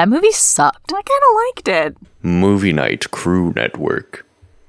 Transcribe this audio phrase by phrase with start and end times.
[0.00, 0.94] That movie sucked.
[0.94, 1.96] I kind of liked it.
[2.22, 4.26] Movie Night Crew Network.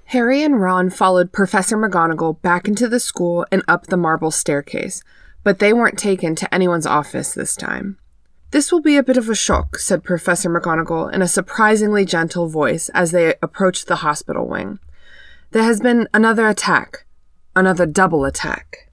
[0.08, 5.02] Harry and Ron followed Professor McGonagall back into the school and up the marble staircase,
[5.46, 7.98] but they weren't taken to anyone's office this time.
[8.50, 12.50] This will be a bit of a shock, said Professor McGonagall in a surprisingly gentle
[12.50, 14.80] voice as they approached the hospital wing.
[15.52, 17.06] There has been another attack.
[17.56, 18.90] Another double attack.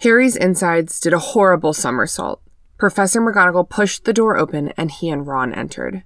[0.00, 2.40] Harry's insides did a horrible somersault.
[2.78, 6.02] Professor McGonagall pushed the door open and he and Ron entered.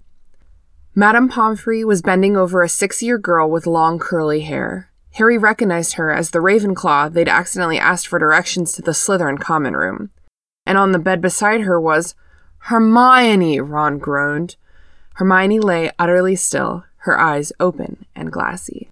[0.95, 4.91] Madame Pomfrey was bending over a six year girl with long curly hair.
[5.15, 9.75] Harry recognized her as the Ravenclaw they'd accidentally asked for directions to the Slytherin common
[9.75, 10.11] room.
[10.67, 12.15] And on the bed beside her was
[12.65, 14.57] Hermione, Ron groaned.
[15.15, 18.90] Hermione lay utterly still, her eyes open and glassy.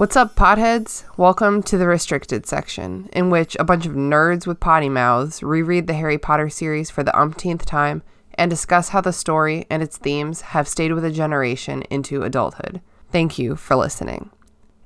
[0.00, 1.04] What's up, potheads?
[1.18, 5.86] Welcome to the restricted section, in which a bunch of nerds with potty mouths reread
[5.86, 9.98] the Harry Potter series for the umpteenth time and discuss how the story and its
[9.98, 12.80] themes have stayed with a generation into adulthood.
[13.12, 14.30] Thank you for listening.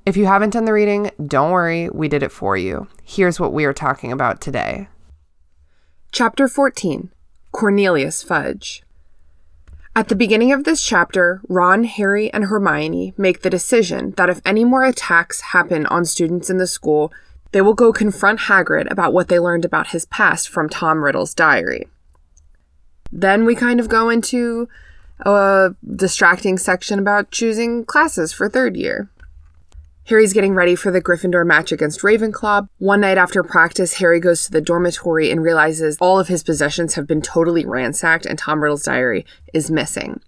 [0.05, 2.89] If you haven't done the reading, don't worry, we did it for you.
[3.01, 4.89] Here's what we are talking about today.
[6.11, 7.09] Chapter 14
[7.53, 8.84] Cornelius Fudge.
[9.97, 14.41] At the beginning of this chapter, Ron, Harry, and Hermione make the decision that if
[14.43, 17.13] any more attacks happen on students in the school,
[17.53, 21.33] they will go confront Hagrid about what they learned about his past from Tom Riddle's
[21.33, 21.87] diary.
[23.09, 24.67] Then we kind of go into
[25.21, 29.09] a distracting section about choosing classes for third year.
[30.07, 32.69] Harry's getting ready for the Gryffindor match against Ravenclaw.
[32.77, 36.93] One night after practice, Harry goes to the dormitory and realizes all of his possessions
[36.93, 40.21] have been totally ransacked and Tom Riddle's diary is missing.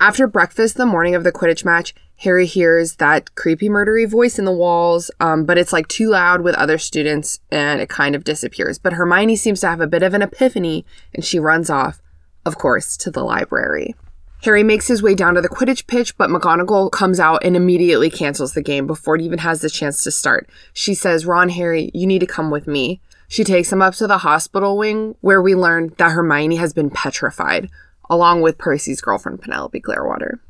[0.00, 4.44] After breakfast the morning of the Quidditch match, Harry hears that creepy murdery voice in
[4.44, 8.24] the walls, um, but it's like too loud with other students and it kind of
[8.24, 8.76] disappears.
[8.76, 10.84] But Hermione seems to have a bit of an epiphany
[11.14, 12.02] and she runs off,
[12.44, 13.94] of course, to the library.
[14.42, 18.10] Harry makes his way down to the Quidditch pitch, but McGonagall comes out and immediately
[18.10, 20.48] cancels the game before it even has the chance to start.
[20.72, 23.00] She says, Ron, Harry, you need to come with me.
[23.28, 26.90] She takes him up to the hospital wing, where we learn that Hermione has been
[26.90, 27.68] petrified,
[28.08, 30.40] along with Percy's girlfriend, Penelope Clearwater.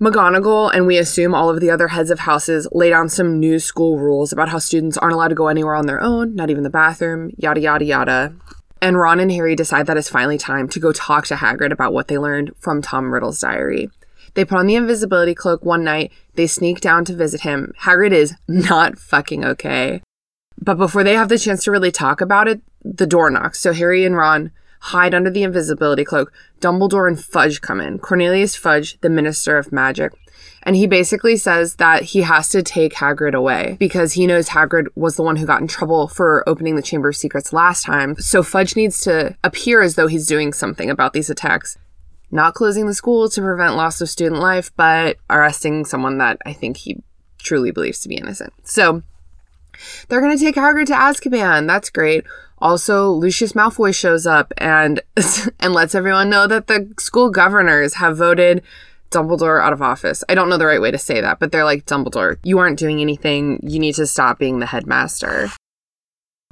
[0.00, 3.58] McGonagall, and we assume all of the other heads of houses, lay down some new
[3.58, 6.64] school rules about how students aren't allowed to go anywhere on their own, not even
[6.64, 8.34] the bathroom, yada, yada, yada.
[8.80, 11.92] And Ron and Harry decide that it's finally time to go talk to Hagrid about
[11.92, 13.90] what they learned from Tom Riddle's diary.
[14.34, 17.72] They put on the invisibility cloak one night, they sneak down to visit him.
[17.80, 20.02] Hagrid is not fucking okay.
[20.60, 23.60] But before they have the chance to really talk about it, the door knocks.
[23.60, 26.32] So Harry and Ron hide under the invisibility cloak.
[26.60, 27.98] Dumbledore and Fudge come in.
[27.98, 30.12] Cornelius Fudge, the Minister of Magic.
[30.66, 34.88] And he basically says that he has to take Hagrid away because he knows Hagrid
[34.96, 38.16] was the one who got in trouble for opening the Chamber of Secrets last time.
[38.16, 41.78] So Fudge needs to appear as though he's doing something about these attacks.
[42.32, 46.52] Not closing the school to prevent loss of student life, but arresting someone that I
[46.52, 47.00] think he
[47.38, 48.52] truly believes to be innocent.
[48.64, 49.04] So
[50.08, 51.68] they're going to take Hagrid to Azkaban.
[51.68, 52.24] That's great.
[52.58, 55.00] Also, Lucius Malfoy shows up and
[55.60, 58.64] and lets everyone know that the school governors have voted
[59.10, 60.24] Dumbledore out of office.
[60.28, 62.78] I don't know the right way to say that, but they're like, Dumbledore, you aren't
[62.78, 63.60] doing anything.
[63.62, 65.50] You need to stop being the headmaster.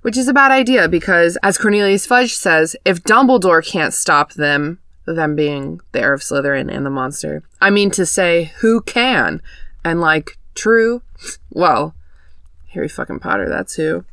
[0.02, 4.78] Which is a bad idea because, as Cornelius Fudge says, if Dumbledore can't stop them,
[5.06, 9.40] them being the heir of Slytherin and the monster, I mean to say, who can?
[9.84, 11.02] And like, true?
[11.50, 11.94] Well,
[12.70, 14.04] Harry fucking Potter, that's who.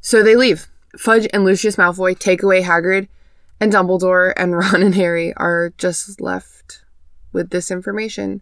[0.00, 0.66] So they leave.
[0.98, 3.08] Fudge and Lucius Malfoy take away Hagrid,
[3.60, 6.53] and Dumbledore and Ron and Harry are just left
[7.34, 8.40] with this information.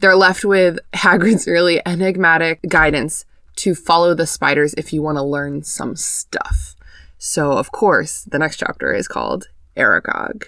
[0.00, 3.24] They're left with Hagrid's really enigmatic guidance
[3.56, 6.74] to follow the spiders if you want to learn some stuff.
[7.18, 10.44] So, of course, the next chapter is called Aragog.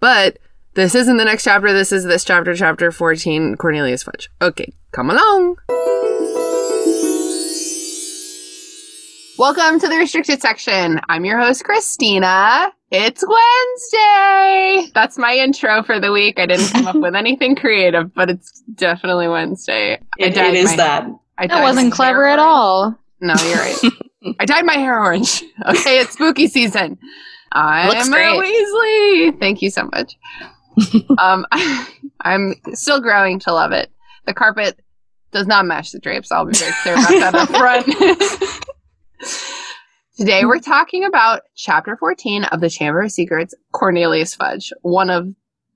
[0.00, 0.38] But
[0.74, 1.72] this isn't the next chapter.
[1.72, 4.28] This is this chapter, chapter 14, Cornelius Fudge.
[4.42, 5.56] Okay, come along.
[9.38, 11.00] Welcome to the restricted section.
[11.08, 12.72] I'm your host, Christina.
[12.96, 14.92] It's Wednesday.
[14.94, 16.38] That's my intro for the week.
[16.38, 19.94] I didn't come up with anything creative, but it's definitely Wednesday.
[20.16, 21.08] It, it is my, that.
[21.36, 22.96] I that wasn't clever at all.
[23.20, 23.76] No, you're right.
[24.38, 25.42] I dyed my hair orange.
[25.66, 26.96] Okay, it's spooky season.
[27.50, 28.38] I'm Looks great.
[28.38, 29.40] Weasley.
[29.40, 30.16] Thank you so much.
[31.18, 31.46] um,
[32.20, 33.90] I'm still growing to love it.
[34.26, 34.78] The carpet
[35.32, 36.30] does not match the drapes.
[36.30, 37.88] I'll be very clear about that up front.
[40.16, 40.48] Today mm-hmm.
[40.48, 45.26] we're talking about chapter 14 of the Chamber of Secrets, Cornelius Fudge, one of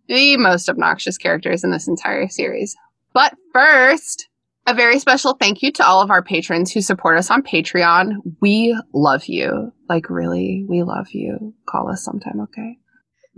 [0.06, 2.76] the most obnoxious characters in this entire series.
[3.12, 4.28] But first,
[4.68, 8.18] a very special thank you to all of our patrons who support us on Patreon.
[8.40, 9.72] We love you.
[9.88, 11.52] Like, really, we love you.
[11.68, 12.78] Call us sometime, okay?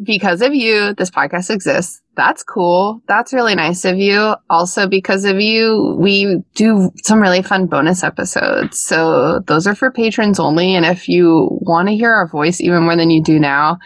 [0.02, 2.00] Because of you, this podcast exists.
[2.16, 3.02] That's cool.
[3.06, 4.34] That's really nice of you.
[4.48, 8.78] Also, because of you, we do some really fun bonus episodes.
[8.78, 10.74] So, those are for patrons only.
[10.74, 13.78] And if you want to hear our voice even more than you do now,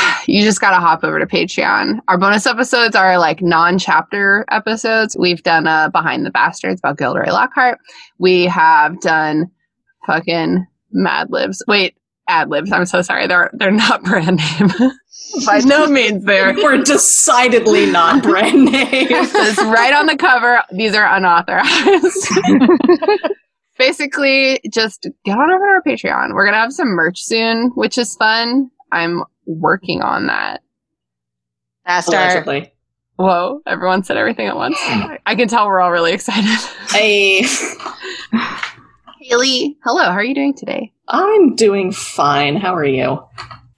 [0.26, 2.00] you just gotta hop over to Patreon.
[2.08, 5.16] Our bonus episodes are like non-chapter episodes.
[5.18, 7.78] We've done a Behind the Bastards about Gilderoy Lockhart.
[8.18, 9.50] We have done
[10.06, 11.62] fucking Mad Libs.
[11.66, 11.96] Wait,
[12.28, 12.72] ad libs.
[12.72, 13.26] I'm so sorry.
[13.26, 14.70] They're they're not brand name.
[15.46, 19.06] By no means they're We're decidedly not brand name.
[19.10, 20.62] it's right on the cover.
[20.72, 22.28] These are unauthorized.
[23.78, 26.34] Basically, just get on over to our Patreon.
[26.34, 28.70] We're gonna have some merch soon, which is fun.
[28.92, 30.62] I'm working on that.
[31.84, 32.16] Faster.
[32.16, 32.72] Allegedly.
[33.16, 34.76] Whoa, everyone said everything at once.
[35.26, 36.48] I can tell we're all really excited.
[36.90, 37.44] Hey.
[39.20, 40.92] Haley, hello, how are you doing today?
[41.12, 42.56] I'm doing fine.
[42.56, 43.22] How are you?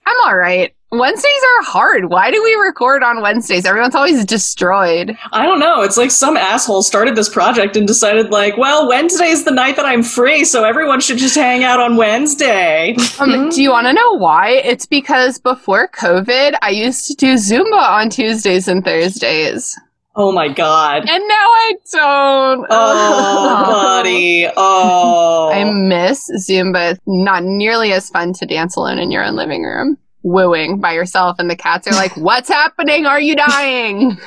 [0.05, 0.73] I'm all right.
[0.91, 2.05] Wednesdays are hard.
[2.09, 3.65] Why do we record on Wednesdays?
[3.65, 5.17] Everyone's always destroyed.
[5.33, 5.81] I don't know.
[5.81, 9.85] It's like some asshole started this project and decided, like, well, Wednesday's the night that
[9.85, 12.95] I'm free, so everyone should just hang out on Wednesday.
[13.19, 14.49] Um, do you want to know why?
[14.51, 19.77] It's because before COVID, I used to do Zumba on Tuesdays and Thursdays.
[20.17, 20.99] Oh my god.
[21.09, 22.67] And now I don't.
[22.69, 24.47] Oh, buddy.
[24.55, 25.51] Oh.
[25.53, 26.91] I miss Zumba.
[26.91, 30.93] It's not nearly as fun to dance alone in your own living room, wooing by
[30.93, 33.05] yourself, and the cats are like, What's happening?
[33.05, 34.17] Are you dying?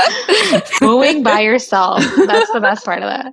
[0.80, 2.00] Wooing by yourself.
[2.26, 3.32] That's the best part of that.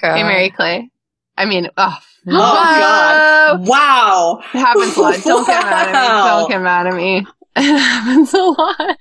[0.00, 0.88] Hey, Mary Clay.
[1.36, 1.96] I mean, oh,
[2.26, 3.66] Oh, God.
[3.66, 4.40] Wow.
[4.54, 5.22] It happens a lot.
[5.24, 6.28] Don't get mad at me.
[6.28, 7.26] Don't get mad at me.
[7.56, 8.96] It happens a lot.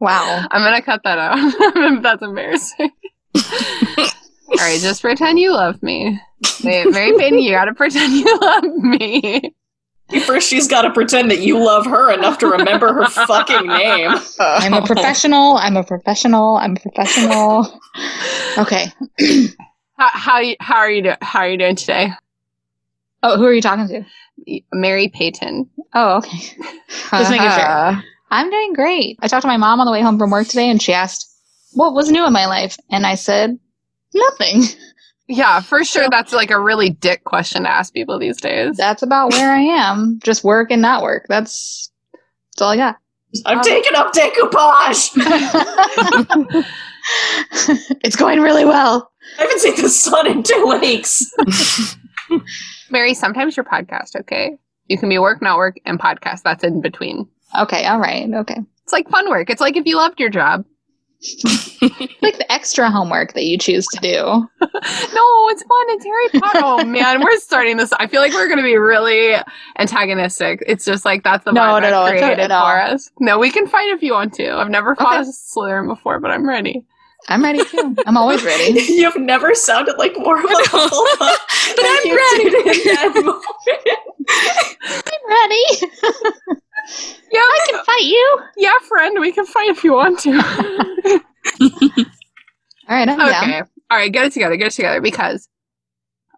[0.00, 0.46] Wow.
[0.50, 2.02] I'm gonna cut that out.
[2.02, 2.90] That's embarrassing.
[3.36, 6.18] All right, just pretend you love me.
[6.64, 9.54] Mary Payne, you gotta pretend you love me.
[10.24, 14.12] First, she's got to pretend that you love her enough to remember her fucking name.
[14.40, 15.58] I'm a professional.
[15.58, 16.56] I'm a professional.
[16.56, 17.80] I'm a professional.
[18.56, 18.86] Okay.
[19.98, 22.12] How how, you, how are you do, How are you doing today,
[23.22, 24.62] Oh, who are you talking to?
[24.72, 25.68] Mary Payton?
[25.92, 26.38] Oh, okay.
[27.10, 27.68] Just making sure.
[27.68, 28.00] Uh-huh.
[28.30, 29.18] I'm doing great.
[29.20, 31.26] I talked to my mom on the way home from work today and she asked,
[31.72, 32.76] What was new in my life?
[32.90, 33.58] And I said,
[34.14, 34.62] Nothing.
[35.30, 36.08] Yeah, for sure.
[36.08, 38.78] That's like a really dick question to ask people these days.
[38.78, 40.18] That's about where I am.
[40.24, 41.26] Just work and not work.
[41.28, 41.92] That's,
[42.54, 42.96] that's all I got.
[43.44, 45.10] I'm um, taking up decoupage.
[48.02, 49.12] it's going really well.
[49.38, 51.30] I haven't seen the sun in two weeks.
[52.90, 54.56] Mary, sometimes your podcast, okay?
[54.86, 56.40] You can be work, not work, and podcast.
[56.42, 57.28] That's in between.
[57.56, 58.28] Okay, all right.
[58.32, 58.56] Okay.
[58.82, 59.50] It's like fun work.
[59.50, 60.64] It's like if you loved your job.
[62.20, 64.10] Like the extra homework that you choose to do.
[64.60, 64.68] no,
[65.48, 65.86] it's fun.
[65.90, 66.60] It's Harry Potter.
[66.62, 67.92] Oh man, we're starting this.
[67.92, 69.36] I feel like we're going to be really
[69.78, 70.62] antagonistic.
[70.66, 73.10] It's just like that's the No, vibe no, no, created for us.
[73.20, 74.50] No, we can fight if you want to.
[74.52, 75.28] I've never fought Okay.
[75.28, 76.84] a Slytherin before, but I'm ready.
[77.28, 77.94] I'm ready too.
[78.06, 78.80] I'm always ready.
[78.88, 81.38] You've never sounded like more of a Hufflepuff But
[81.76, 82.50] than I'm you ready.
[82.50, 83.12] did in that.
[85.06, 85.64] I'm ready.
[87.30, 88.38] Yeah, I can fight you.
[88.56, 89.20] yeah, friend.
[89.20, 90.30] We can fight if you want to.
[90.32, 90.40] All
[92.88, 93.28] right, I'm down.
[93.42, 93.58] okay.
[93.90, 94.56] All right, get it together.
[94.56, 95.48] Get it together because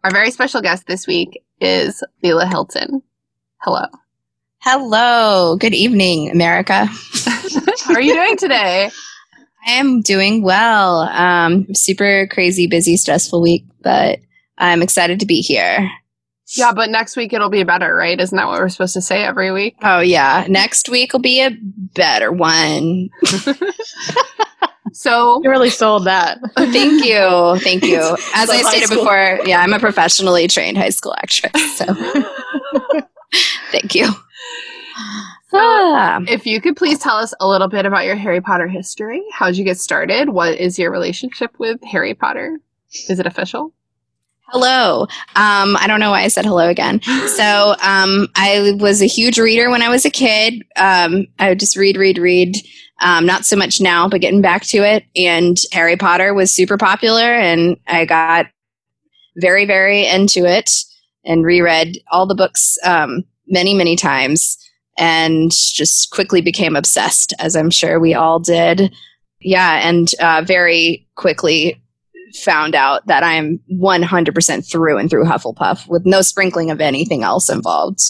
[0.03, 3.01] our very special guest this week is Lelia Hilton.
[3.59, 3.85] Hello.
[4.59, 5.57] Hello.
[5.57, 6.87] Good evening, America.
[6.87, 8.91] How are you doing today?
[9.67, 11.01] I am doing well.
[11.01, 14.19] Um, super crazy, busy, stressful week, but
[14.59, 15.91] I'm excited to be here.
[16.57, 18.21] Yeah, but next week it'll be better, right?
[18.21, 19.77] Isn't that what we're supposed to say every week?
[19.83, 20.47] Oh, yeah.
[20.49, 21.51] Next week will be a
[21.95, 23.09] better one.
[24.93, 26.39] So You really sold that.
[26.57, 27.57] Thank you.
[27.61, 28.01] Thank you.
[28.35, 28.99] As Like I stated school.
[28.99, 31.79] before, yeah, I'm a professionally trained high school actress.
[31.79, 31.87] So
[33.71, 34.09] thank you.
[35.53, 36.21] Ah.
[36.29, 39.23] If you could please tell us a little bit about your Harry Potter history.
[39.33, 40.31] How did you get started?
[40.31, 42.61] What is your relationship with Harry Potter?
[43.09, 43.73] Is it official?
[44.49, 45.03] Hello.
[45.37, 47.01] Um, I don't know why I said hello again.
[47.29, 50.63] So um, I was a huge reader when I was a kid.
[50.77, 52.57] Um, I would just read, read, read.
[53.01, 55.05] Um, not so much now, but getting back to it.
[55.17, 58.47] And Harry Potter was super popular, and I got
[59.37, 60.71] very, very into it
[61.25, 64.59] and reread all the books um, many, many times
[65.01, 68.95] and just quickly became obsessed, as I'm sure we all did.
[69.41, 71.83] Yeah, and uh, very quickly
[72.45, 77.49] found out that I'm 100% through and through Hufflepuff with no sprinkling of anything else
[77.49, 78.01] involved.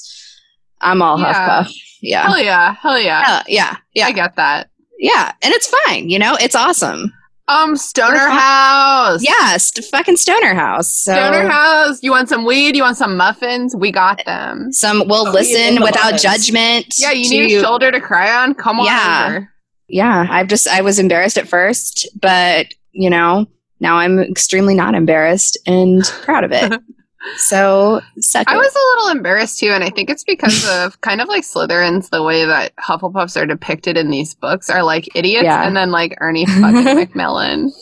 [0.81, 1.33] I'm all Yeah.
[1.65, 1.73] Huffpuff.
[2.03, 2.27] Yeah.
[2.27, 2.75] Hell yeah.
[2.75, 3.25] Hell yeah.
[3.27, 3.77] Uh, yeah.
[3.95, 4.07] Yeah.
[4.07, 4.71] I get that.
[4.99, 5.33] Yeah.
[5.43, 6.11] And it's fine.
[6.11, 7.13] You know, it's awesome.
[7.51, 8.29] Um, Stoner We're.
[8.31, 9.23] House.
[9.23, 9.57] Yeah.
[9.57, 10.95] St- fucking Stoner House.
[10.95, 11.99] So Stoner House.
[12.03, 12.77] You want some weed?
[12.77, 13.75] You want some muffins?
[13.77, 14.73] We got them.
[14.73, 16.23] some We'll Oh, listen without muffins.
[16.23, 16.95] judgment.
[16.99, 18.55] Yeah, you to- need a shoulder to cry on?
[18.55, 19.27] Come on Yeah.
[19.29, 19.53] over.
[19.93, 23.45] yeah i've just i was embarrassed at first but you know
[23.81, 26.81] now i'm extremely not embarrassed and proud of it
[27.37, 28.01] so
[28.47, 31.43] I was a little embarrassed too, and I think it's because of kind of like
[31.45, 35.67] Slytherins, the way that Hufflepuffs are depicted in these books are like idiots, Yeah.
[35.67, 37.73] and then like Ernie fucking Macmillan,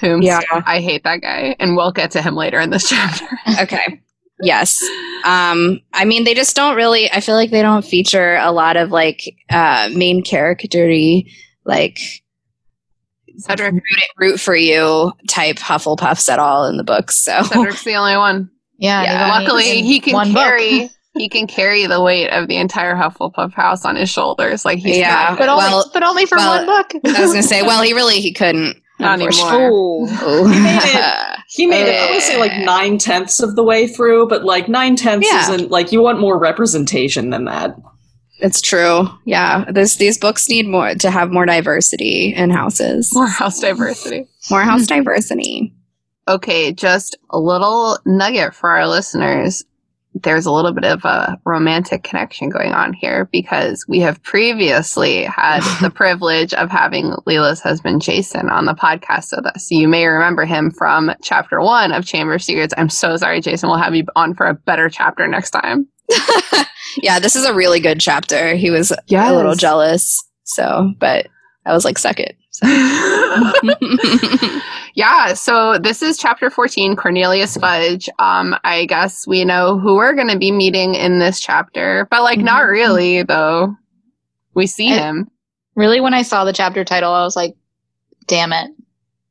[0.00, 0.40] whom Yeah.
[0.50, 3.26] I hate that guy, and we'll get to him later in this chapter.
[3.60, 4.00] okay
[4.44, 4.82] yes
[5.24, 8.76] um i mean they just don't really i feel like they don't feature a lot
[8.76, 11.30] of like uh main charactery
[11.64, 12.00] like
[13.38, 13.82] Cedric, root,
[14.18, 18.50] root for you type hufflepuffs at all in the books so Cedric's the only one.
[18.78, 19.02] Yeah.
[19.02, 19.28] Yeah.
[19.38, 20.90] Luckily, he can one carry.
[21.14, 24.64] He can carry the weight of the entire Hufflepuff house on his shoulders.
[24.64, 25.26] Like he's Yeah.
[25.28, 27.02] not, But only, Well- but only for well, one book.
[27.04, 30.08] i was gonna say well he really he couldn't Not anymore.
[30.10, 30.46] Oh.
[30.48, 33.86] He made it- He made it, I would say like nine tenths of the way
[33.86, 35.42] through, but like nine tenths Yeah.
[35.50, 37.76] isn't like you want more representation than that.
[38.42, 39.06] It's true.
[39.24, 43.14] Yeah, this these books need more to have more diversity in houses.
[43.14, 44.26] more house diversity.
[44.50, 45.72] More house diversity.
[46.26, 49.64] Okay, just a little nugget for our listeners.
[50.14, 55.22] There's a little bit of a romantic connection going on here because we have previously
[55.22, 59.70] had the privilege of having Lelia's husband Jason on the podcast with us.
[59.70, 62.74] You may remember him from chapter one of Chamber of Secrets.
[62.76, 63.68] I'm so sorry, Jason.
[63.68, 65.86] We'll have you on for a better chapter next time.
[66.96, 68.54] yeah, this is a really good chapter.
[68.54, 68.96] He was a
[69.34, 71.26] little jealous, so but
[71.66, 72.36] I was like, suck it.
[72.50, 72.66] So.
[74.94, 78.08] yeah, so this is chapter 14, Cornelius Fudge.
[78.18, 82.22] Um, I guess we know who we're going to be meeting in this chapter, but
[82.22, 82.70] like not Mhm.
[82.70, 83.74] really, though.
[84.54, 85.28] We see I- him.
[85.74, 87.54] Really, when I saw the chapter title, I was like,
[88.26, 88.70] damn it.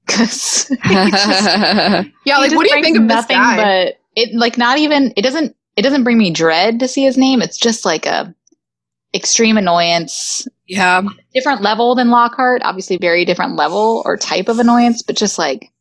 [0.07, 3.55] Because Yeah, like what do you think of this guy?
[3.57, 7.17] But it like not even it doesn't it doesn't bring me dread to see his
[7.17, 7.41] name.
[7.41, 8.33] It's just like a
[9.13, 11.01] extreme annoyance, yeah,
[11.33, 12.61] different level than Lockhart.
[12.63, 15.71] Obviously, very different level or type of annoyance, but just like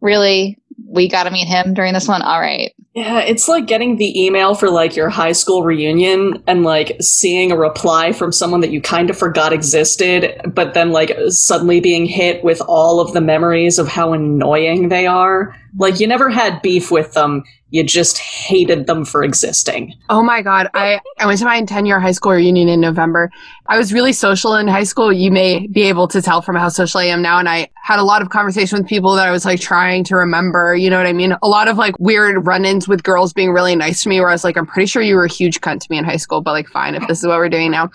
[0.00, 2.22] really, we got to meet him during this one.
[2.22, 6.64] All right, Yeah, it's like getting the email for like your high school reunion and
[6.64, 11.12] like seeing a reply from someone that you kind of forgot existed, but then like
[11.28, 15.54] suddenly being hit with all of the memories of how annoying they are.
[15.76, 19.94] Like you never had beef with them, you just hated them for existing.
[20.08, 23.30] Oh my god, I I went to my 10-year high school reunion in November.
[23.66, 25.12] I was really social in high school.
[25.12, 27.98] You may be able to tell from how social I am now and I had
[27.98, 30.96] a lot of conversation with people that I was like trying to remember, you know
[30.96, 31.36] what I mean?
[31.42, 34.32] A lot of like weird run-ins with girls being really nice to me where I
[34.32, 36.40] was like I'm pretty sure you were a huge cunt to me in high school,
[36.40, 37.90] but like fine if this is what we're doing now.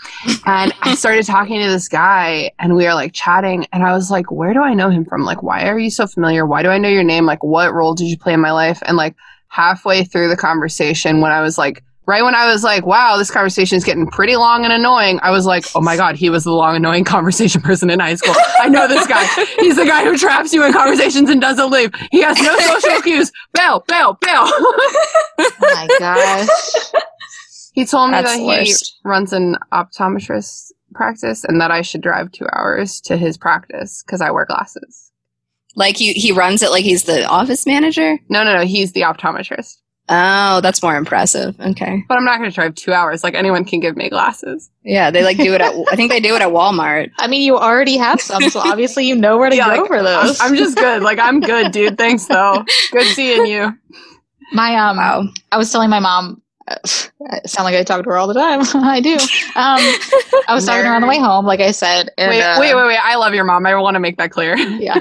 [0.46, 4.12] And I started talking to this guy and we are like chatting and I was
[4.12, 5.24] like where do I know him from?
[5.24, 6.46] Like why are you so familiar?
[6.46, 7.26] Why do I know your name?
[7.26, 8.82] Like what role did you play in my life?
[8.86, 9.16] And like
[9.48, 13.32] halfway through the conversation when I was like, right when I was like, wow, this
[13.32, 16.44] conversation is getting pretty long and annoying, I was like, oh my God, he was
[16.44, 18.36] the long, annoying conversation person in high school.
[18.60, 19.26] I know this guy.
[19.60, 21.92] He's the guy who traps you in conversations and doesn't leave.
[22.12, 23.32] He has no social cues.
[23.54, 24.44] Bail, bail, bail.
[24.46, 26.48] oh my gosh,
[27.74, 29.00] he told me That's that the he worst.
[29.04, 34.22] runs an optometrist practice and that I should drive two hours to his practice because
[34.22, 35.12] I wear glasses.
[35.76, 38.20] like he he runs it like he's the office manager.
[38.30, 38.64] No, no, no.
[38.66, 39.78] He's the optometrist.
[40.10, 41.58] Oh, that's more impressive.
[41.60, 43.24] Okay, But I'm not going to drive two hours.
[43.24, 44.70] Like anyone can give me glasses.
[44.84, 45.74] yeah, they like do it at.
[45.92, 47.10] I think they do it at Walmart.
[47.18, 49.88] I mean, you already have some, so obviously you know where to Yeah, go like,
[49.88, 50.40] for those.
[50.42, 51.02] I'm just good.
[51.04, 51.98] Like I'm good, dude.
[51.98, 52.66] Thanks though.
[52.92, 53.74] Good seeing you.
[54.52, 55.24] my um, Wow.
[55.52, 56.42] I was telling my mom.
[56.68, 56.76] Uh,
[57.30, 58.62] I sound like I talk to her all the time.
[58.84, 59.14] I do.
[59.16, 62.10] Um, I was talking to her on the way home, like I said.
[62.18, 63.00] And, Wait, uh, wait, wait, wait.
[63.02, 63.66] I love your mom.
[63.66, 64.56] I want to make that clear.
[64.58, 64.98] yeah.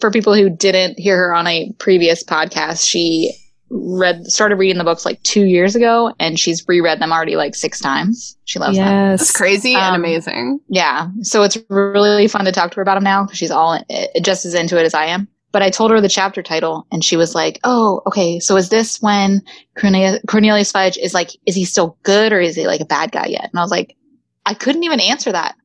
[0.00, 3.32] For people who didn't hear her on a previous podcast, she
[3.70, 7.54] read started reading the books like two years ago, and she's reread them already like
[7.54, 8.36] six times.
[8.44, 9.12] She loves them.
[9.14, 10.60] It's crazy and Um, amazing.
[10.68, 13.72] Yeah, so it's really fun to talk to her about them now because she's all
[13.74, 15.28] uh, just as into it as I am.
[15.50, 18.38] But I told her the chapter title, and she was like, "Oh, okay.
[18.40, 19.42] So is this when
[19.78, 23.12] Cornelius, Cornelius Fudge is like, is he still good or is he like a bad
[23.12, 23.96] guy yet?" And I was like,
[24.44, 25.56] I couldn't even answer that.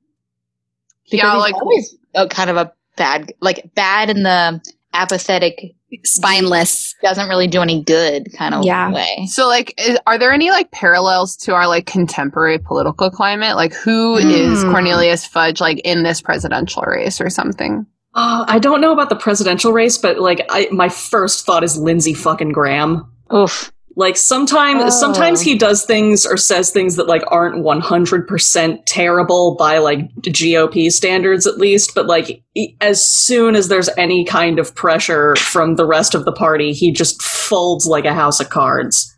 [1.06, 4.62] because Yeah, he's like- always a kind of a bad, like bad in the
[4.94, 6.96] apathetic, Spineless.
[7.04, 8.92] doesn't really do any good kind of Yeah.
[8.92, 9.26] way.
[9.28, 13.56] So, like, is, are there any like parallels to our like contemporary political climate?
[13.56, 14.72] Like, who is Hmm.
[14.72, 17.86] Cornelius Fudge like in this presidential race or something?
[18.16, 21.78] Uh, I don't know about the presidential race, but like, I, my first thought is
[21.78, 23.12] Lindsey fucking Graham.
[23.36, 23.72] Oof.
[23.96, 24.90] Like sometimes, Oh.
[24.90, 25.58] sometimes he oh.
[25.60, 30.92] does things or says things that like aren't one hundred percent terrible by like GOP
[30.92, 31.94] standards, at least.
[31.94, 32.42] But like,
[32.82, 36.92] as soon as there's any kind of pressure from the rest of the party, he
[36.92, 39.10] just folds like a house of cards.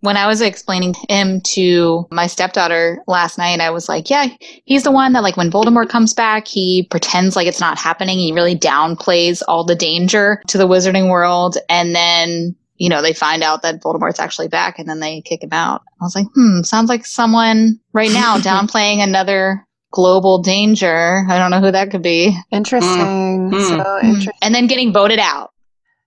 [0.00, 4.26] When I was explaining him to my stepdaughter last night, I was like, yeah,
[4.64, 8.18] he's the one that, like, when Voldemort comes back, he pretends like it's not happening.
[8.18, 11.56] He really downplays all the danger to the wizarding world.
[11.68, 15.44] And then, you know, they find out that Voldemort's actually back and then they kick
[15.44, 15.82] him out.
[16.00, 21.24] I was like, hmm, sounds like someone right now downplaying another global danger.
[21.28, 22.36] I don't know who that could be.
[22.50, 22.90] Interesting.
[22.90, 23.70] Mm.
[23.70, 24.06] So Hmm.
[24.06, 24.32] interesting.
[24.42, 25.50] And then getting voted out.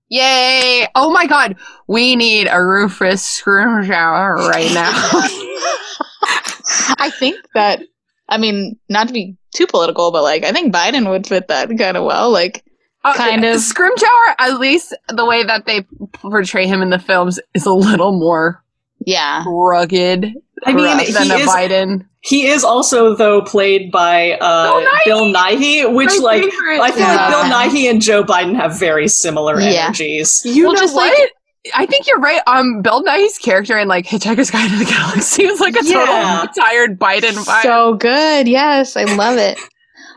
[0.09, 0.85] Yay!
[0.95, 1.55] Oh my god,
[1.87, 4.91] we need a Rufus Scrimgeour right now.
[6.99, 7.83] I think that,
[8.27, 11.69] I mean, not to be too political, but like, I think Biden would fit that
[11.77, 12.31] kind of well.
[12.31, 12.64] Like,
[13.13, 13.57] Kind of.
[13.57, 15.83] Scrimgeour, at least the way that they
[16.13, 18.63] portray him in the films, is a little more
[19.05, 19.43] yeah.
[19.47, 20.33] rugged
[20.65, 22.05] I mean, rough than he a is- Biden.
[22.21, 26.79] He is also though played by uh, Bill Bill Nighy, which My like favorite.
[26.81, 27.15] I feel Yeah.
[27.15, 27.43] like Bill
[27.83, 29.85] Nighy and Joe Biden have very similar Yeah.
[29.85, 30.41] energies.
[30.43, 31.15] You Well, know just what?
[31.19, 31.31] like-
[31.75, 32.41] I think you're right.
[32.47, 36.45] Um, Bill Nighy's character in like Hitchhiker's Guide to the Galaxy was like a Yeah.
[36.47, 37.61] total tired Biden vibe.
[37.63, 38.47] So good.
[38.47, 38.95] Yes.
[38.97, 39.59] I love it.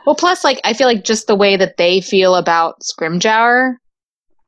[0.08, 3.74] Well, plus, like, I feel like just the way that they feel about Scrimgeour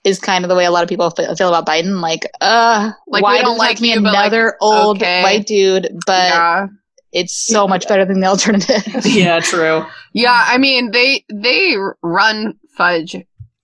[0.05, 2.01] is kind of the way a lot of people feel, feel about Biden.
[2.01, 4.57] Like, uh, Like, why don't does it have like me be you, but, like, another
[4.63, 5.23] old okay.
[5.23, 5.99] white dude?
[6.07, 6.67] But yeah.
[7.13, 9.05] it's so much better than the alternative.
[9.05, 9.85] Yeah, true.
[10.15, 13.17] Yeah, I mean they they run Fudge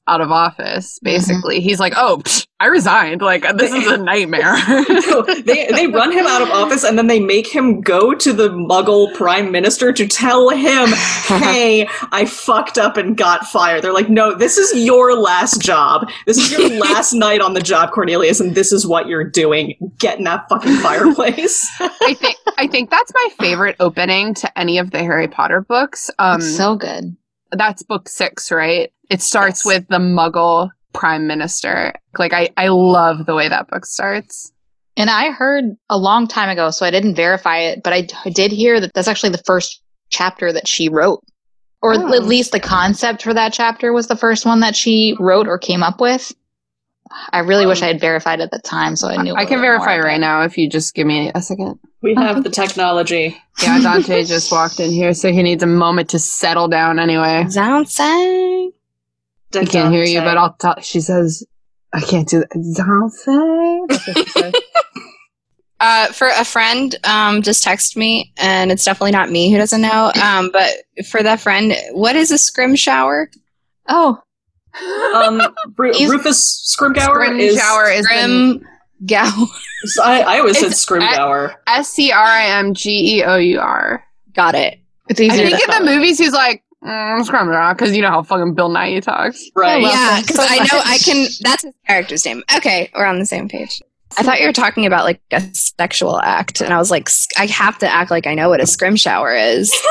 [0.09, 0.99] out of office.
[1.03, 3.23] Basically, he's like, "Oh, psh, I resigned.
[3.23, 4.55] Like this is a nightmare."
[5.07, 8.33] No, they they run him out of office and then they make him go to
[8.33, 10.89] the Muggle Prime Minister to tell him,
[11.27, 16.09] "Hey, I fucked up and got fired." They're like, "No, this is your last job.
[16.27, 19.75] This is your last night on the job, Cornelius, and this is what you're doing.
[19.99, 24.79] Get in that fucking fireplace." I think I think that's my favorite opening to any
[24.79, 26.11] of the Harry Potter books.
[26.19, 27.17] Um, it's so good.
[27.53, 28.93] that's book six, right?
[29.11, 29.75] It starts Yes.
[29.75, 31.93] with the Muggle Prime Minister.
[32.19, 34.53] Like I I love the way that book starts.
[34.99, 38.51] And I heard a long time ago, so I didn't verify it, but I did
[38.51, 41.23] hear that that's actually the first chapter that she wrote.
[41.83, 42.15] Or Oh.
[42.15, 45.59] at least the concept for that chapter was the first one that she wrote or
[45.59, 46.33] came up with.
[47.33, 49.33] I really wish um, I had verified at the time so I knew.
[49.33, 51.43] a I can little bit more, verify right now if you just give me a
[51.43, 51.79] second.
[52.03, 53.37] We Oh, have the technology.
[53.63, 56.99] Yeah, Dante just walked in here, so he needs a moment to settle down.
[56.99, 57.47] Anyway.
[57.53, 58.71] Dante.
[59.57, 60.81] I can't hear you, but I'll tell.
[60.81, 61.45] She says,
[61.93, 63.87] "I can't do that." Dante.
[63.89, 64.55] That's what she said.
[65.79, 69.83] Uh, for a friend, um, just text me, and it's definitely not me who doesn't
[69.83, 70.11] know.
[70.23, 70.73] Um, but
[71.11, 73.31] for that friend, what is a scrim shower?
[73.87, 74.19] Oh,
[75.15, 75.43] Um,
[75.77, 77.59] Ru- Is- Rufus Scrimgour is.
[77.59, 78.67] Scrimgeour is the Scrim
[79.05, 79.47] gow.
[80.03, 81.55] I, I always said It's- Scrimgour.
[81.67, 84.03] S C R I M G E O U R.
[84.35, 84.79] Got it.
[85.11, 85.47] it's I easier.
[85.51, 88.71] think to in the movies he's like mm, Scrimgeour because you know how fucking Bill
[88.71, 89.43] Nighy talks.
[89.55, 89.83] Right.
[89.83, 91.27] love yeah, because so I know I can.
[91.41, 92.43] That's his character's name.
[92.57, 93.81] Okay, we're on the same page.
[94.19, 97.47] I thought you were talking about like a sexual act, and I was like, I
[97.47, 99.75] have to act like I know what a scrim shower is.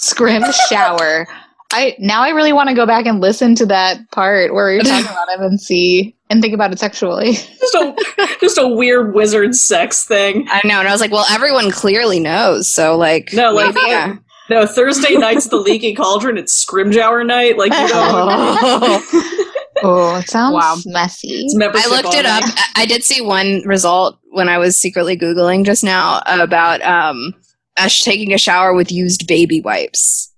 [0.00, 1.26] Scrim shower.
[1.72, 4.84] I now I really want to go back and listen to that part where you're
[4.84, 7.32] talking about him and see and think about it sexually.
[7.60, 7.96] Just a,
[8.40, 10.46] just a weird wizard sex thing.
[10.50, 13.88] I know, and I was like, well, everyone clearly knows, so like, No, like maybe,
[13.88, 14.16] yeah.
[14.50, 16.38] No Thursday nights the Leaky Cauldron.
[16.38, 17.56] It's Scrimjour night.
[17.58, 19.02] Like you know,
[19.80, 20.76] Oh, it sounds Wow.
[20.86, 21.28] messy.
[21.28, 22.30] it's I looked it only.
[22.30, 22.42] up.
[22.44, 27.34] I- I did see one result when I was secretly googling just now about um
[27.76, 30.32] us taking a shower with used baby wipes.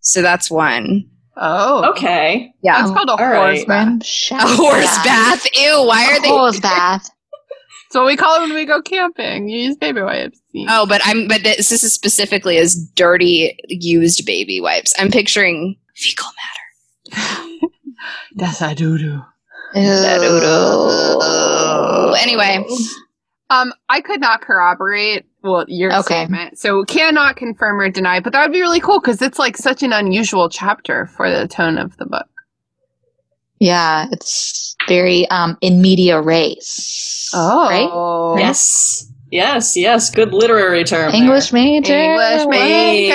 [0.00, 1.04] So that's one.
[1.36, 2.52] Oh, Okay.
[2.62, 3.66] Yeah, it's called a All horse right.
[3.68, 4.30] bath.
[4.32, 5.46] A horse bath.
[5.54, 5.84] Ew.
[5.86, 6.28] Why are A they?
[6.28, 7.08] horse bath.
[7.92, 9.48] So we call it when we go camping.
[9.48, 10.39] You use baby wipes.
[10.68, 11.28] Oh, but I'm.
[11.28, 14.92] But this, this is specifically as dirty used baby wipes.
[14.98, 16.28] I'm picturing fecal
[17.12, 17.58] matter.
[18.36, 19.22] that's a doo doo.
[22.20, 22.64] Anyway,
[23.50, 25.26] Um, I could not corroborate.
[25.42, 26.02] Well, your Okay.
[26.24, 28.20] statement, so cannot confirm or deny.
[28.20, 31.48] But that would be really cool because it's like such an unusual chapter for the
[31.48, 32.26] tone of the book.
[33.58, 37.30] Yeah, it's very um in medias res.
[37.34, 37.88] Right?
[37.90, 38.36] Oh.
[38.38, 39.09] Yes.
[39.30, 39.76] Yes.
[39.76, 40.10] Yes.
[40.10, 41.12] Good literary term.
[41.12, 41.20] there.
[41.22, 41.94] English major.
[41.96, 43.08] English Hey.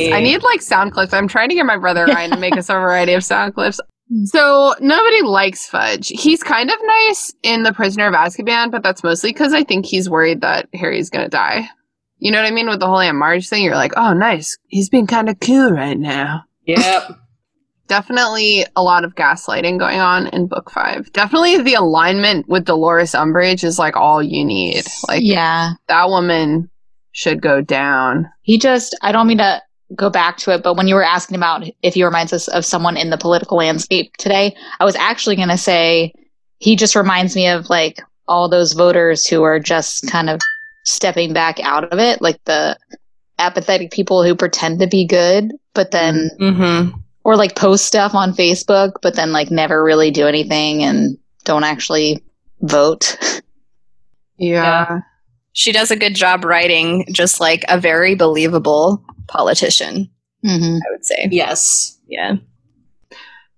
[0.00, 0.14] makers.
[0.14, 1.12] I need like sound clips.
[1.12, 3.80] I'm trying to get my brother Ryan to make us a variety of sound clips.
[4.10, 4.24] Hmm.
[4.24, 6.08] So nobody likes Fudge.
[6.08, 9.86] He's kind of nice in The Prisoner of Azkaban, but that's mostly because I think
[9.86, 11.68] he's worried that Harry's gonna die.
[12.18, 12.68] You know what I mean?
[12.68, 14.56] With the whole Aunt Marge thing, you're like, oh, nice.
[14.68, 16.44] He's being kind of cool right now.
[16.66, 17.18] Yep.
[17.92, 21.12] Definitely a lot of gaslighting going on in book five.
[21.12, 24.84] Definitely the alignment with Dolores Umbridge is like all you need.
[25.08, 25.72] Like yeah.
[25.88, 26.70] that woman
[27.10, 28.30] should go down.
[28.40, 29.60] He just, I don't mean to
[29.94, 32.64] go back to it, but when you were asking about if he reminds us of
[32.64, 36.14] someone in the political landscape today, I was actually going to say
[36.60, 40.40] he just reminds me of like all those voters who are just kind of
[40.86, 42.78] stepping back out of it, like the
[43.38, 46.98] apathetic people who pretend to be good, but then, Mm-hmm.
[47.24, 51.64] Or like post stuff on Facebook, but then like never really do anything and don't
[51.64, 52.22] actually
[52.60, 53.16] vote.
[54.38, 55.00] Yeah.
[55.52, 60.10] She does a good job writing just like a very believable politician,
[60.42, 61.28] hmm I would say.
[61.30, 61.96] Yes.
[62.08, 62.36] Yeah.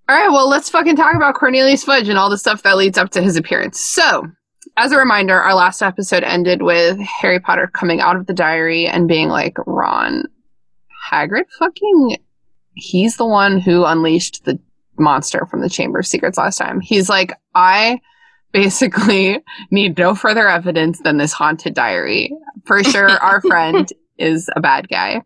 [0.06, 2.98] All right, well, let's fucking talk about Cornelius Fudge and all the stuff that leads
[2.98, 3.80] up to his appearance.
[3.80, 4.26] So,
[4.76, 8.86] as a reminder, our last episode ended with Harry Potter coming out of the diary
[8.86, 10.24] and being like, Ron,
[11.10, 12.18] Hagrid fucking,
[12.74, 14.58] he's the one who unleashed the
[14.98, 16.80] monster from the Chamber of Secrets last time.
[16.80, 18.00] He's like, I
[18.52, 22.32] basically need no further evidence than this haunted diary.
[22.64, 25.22] For sure, our friend is a bad guy.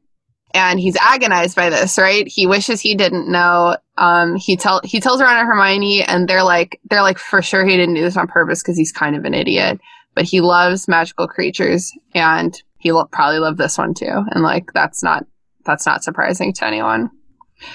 [0.54, 2.26] And he's agonized by this, right?
[2.26, 3.76] He wishes he didn't know.
[3.98, 7.66] Um, he tell he tells Ron and Hermione, and they're like, they're like, for sure
[7.66, 9.78] he didn't do this on purpose because he's kind of an idiot.
[10.14, 14.24] But he loves magical creatures, and he lo- probably loved this one too.
[14.30, 15.26] And like, that's not
[15.66, 17.10] that's not surprising to anyone.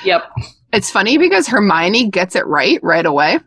[0.06, 0.24] Yep.
[0.72, 3.39] It's funny because Hermione gets it right right away.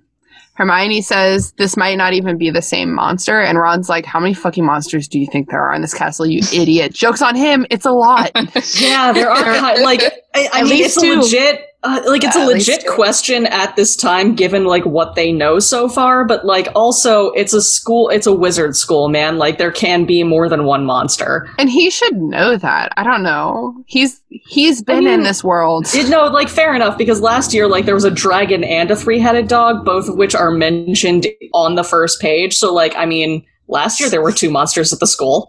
[0.55, 4.33] Hermione says this might not even be the same monster, and Ron's like, "How many
[4.33, 7.67] fucking monsters do you think there are in this castle, you idiot?" Jokes on him.
[7.71, 8.31] It's a lot.
[8.81, 10.03] Yeah, there are like
[10.35, 11.21] I, I At mean, least it's a two.
[11.21, 12.91] legit uh, like it's Yeah, a legit two.
[12.91, 16.25] question at this time, given like what they know so far.
[16.25, 19.39] But like also, it's a school, it's a wizard school, man.
[19.39, 21.49] Like there can be more than one monster.
[21.59, 22.93] And he should know that.
[22.97, 23.75] I don't know.
[23.87, 25.87] He's he's been mean, in this world.
[25.95, 28.97] It, no, like fair enough because last year like there was a dragon and a
[28.97, 32.55] three-headed dog, both of which are mentioned on the first page.
[32.57, 35.49] So like I mean, last year there were two monsters at the school.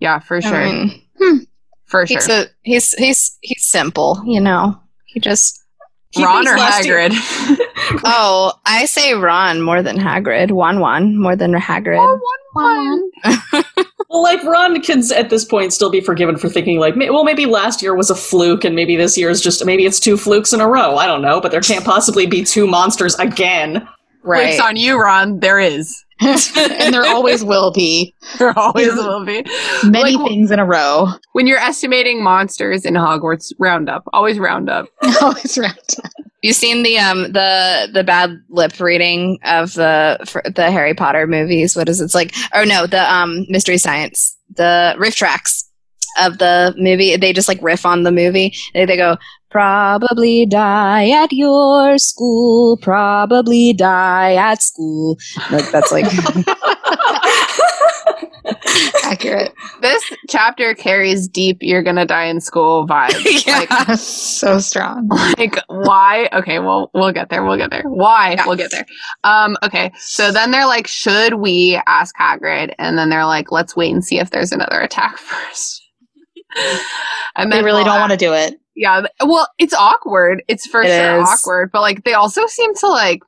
[0.00, 0.54] yeah, for sure.
[0.54, 1.46] I mean,
[1.86, 2.16] for sure.
[2.18, 4.80] he's a he's he's he's simple, you know.
[5.08, 5.64] He just
[6.10, 7.12] He Ron or last Hagrid?
[8.04, 10.50] Oh, I say Ron more than Hagrid.
[10.52, 11.98] Wan Wan more than Hagrid.
[11.98, 12.20] oh,
[12.52, 13.64] one, one.
[14.10, 17.44] Well, like Ron can at this point still be forgiven for thinking like, well, maybe
[17.44, 20.54] last year was a fluke, and maybe this year is just maybe it's two flukes
[20.54, 20.96] in a row.
[20.96, 23.86] I don't know, but there can't possibly be two monsters again.
[24.22, 24.54] right.
[24.54, 25.40] It's on you, Ron.
[25.40, 25.94] There is.
[26.20, 29.44] and there always will be There always will be.
[29.84, 31.08] many Like, things in a row.
[31.32, 34.04] When you're estimating monsters in Hogwarts, round up.
[34.12, 34.86] Always round up.
[35.22, 35.78] always around.
[36.42, 41.26] you seen the um the the bad lip reading of the for the Harry Potter
[41.26, 41.76] movies?
[41.76, 42.04] What is it?
[42.04, 45.64] It's like oh no, the um Mystery Science, the RiffTrax
[46.20, 47.16] of the movie.
[47.16, 48.54] They just like riff on the movie.
[48.74, 49.16] They, they go
[49.50, 55.16] probably die at your school, probably die at school.
[55.50, 56.04] Like that's like
[59.04, 59.52] Accurate.
[59.82, 63.42] This chapter carries deep "you're gonna die in school" vibes.
[63.46, 63.58] Yeah.
[63.60, 65.08] Like, so strong.
[65.38, 68.46] like why okay well we'll get there we'll get there why Yeah.
[68.46, 68.86] we'll get there
[69.24, 73.76] um okay so then they're like should we ask hagrid and then they're like let's
[73.76, 75.82] wait and see if there's another attack first
[77.36, 78.58] and They really don't want to do it.
[78.78, 81.28] Yeah well it's awkward it's for It sure is.
[81.28, 83.22] awkward but like they also seem to like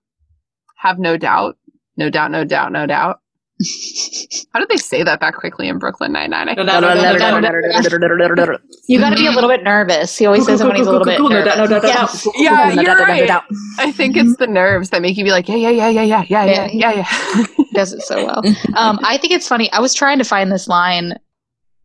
[0.76, 1.56] have no doubt
[1.96, 3.20] no doubt no doubt no doubt
[4.54, 6.44] how did they say that that quickly in brooklyn no, no.
[8.86, 10.16] You got to be a little bit nervous.
[10.16, 11.56] He always says it when he's a little bit nervous.
[11.56, 12.08] no, no, no, no, Yeah.
[12.24, 12.32] no.
[12.36, 13.30] Yeah, you're right.
[13.78, 16.22] I think it's the nerves that make you be like, yeah, yeah, yeah, yeah, yeah,
[16.22, 16.92] yeah, yeah, yeah,
[17.36, 17.44] yeah.
[17.74, 18.42] Does it so well.
[18.76, 19.70] Um, I think it's funny.
[19.72, 21.18] I was trying to find this line,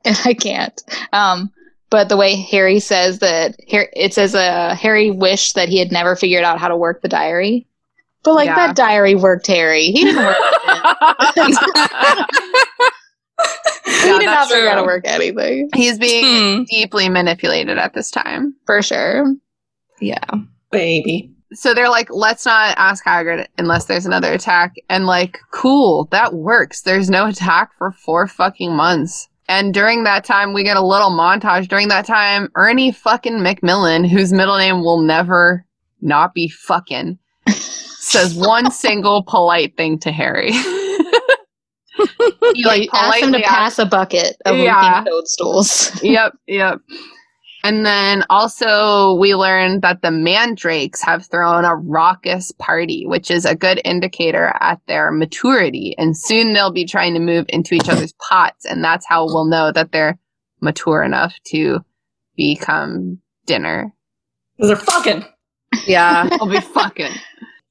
[0.05, 0.81] and I can't.
[1.11, 1.51] Um,
[1.89, 6.15] but the way Harry says that, it says uh, Harry wished that he had never
[6.15, 7.67] figured out how to work the diary.
[8.23, 8.55] But like Yeah.
[8.67, 9.85] that diary worked Harry.
[9.85, 10.37] He didn't work.
[11.37, 11.57] it.
[13.85, 16.63] he Yeah, did not that's figure out how to work anything He's being Hmm.
[16.63, 18.55] deeply manipulated at this time.
[18.65, 19.25] for sure.
[20.01, 20.25] Yeah.
[20.71, 21.31] Baby.
[21.53, 24.73] So they're like, let's not ask Hagrid unless there's another attack.
[24.89, 26.81] And like, cool, that works.
[26.81, 29.29] There's no attack for four fucking months.
[29.47, 31.67] And during that time, we get a little montage.
[31.67, 35.65] During that time, Ernie fucking Macmillan, whose middle name will never
[36.01, 40.51] not be fucking, says one single polite thing to Harry.
[42.53, 45.03] he Like, ask him to pass a bucket of Yeah.
[45.07, 45.91] toadstools.
[46.03, 46.79] yep, yep.
[47.65, 53.43] And then also we learned that the mandrakes have thrown a raucous party, which is
[53.43, 55.95] a good indicator at their maturity.
[55.97, 59.45] And soon they'll be trying to move into each other's pots, and that's how we'll
[59.45, 60.19] know that they're
[60.61, 61.79] mature enough to
[62.37, 63.91] become dinner.
[64.57, 65.25] Because they're fucking.
[65.87, 66.29] Yeah.
[66.39, 67.13] I'll be fucking.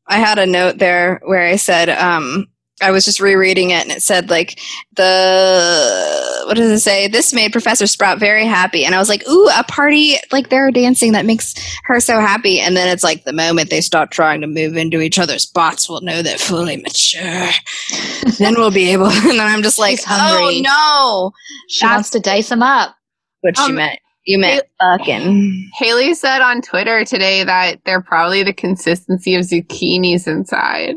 [0.09, 2.49] I had a note there where I said, um,
[2.83, 4.59] I was just rereading it and it said like
[4.97, 7.09] the what does it say?
[7.09, 8.85] This made Professor Sprout very happy.
[8.85, 12.61] And I was like, ooh, a party like they're dancing that makes her so happy.
[12.61, 15.89] And then it's like the moment they stop trying to move into each other's spots,
[15.89, 17.51] we'll know they're fully mature.
[18.39, 20.61] then we'll be able and then I'm just like, She's oh hungry.
[20.61, 21.33] no.
[21.69, 22.95] She That's- wants to dice them up.
[23.41, 23.99] What you Um, meant.
[24.27, 25.71] You meant fucking.
[25.75, 30.95] Haley said on Twitter today that they're probably the consistency of zucchinis inside.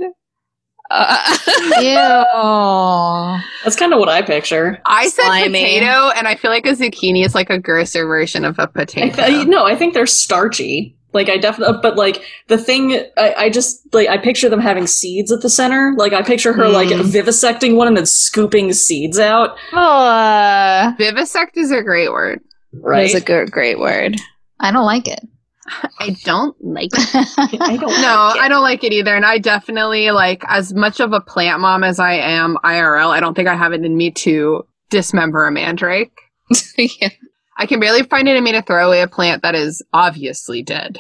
[0.90, 1.38] Uh,
[1.82, 3.42] Ew.
[3.64, 4.80] That's kind of what I picture.
[4.86, 5.60] I said Slimy.
[5.60, 9.16] potato, and I feel like a zucchini is like a grosser version of a potato.
[9.26, 10.96] th- no, I think they're starchy.
[11.14, 14.86] Like I definitely, but like the thing, I, I just like I picture them having
[14.88, 15.94] seeds at the center.
[15.98, 17.02] Like I picture her like Mm.
[17.12, 19.58] vivisecting one and then scooping seeds out.
[19.74, 22.42] Oh, Vivisect is a great word.
[22.74, 23.12] Right?
[23.12, 24.18] That's a good, great word.
[24.60, 25.22] I don't like it.
[26.00, 27.60] I don't like it.
[27.62, 28.02] I don't.
[28.02, 28.42] No, like it.
[28.42, 29.16] I don't like it either.
[29.16, 33.20] And I definitely like as much of a plant mom as I am IRL, I
[33.20, 36.18] don't think I have it in me to dismember a mandrake.
[36.78, 37.10] yeah.
[37.58, 40.62] I can barely find it in me to throw away a plant that is obviously
[40.62, 41.00] dead.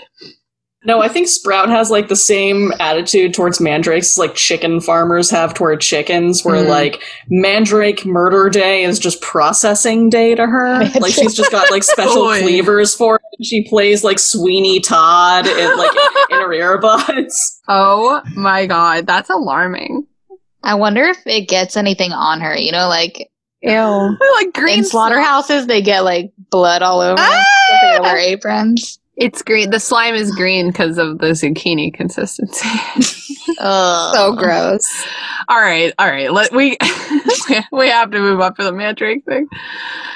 [0.88, 5.54] No, I think Sprout has like the same attitude towards mandrakes like chicken farmers have
[5.54, 6.70] toward chickens, where Mm.
[6.70, 10.80] like mandrake murder day is just processing day to her.
[11.02, 12.42] like she's just got like special Boy.
[12.42, 13.22] cleavers for it.
[13.38, 15.92] and She plays like Sweeney Todd in like
[16.32, 17.34] in her earbuds.
[17.68, 20.08] Oh my god, that's alarming.
[20.64, 22.56] I wonder if it gets anything on her.
[22.58, 23.30] You know, like
[23.62, 24.18] Ew.
[24.36, 27.16] like green in slaughterhouses, they get like blood all over.
[27.18, 27.26] them.
[27.28, 27.44] Ah!
[27.94, 29.00] They wear aprons.
[29.20, 29.72] It's green.
[29.72, 32.68] The slime is green because of the zucchini consistency.
[33.60, 34.16] Ugh.
[34.16, 34.86] So gross.
[35.48, 36.32] all right, all right.
[36.32, 36.78] Let we
[37.72, 39.48] we have to move up for the mandrake thing.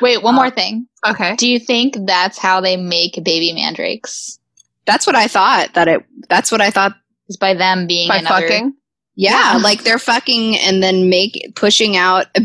[0.01, 0.87] Wait, one Uh, more thing.
[1.07, 1.35] Okay.
[1.37, 4.37] Do you think that's how they make baby mandrakes?
[4.85, 5.73] That's what I thought.
[5.73, 6.05] That it.
[6.29, 6.93] That's what I thought.
[7.27, 8.47] Is by them being By another.
[8.47, 8.73] fucking.
[9.15, 9.57] Yeah, Yeah.
[9.63, 12.27] like they're fucking and then make pushing out.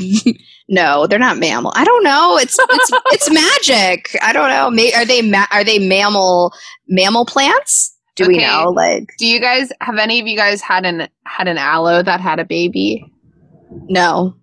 [0.68, 1.72] no, they're not mammal.
[1.74, 2.38] I don't know.
[2.38, 4.16] It's it's it's magic.
[4.22, 4.70] I don't know.
[4.70, 6.52] May, are they ma- are they mammal
[6.88, 7.94] mammal plants?
[8.16, 8.72] Do we know?
[8.74, 12.20] Like Do you guys have any of you guys had an had an aloe that
[12.20, 13.04] had a baby?
[13.88, 14.34] no.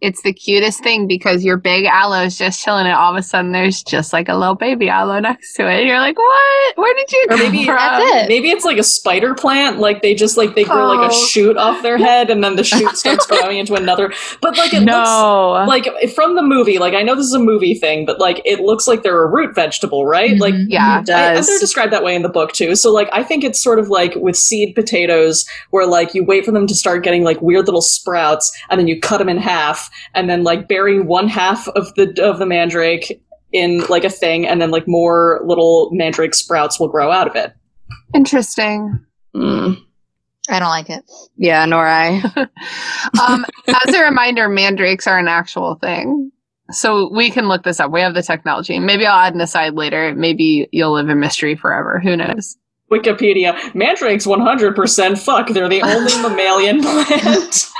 [0.00, 3.22] It's the cutest thing because your big aloe is just chilling, and all of a
[3.22, 5.80] sudden there's just like a little baby aloe next to it.
[5.80, 6.76] And you're like, "What?
[6.78, 8.28] Where did you Or come maybe from?" That's it.
[8.28, 9.78] Maybe it's like a spider plant.
[9.78, 11.26] Like they just like they grow like a Oh.
[11.26, 14.12] shoot off their head, and then the shoot starts growing into another.
[14.40, 15.64] But like it looks No.
[15.68, 16.78] like from the movie.
[16.78, 19.26] Like I know this is a movie thing, but like it looks like they're a
[19.28, 20.38] root vegetable, right?
[20.38, 20.66] Like Mhm.
[20.70, 21.00] Yeah.
[21.02, 21.46] It I- and does.
[21.46, 22.74] they're described that way in the book too.
[22.74, 26.46] So like I think it's sort of like with seed potatoes, where like you wait
[26.46, 29.36] for them to start getting like weird little sprouts, and then you cut them in
[29.36, 33.22] half, and then like bury one half of the of the mandrake
[33.52, 37.36] in like a thing, and then like more little mandrake sprouts will grow out of
[37.36, 37.52] it.
[38.14, 39.04] Interesting.
[39.34, 39.76] Mm.
[40.48, 41.04] I don't like it.
[41.36, 42.22] Yeah, nor I.
[43.28, 46.32] um, as a reminder, mandrakes are an actual thing.
[46.72, 47.90] So we can look this up.
[47.90, 48.78] We have the technology.
[48.78, 50.14] Maybe I'll add an aside later.
[50.14, 52.00] Maybe you'll live in mystery forever.
[52.00, 52.56] Who knows?
[52.90, 55.48] Wikipedia, mandrakes 100% fuck.
[55.48, 57.66] They're the only mammalian plant.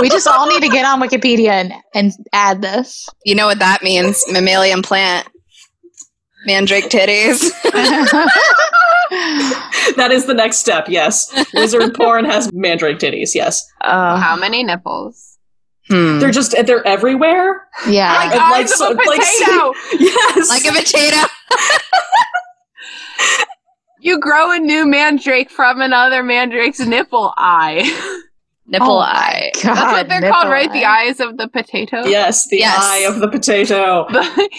[0.00, 3.06] We just all need to get on Wikipedia and, and add this.
[3.24, 4.22] You know what that means?
[4.30, 5.28] Mammalian plant.
[6.46, 7.50] Mandrake titties.
[9.96, 11.32] that is the next step, yes.
[11.54, 13.66] Wizard porn has mandrake titties, yes.
[13.82, 15.38] Uh, How many nipples?
[15.88, 16.18] Hmm.
[16.18, 17.66] They're just, they're everywhere.
[17.88, 18.14] yeah.
[18.14, 19.72] Like Uh, eyes so- of a like, potato.
[19.98, 20.48] Yes.
[20.48, 21.26] like a potato.
[24.06, 27.82] You grow a new mandrake from another mandrake's nipple eye.
[28.68, 29.52] Nipple Oh eye.
[29.62, 30.72] God, That's what they're called, right?
[30.72, 32.04] The eyes of the potato.
[32.04, 32.76] yes, the Yes.
[32.82, 34.08] eye of the potato.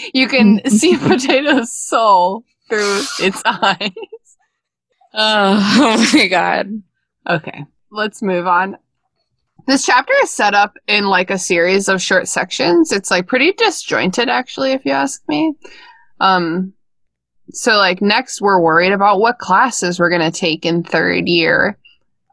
[0.14, 3.90] you can see a potato's soul through its eyes.
[5.12, 6.82] Oh, oh my god.
[7.28, 8.78] Okay, let's move on.
[9.66, 12.92] This chapter is set up in like a series of short sections.
[12.92, 15.52] It's like pretty disjointed, actually, if you ask me.
[16.20, 16.72] Um,
[17.52, 21.78] so like next, we're worried about what classes we're gonna take in third year.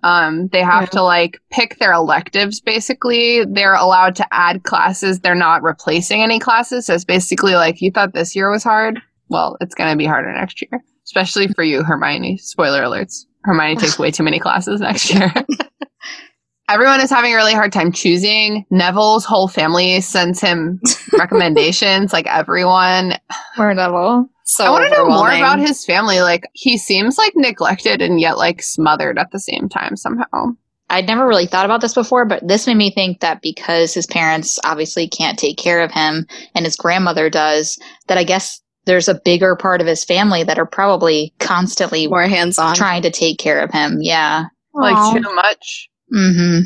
[0.03, 0.89] Um, they have Yeah.
[0.89, 2.61] to like pick their electives.
[2.61, 5.19] Basically, they're allowed to add classes.
[5.21, 6.85] They're not replacing any classes.
[6.85, 9.01] So it's basically like you thought this year was hard.
[9.29, 12.37] Well, it's gonna be harder next year, especially for you, Hermione.
[12.37, 13.25] Spoiler alerts.
[13.43, 15.31] Hermione takes way too many classes next year.
[16.69, 18.65] Everyone is having a really hard time choosing.
[18.71, 20.79] Neville's whole family sends him
[21.17, 23.13] recommendations, like everyone.
[23.57, 24.27] We're double.
[24.47, 26.21] So I want to know more about his family.
[26.21, 30.55] Like, he seems like neglected and yet like smothered at the same time somehow.
[30.87, 34.05] I'd never really thought about this before, but this made me think that because his
[34.05, 39.07] parents obviously can't take care of him and his grandmother does, that I guess there's
[39.07, 42.75] a bigger part of his family that are probably constantly More hands on.
[42.75, 43.97] trying to take care of him.
[43.99, 44.45] Yeah.
[44.75, 45.13] Like Aw.
[45.13, 45.89] too much.
[46.13, 46.59] Mm-hmm.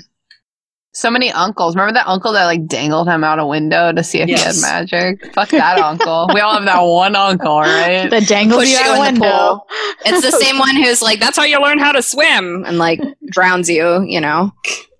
[1.00, 1.76] So many uncles.
[1.76, 4.42] Remember that uncle that like dangled him out a window to see if Yes.
[4.42, 5.34] he had magic?
[5.34, 6.30] Fuck that uncle.
[6.34, 8.10] We all have that one uncle, right?
[8.10, 9.30] The dangle Push you you out a in the window.
[9.30, 9.68] pool.
[10.06, 13.00] It's the same one who's like, "That's how you learn how to swim," and like
[13.32, 14.02] drowns you.
[14.02, 14.52] You know.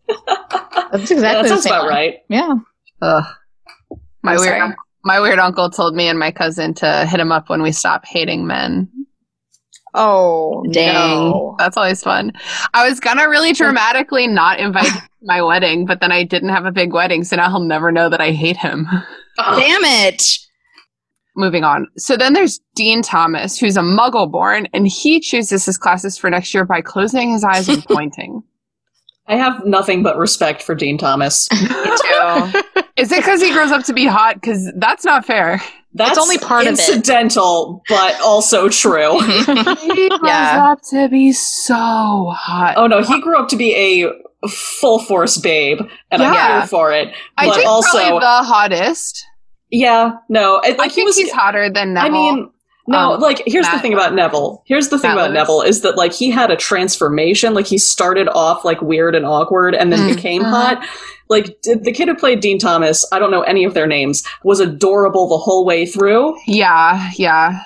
[0.08, 1.94] That's Yeah, exactly that the sounds same about one.
[1.94, 2.16] right.
[2.30, 2.54] Yeah.
[3.02, 3.24] Ugh.
[4.24, 4.76] My I'm weird, sorry.
[5.04, 8.06] my weird uncle told me and my cousin to hit him up when we stop
[8.06, 8.90] hating men.
[9.96, 10.94] Oh, Dang.
[10.94, 11.56] no.
[11.58, 12.32] That's always fun.
[12.74, 16.50] I was gonna really dramatically not invite him to my wedding, but then I didn't
[16.50, 18.88] have a big wedding, so now he'll never know that I hate him.
[19.42, 20.22] Oh, Damn it!
[21.38, 21.88] Moving on.
[21.96, 26.30] So then there's Dean Thomas, who's a muggle born, and he chooses his classes for
[26.30, 28.44] next year by closing his eyes and pointing.
[29.28, 31.48] I have nothing but respect for Dean Thomas.
[31.54, 32.82] Me too.
[32.98, 34.36] Is it because he grows up to be hot?
[34.36, 35.62] Because that's not fair.
[35.94, 36.80] That's only part of it.
[36.80, 39.22] incidental, but also true.
[39.22, 40.72] He grows Yeah.
[40.74, 42.74] up to be so hot.
[42.76, 44.12] Oh no, he grew up to be a
[44.48, 45.80] full force babe,
[46.12, 46.60] and I'm Yeah.
[46.60, 47.10] here for it.
[47.38, 49.26] I but think also, probably the hottest.
[49.70, 51.18] yeah, no, I like, he think was.
[51.18, 52.08] he's hotter than Neville.
[52.08, 52.50] I mean,
[52.88, 54.64] no, Um, like here's the thing about Neville.
[54.66, 55.38] Here's the thing Matt about Lewis.
[55.40, 57.54] Neville is that like he had a transformation.
[57.54, 60.16] Like he started off like weird and awkward, and then Mm.
[60.16, 60.50] became Mhm.
[60.50, 60.84] hot.
[61.30, 64.60] Like the kid who played Dean Thomas, I don't know any of their names, was
[64.60, 66.36] adorable the whole way through.
[66.48, 67.60] yeah, yeah.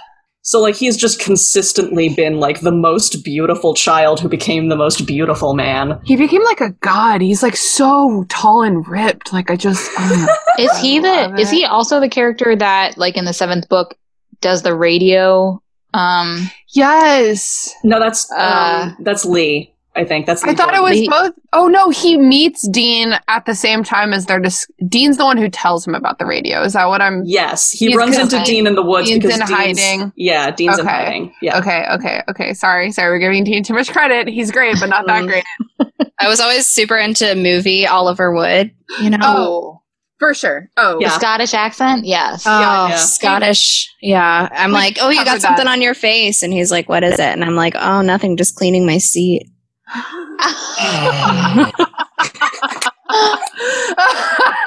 [0.45, 5.07] So like he's just consistently been like the most beautiful child who became the most
[5.07, 6.01] beautiful man.
[6.03, 7.21] He became like a god.
[7.21, 9.31] He's like so tall and ripped.
[9.31, 9.89] Like I just.
[9.97, 10.27] oh.
[10.59, 13.97] Is he the love is he also the character that like in the seventh book
[14.39, 15.59] does the radio
[15.95, 17.73] um yes.
[17.83, 19.72] No, that's Uh, um, that's Lee.
[19.95, 20.43] I think that's.
[20.43, 21.33] I thought it was He- both.
[21.53, 24.71] Oh no, he meets Dean at the same time as they're just.
[24.87, 26.63] Dean's the one who tells him about the radio.
[26.63, 27.21] Is that what I'm?
[27.25, 28.33] Yes, he runs good.
[28.33, 30.11] into Dean in the woods Dean's because in Dean's, hiding.
[30.15, 31.33] Yeah, Dean's in hiding.
[31.41, 31.59] Yeah.
[31.59, 32.53] Okay, okay, okay.
[32.55, 33.11] Sorry, sorry.
[33.11, 34.27] We're giving Dean too much credit.
[34.27, 35.27] He's great, but not that Mm.
[35.27, 35.43] great.
[36.19, 38.71] I was always super into movie Oliver Wood.
[39.01, 39.17] You know.
[39.21, 39.79] Oh.
[40.19, 40.69] For sure.
[40.77, 41.09] Oh, Yeah.
[41.09, 42.05] the Scottish accent?
[42.05, 42.43] Yes.
[42.47, 42.95] Oh, yeah.
[42.95, 43.93] Scottish.
[44.01, 44.47] Yeah.
[44.53, 45.71] I'm We like, oh, you got something that.
[45.71, 46.43] on your face.
[46.43, 47.19] And he's like, what is it?
[47.19, 49.49] And I'm like, oh, nothing, just cleaning my seat.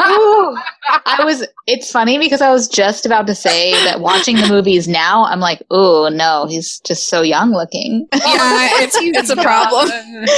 [0.09, 0.57] Ooh.
[1.05, 4.87] I was it's funny because I was just about to say that watching the movies
[4.87, 8.07] now, I'm like, oh no, he's just so young looking.
[8.12, 9.90] Yeah, it's, it's a problem.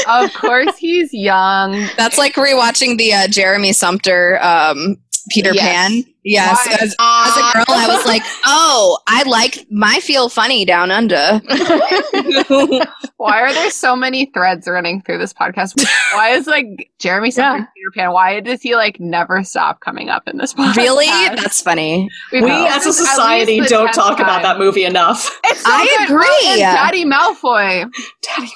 [0.09, 1.87] of course, he's young.
[1.97, 4.97] That's like rewatching the uh, Jeremy Sumpter um,
[5.29, 5.65] Peter Yes.
[5.65, 6.05] Pan.
[6.25, 6.67] Yes.
[6.83, 8.09] As, as a girl, I was uh.
[8.09, 11.17] like, oh, I like my feel funny down under.
[13.17, 15.83] Why are there so many threads running through this podcast?
[16.13, 17.67] Why is like Jeremy Sumpter Yeah.
[17.75, 18.13] Peter Pan?
[18.13, 20.77] Why does he like never stop coming up in this podcast?
[20.77, 21.07] really?
[21.07, 22.09] That's funny.
[22.33, 25.39] We've We as a society don't 10th talk about that movie enough.
[25.45, 26.11] It's so I good.
[26.11, 26.27] agree.
[26.29, 27.91] Oh, and Daddy Malfoy,
[28.23, 28.53] Daddy.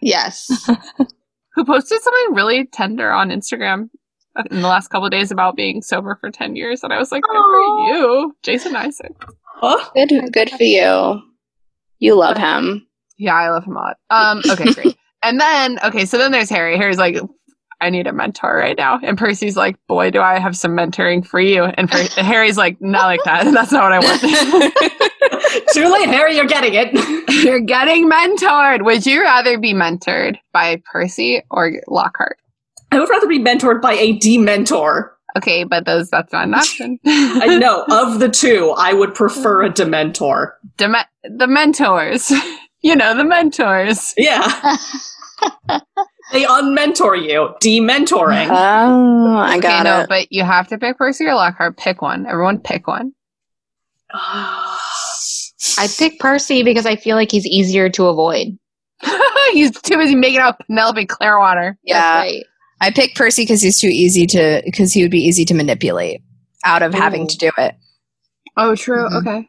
[0.00, 0.48] yes.
[1.54, 3.88] who posted something really tender on Instagram
[4.50, 6.82] in the last couple of days about being sober for 10 years.
[6.82, 7.86] And I was like, good Aw.
[7.88, 9.12] for you, Jason Isaac.
[9.44, 9.90] Huh?
[9.94, 11.22] Good, good for you.
[11.98, 12.86] You love him.
[13.16, 13.96] Yeah, I love him a lot.
[14.10, 14.96] Um, okay, great.
[15.22, 16.76] and then, okay, so then there's Harry.
[16.76, 17.16] Harry's like,
[17.80, 18.98] I need a mentor right now.
[19.02, 21.64] And Percy's like, boy, do I have some mentoring for you.
[21.64, 23.44] And, per- and Harry's like, not like that.
[23.52, 25.68] That's not what I want.
[25.72, 26.36] Too late, Harry.
[26.36, 27.28] You're getting it.
[27.44, 28.84] You're getting mentored.
[28.84, 32.38] Would you rather be mentored by Percy or Lockhart?
[32.94, 35.10] I would rather be mentored by a dementor.
[35.36, 36.98] Okay, but those that's not an option.
[37.06, 40.52] I know of the two, I would prefer a dementor.
[40.76, 42.30] Dem- the mentors.
[42.82, 44.14] you know, the mentors.
[44.16, 44.42] Yeah,
[46.32, 47.54] they unmentor you.
[47.62, 48.48] Dementoring.
[48.50, 50.08] Oh, I Okay, got no, it.
[50.08, 51.76] but you have to pick Percy or Lockhart.
[51.78, 52.26] Pick one.
[52.26, 53.12] Everyone pick one.
[55.78, 58.58] I pick Percy because I feel like he's easier to avoid.
[59.52, 61.76] He's too busy making out with Penelope Clearwater.
[61.82, 61.98] Yeah.
[62.00, 62.44] That's right.
[62.80, 66.22] I picked Percy because he's too easy to, because he would be easy to manipulate
[66.64, 67.74] out of having to do it.
[68.56, 69.08] Oh, true.
[69.08, 69.20] Mhm.
[69.20, 69.48] Okay.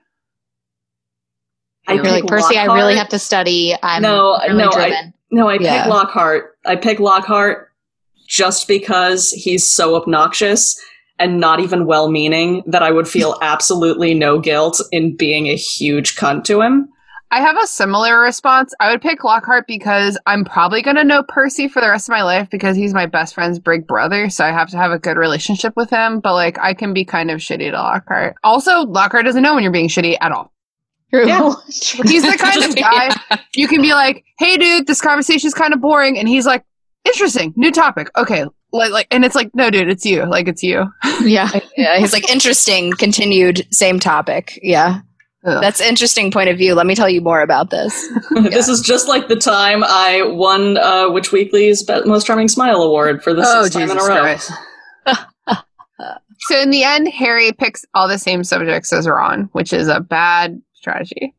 [1.88, 2.58] I You're like pick Percy.
[2.58, 3.76] I really have to study.
[3.84, 5.14] I'm No, really no, I- driven.
[5.32, 5.84] No, I Yeah.
[5.84, 6.58] pick Lockhart.
[6.66, 7.70] I pick Lockhart
[8.28, 10.76] just because he's so obnoxious
[11.20, 15.56] and not even well meaning that I would feel absolutely no guilt in being a
[15.56, 16.90] huge cunt to him.
[17.32, 18.74] I have a similar response.
[18.80, 22.14] I would pick Lockhart because I'm probably going to know Percy for the rest of
[22.14, 24.30] my life because he's my best friend's big brother.
[24.30, 26.20] So I have to have a good relationship with him.
[26.20, 28.36] But like, I can be kind of shitty to Lockhart.
[28.44, 30.54] Also, Lockhart doesn't know when you're being shitty at all.
[31.14, 31.28] True.
[31.28, 31.54] Yeah.
[31.68, 32.76] He's the kind of
[33.30, 36.64] guy you can be like, "Hey, dude, this conversation's kind of boring," and he's like,
[37.06, 40.26] "Interesting, new topic, okay." Like, like, and it's like, "No, dude, it's you.
[40.26, 40.86] Like, it's you."
[41.22, 41.50] yeah.
[41.78, 42.92] Yeah, he's like interesting.
[42.94, 44.60] Continued, same topic.
[44.62, 45.02] Yeah,
[45.46, 45.62] Ugh.
[45.62, 46.74] That's an interesting point of view.
[46.74, 48.08] Let me tell you more about this.
[48.32, 52.82] this is just like the time I won uh, Witch Weekly's Be- Most Charming Smile
[52.82, 54.36] Award for the oh, sixth time in a row.
[56.48, 60.00] So in the end, Harry picks all the same subjects as Ron, which is a
[60.00, 61.34] bad strategy.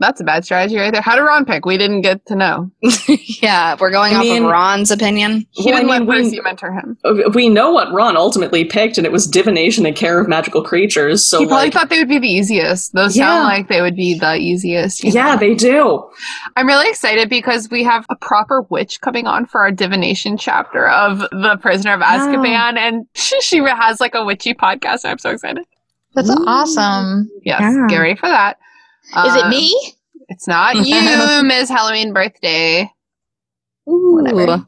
[0.00, 1.00] That's a bad strategy right there.
[1.00, 1.64] How did Ron pick?
[1.64, 2.70] We didn't get to know.
[3.42, 5.46] yeah, we're going I off mean- of Ron's opinion.
[5.52, 6.98] He Well, I didn't mean, let we- Percy mentor him.
[7.04, 10.62] Uh, We know what Ron ultimately picked, and it was divination and care of magical
[10.62, 11.24] creatures.
[11.24, 12.92] So, he probably like, thought they would be the easiest.
[12.92, 13.26] Those Yeah.
[13.28, 15.04] sound like they would be the easiest.
[15.04, 15.36] yeah, know?
[15.38, 16.10] they do.
[16.56, 20.88] I'm really excited because we have a proper witch coming on for our divination chapter
[20.88, 25.04] of The Prisoner of Azkaban, and she, she has like a witchy podcast.
[25.04, 25.64] I'm so excited.
[26.14, 26.44] That's Ooh.
[26.46, 27.30] awesome.
[27.44, 27.86] Yes, Yeah.
[27.88, 28.58] get ready for that.
[29.26, 29.94] Is it Um, me?
[30.28, 32.90] It's not you, Miss Halloween birthday.
[33.88, 34.20] Ooh.
[34.22, 34.66] Whatever.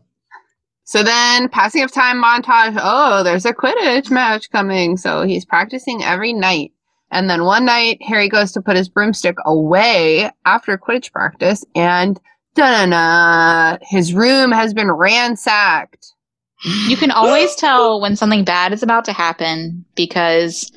[0.85, 2.77] So then, passing of time montage.
[2.83, 4.97] Oh, there's a Quidditch match coming.
[4.97, 6.73] So he's practicing every night.
[7.13, 12.21] And then one night, Harry goes to put his broomstick away after Quidditch practice, and
[12.55, 16.07] da na na, his room has been ransacked.
[16.89, 20.71] You can always tell when something bad is about to happen because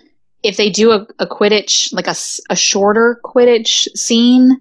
[0.44, 4.60] if they do a, a Quidditch, like a shorter Quidditch scene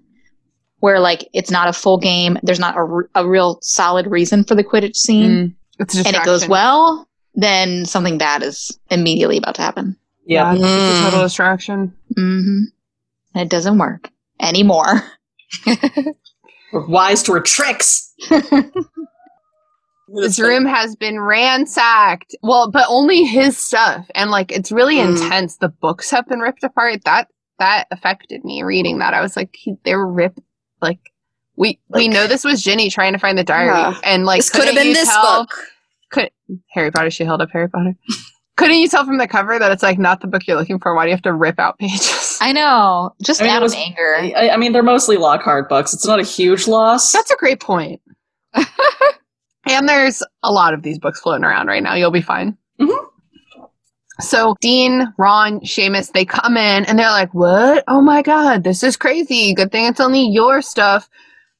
[0.79, 4.43] where like it's not a full game, there's not a, r- a real solid reason
[4.43, 9.37] for the Quidditch scene, Mm, it's and it goes well, then something bad is immediately
[9.37, 9.97] about to happen.
[10.25, 10.53] Yeah.
[10.53, 11.01] it's a Mm.
[11.03, 11.93] total distraction.
[12.15, 12.59] hmm
[13.35, 14.09] And it doesn't work
[14.39, 15.03] anymore.
[16.73, 18.13] We're wise to her tricks.
[20.15, 22.35] His room has been ransacked.
[22.41, 25.23] Well, but only his stuff, and like it's really Mm.
[25.23, 25.57] intense.
[25.57, 27.03] The books have been ripped apart.
[27.05, 27.27] That
[27.59, 29.13] that affected me reading that.
[29.13, 30.39] I was like, he, they were ripped.
[30.81, 30.99] Like
[31.55, 33.99] we we know this was Ginny trying to find the diary, Yeah.
[34.03, 35.49] and like this could have been this tell- book.
[36.11, 36.29] Could
[36.71, 37.09] Harry Potter?
[37.09, 37.95] She held up Harry Potter.
[38.57, 40.93] couldn't you tell from the cover that it's like not the book you're looking for?
[40.95, 42.37] Why do you have to rip out pages?
[42.41, 44.15] I know, just I mean, out was- of anger.
[44.15, 45.93] I, I mean, they're mostly Lockhart books.
[45.93, 47.11] It's not a huge loss.
[47.11, 48.01] That's a great point.
[49.65, 51.93] and there's a lot of these books floating around right now.
[51.95, 52.57] You'll be fine.
[52.79, 52.97] Mhm.
[54.19, 57.83] So Dean, Ron, Seamus, they come in and they're like, "What?
[57.87, 59.53] Oh my god, this is crazy!
[59.53, 61.09] Good thing it's only your stuff."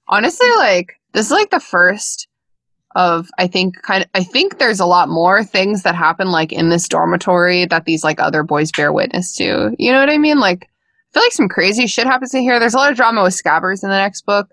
[0.07, 2.27] Honestly, like this is like the first
[2.95, 6.51] of I think kind of I think there's a lot more things that happen like
[6.51, 9.75] in this dormitory that these like other boys bear witness to.
[9.79, 10.39] You know what I mean?
[10.39, 12.59] Like I feel like some crazy shit happens in here.
[12.59, 14.49] There's a lot of drama with Scabbers in the next book.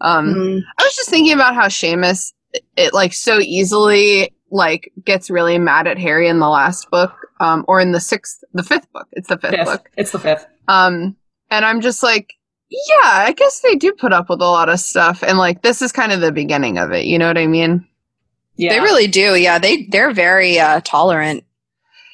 [0.00, 0.60] Um, Mm.
[0.78, 2.32] I was just thinking about how Seamus,
[2.76, 7.64] it, like so easily like gets really mad at Harry in the last book, um,
[7.68, 9.08] or in the sixth, the fifth book.
[9.12, 9.64] It's the fifth, fifth.
[9.64, 9.90] book.
[9.96, 10.46] It's the fifth.
[10.68, 11.16] Um,
[11.50, 12.34] and I'm just like,
[12.70, 15.82] yeah, I guess they do put up with a lot of stuff, and like this
[15.82, 17.06] is kind of the beginning of it.
[17.06, 17.86] You know what I mean?
[18.56, 18.74] Yeah.
[18.74, 19.34] They really do.
[19.34, 21.44] Yeah, they they're very uh, tolerant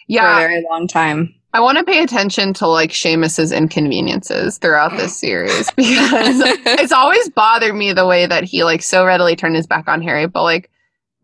[0.06, 1.34] Yeah, for a very long time.
[1.58, 6.38] I want to pay attention to like Seamus's inconveniences throughout this series because
[6.78, 10.00] it's always bothered me the way that he like so readily turned his back on
[10.00, 10.70] Harry, but like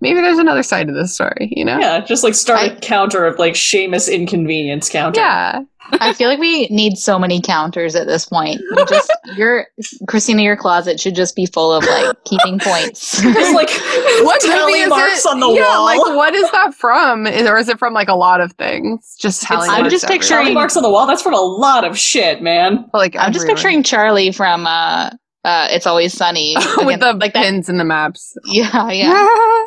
[0.01, 1.79] maybe there's another side to this story, you know?
[1.79, 5.21] Yeah, just like start a I- counter of like Seamus inconvenience counter.
[5.21, 5.63] Yeah.
[6.01, 8.59] I feel like we need so many counters at this point.
[8.75, 9.67] We just your
[10.09, 13.21] Christina, your closet should just be full of like keeping points.
[13.23, 13.69] There's like
[14.23, 15.29] What movie tally marks it?
[15.29, 15.85] on the yeah, wall.
[15.85, 17.27] like what is that from?
[17.27, 19.15] Is, or is it from like a lot of things?
[19.21, 21.07] Just tally I'm just picturing- tally marks on the wall.
[21.07, 22.89] That's from a lot of shit, man.
[22.95, 25.11] like I'm just picturing Charlie from uh,
[25.45, 27.43] uh, "It's Always Sunny" with the like that.
[27.45, 28.35] pins and the maps.
[28.47, 29.65] Yeah, yeah.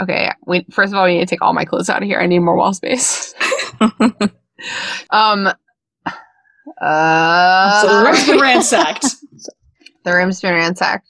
[0.00, 2.18] Okay, we first of all we need to take all my clothes out of here.
[2.18, 3.34] I need more wall space.
[5.10, 5.48] um.
[6.80, 9.06] Uh, so the room's been ransacked.
[10.02, 11.06] The room's been ransacked.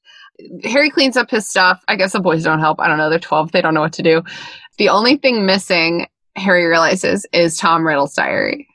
[0.65, 1.81] Harry cleans up his stuff.
[1.87, 2.81] I guess the boys don't help.
[2.81, 3.09] I don't know.
[3.09, 3.53] They're 12.
[3.53, 4.23] They don't know what to do.
[4.79, 8.67] The only thing missing, Harry realizes, is Tom Riddle's diary.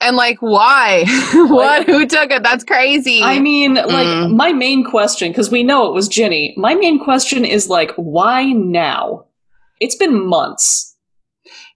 [0.00, 1.04] And like, why?
[1.48, 1.86] what?
[1.86, 2.42] Who took it?
[2.42, 3.22] That's crazy.
[3.22, 4.34] I mean, like Mm.
[4.34, 6.52] my main question, because we know it was Ginny.
[6.56, 9.25] My main question is like, why now?
[9.80, 10.96] It's been months.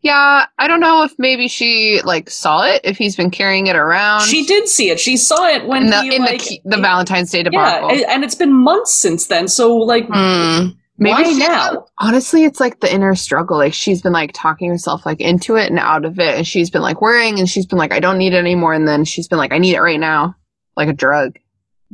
[0.03, 3.77] yeah, I don't know if maybe she like saw it, if he's been carrying it
[3.77, 4.23] around.
[4.23, 4.99] She did see it.
[4.99, 7.45] She saw it when in the, he in like the, the it- Valentine's Day yeah,
[7.45, 7.91] debacle.
[7.91, 9.47] and, and it's been months since then.
[9.49, 10.77] So like, Mm.
[10.97, 11.87] why now?
[11.99, 13.57] honestly, it's like the inner struggle.
[13.59, 16.69] Like she's been like talking herself like into it and out of it, and she's
[16.71, 19.29] been like worrying, and she's been like, I don't need it anymore, and then she's
[19.29, 20.35] been like, I need it right now,
[20.77, 21.39] like a drug.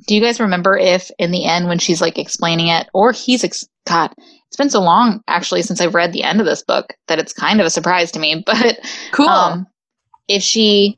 [0.09, 3.45] Do you guys remember if in the end when she's like explaining it, or he's
[3.45, 4.13] ex- God,
[4.49, 7.33] it's been so long actually since I've read the end of this book that it's
[7.33, 8.43] kind of a surprise to me.
[8.47, 8.79] But
[9.13, 9.29] Cool.
[9.29, 9.67] um,
[10.29, 10.97] if she,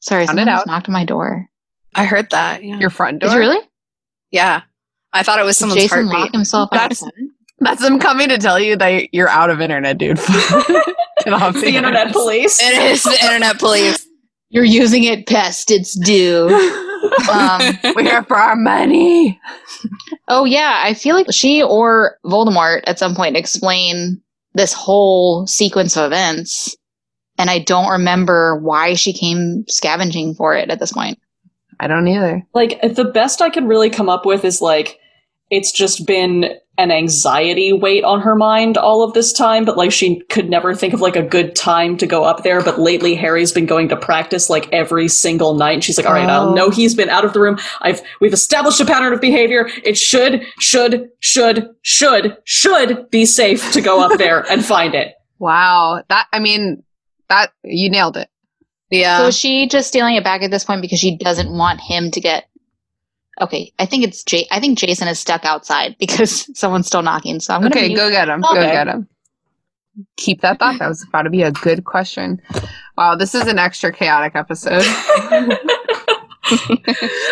[0.00, 1.46] sorry, Sound it someone just knocked on my door.
[1.94, 2.62] I heard that.
[2.62, 2.78] Yeah.
[2.78, 3.30] Your front door.
[3.30, 3.66] Did you really?
[4.30, 4.62] yeah.
[5.12, 6.20] I thought it was Did someone's Jason heartbeat.
[6.20, 7.12] lock himself That's- outside?
[7.60, 10.16] That's them coming to tell you that you're out of internet, dude.
[11.24, 12.62] Get off the internet police.
[12.62, 14.06] It is the internet police.
[14.50, 16.46] You're using it past its due.
[17.28, 19.40] Um, We're here for our money.
[20.28, 24.20] oh yeah, I feel like she or Voldemort at some point explain
[24.54, 26.76] this whole sequence of events,
[27.38, 31.18] and I don't remember why she came scavenging for it at this point.
[31.80, 32.42] I don't either.
[32.54, 34.98] Like the best I can really come up with is like
[35.50, 39.92] it's just been an anxiety weight on her mind all of this time, but like
[39.92, 42.62] she could never think of like a good time to go up there.
[42.62, 45.72] But lately Harry's been going to practice like every single night.
[45.74, 46.52] And she's like, all right, Oh.
[46.52, 47.58] I know he's been out of the room.
[47.80, 49.68] I've we've established a pattern of behavior.
[49.82, 55.14] It should, should, should, should, should be safe to go up there and find it.
[55.40, 56.02] Wow.
[56.08, 56.82] That I mean,
[57.28, 58.28] that you nailed it.
[58.90, 59.18] Yeah.
[59.18, 62.10] So is she just stealing it back at this point because she doesn't want him
[62.10, 62.47] to get?
[63.40, 64.46] Okay, I think it's J.
[64.50, 67.40] I think Jason is stuck outside because someone's still knocking.
[67.40, 68.40] So I'm gonna Okay, go get him.
[68.40, 69.08] Go get him.
[70.16, 70.78] Keep that thought.
[70.78, 72.40] That was about to be a good question.
[72.96, 74.82] Wow, this is an extra chaotic episode.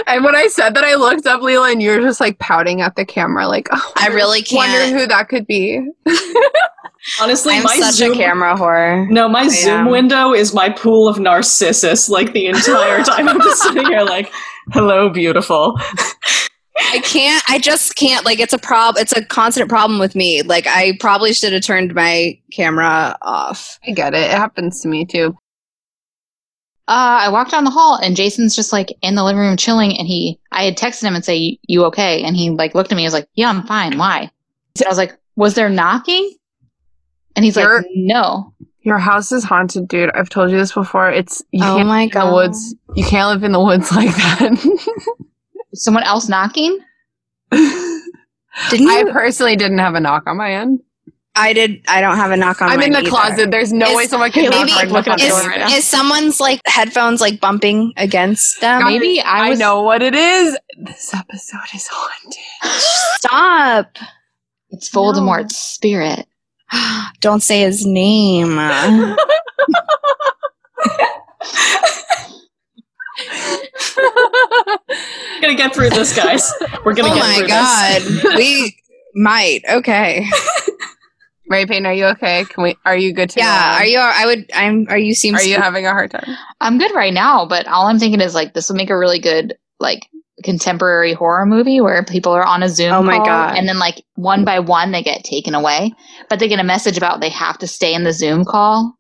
[0.06, 2.80] and when I said that, I looked up Lelia, and you were just like pouting
[2.80, 4.70] at the camera, like, oh, I really can't.
[4.70, 5.86] Wonder who that could be.
[7.20, 9.08] Honestly, I'm my such Zoom, a camera whore.
[9.10, 9.90] No, my I Zoom am.
[9.90, 12.08] window is my pool of narcissus.
[12.08, 14.32] Like the entire time I'm just sitting here, like,
[14.72, 15.78] "Hello, beautiful."
[16.78, 17.42] I can't.
[17.48, 18.24] I just can't.
[18.24, 18.96] Like, it's a prob.
[18.98, 20.42] It's a constant problem with me.
[20.42, 23.78] Like, I probably should have turned my camera off.
[23.86, 24.30] I get it.
[24.30, 25.36] It happens to me too.
[26.88, 29.96] Uh, I walked down the hall and Jason's just like in the living room chilling.
[29.98, 32.96] And he, I had texted him and say, "You okay?" And he like looked at
[32.96, 33.02] me.
[33.04, 33.96] and was like, "Yeah, I'm fine.
[33.98, 34.30] Why?"
[34.84, 36.30] I was like, "Was there knocking?"
[37.36, 40.10] And he's You're- like, "No." Your house is haunted, dude.
[40.14, 41.10] I've told you this before.
[41.10, 42.32] It's you Oh can't my live in the God.
[42.34, 42.74] woods.
[42.94, 44.88] You can't live in the woods like that.
[45.74, 46.78] Someone else knocking?
[48.70, 49.12] Didn't I you?
[49.12, 50.80] personally didn't have a knock on my end.
[51.34, 51.84] I did.
[51.88, 52.68] I don't have a knock on.
[52.68, 52.82] My end.
[52.82, 53.10] I'm in the either.
[53.10, 53.50] closet.
[53.50, 55.40] There's no Is- way someone can Maybe- knock on my at front the Is, door
[55.42, 55.50] door.
[55.50, 55.66] right now.
[55.76, 58.84] is someone's like headphones like bumping against them?
[58.84, 60.56] Maybe I I, know what it is.
[60.78, 62.80] This episode is haunted.
[63.18, 63.96] Stop!
[64.70, 66.26] It's Voldemort's spirit.
[67.20, 68.56] Don't say his name.
[74.16, 76.52] We're gonna get through this, guys.
[76.84, 77.56] We're gonna oh get through this.
[77.56, 78.76] oh my god, we
[79.14, 79.60] might.
[79.68, 80.26] Okay.
[81.48, 82.44] Mary-Peyton, are you okay?
[82.46, 82.76] Can we?
[82.84, 83.36] Are you good to?
[83.36, 83.72] go Yeah.
[83.76, 83.82] on?
[83.82, 83.98] Are you?
[83.98, 84.50] I would.
[84.52, 84.86] I'm.
[84.88, 85.14] Are you?
[85.14, 85.34] Seem.
[85.36, 86.24] Are you having a hard time?
[86.60, 89.20] I'm good right now, but all I'm thinking is like this would make a really
[89.20, 90.06] good like
[90.44, 92.92] contemporary horror movie where people are on a Zoom.
[92.92, 93.56] Oh my call, God.
[93.56, 95.92] And then like one by one they get taken away,
[96.28, 98.96] but they get a message about they have to stay in the Zoom call.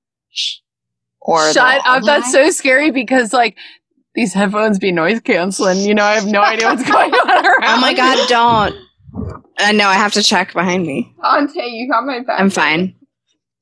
[1.20, 2.02] Or Shut they'll up.
[2.04, 3.56] That's so scary because like
[4.14, 5.78] these headphones be noise canceling.
[5.78, 7.64] You know, I have no idea what's going on around.
[7.64, 8.28] Oh my god!
[8.28, 8.74] Don't.
[9.58, 11.14] Uh, no, I have to check behind me.
[11.22, 12.40] Dante, you got my back.
[12.40, 12.94] I'm fine.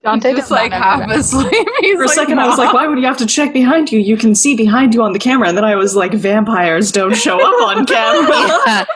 [0.04, 1.66] Dante He's just like half asleep.
[1.80, 3.90] He's For a like, second, I was like, "Why would you have to check behind
[3.90, 3.98] you?
[3.98, 7.16] You can see behind you on the camera." And then I was like, "Vampires don't
[7.16, 8.84] show up on camera." Yeah.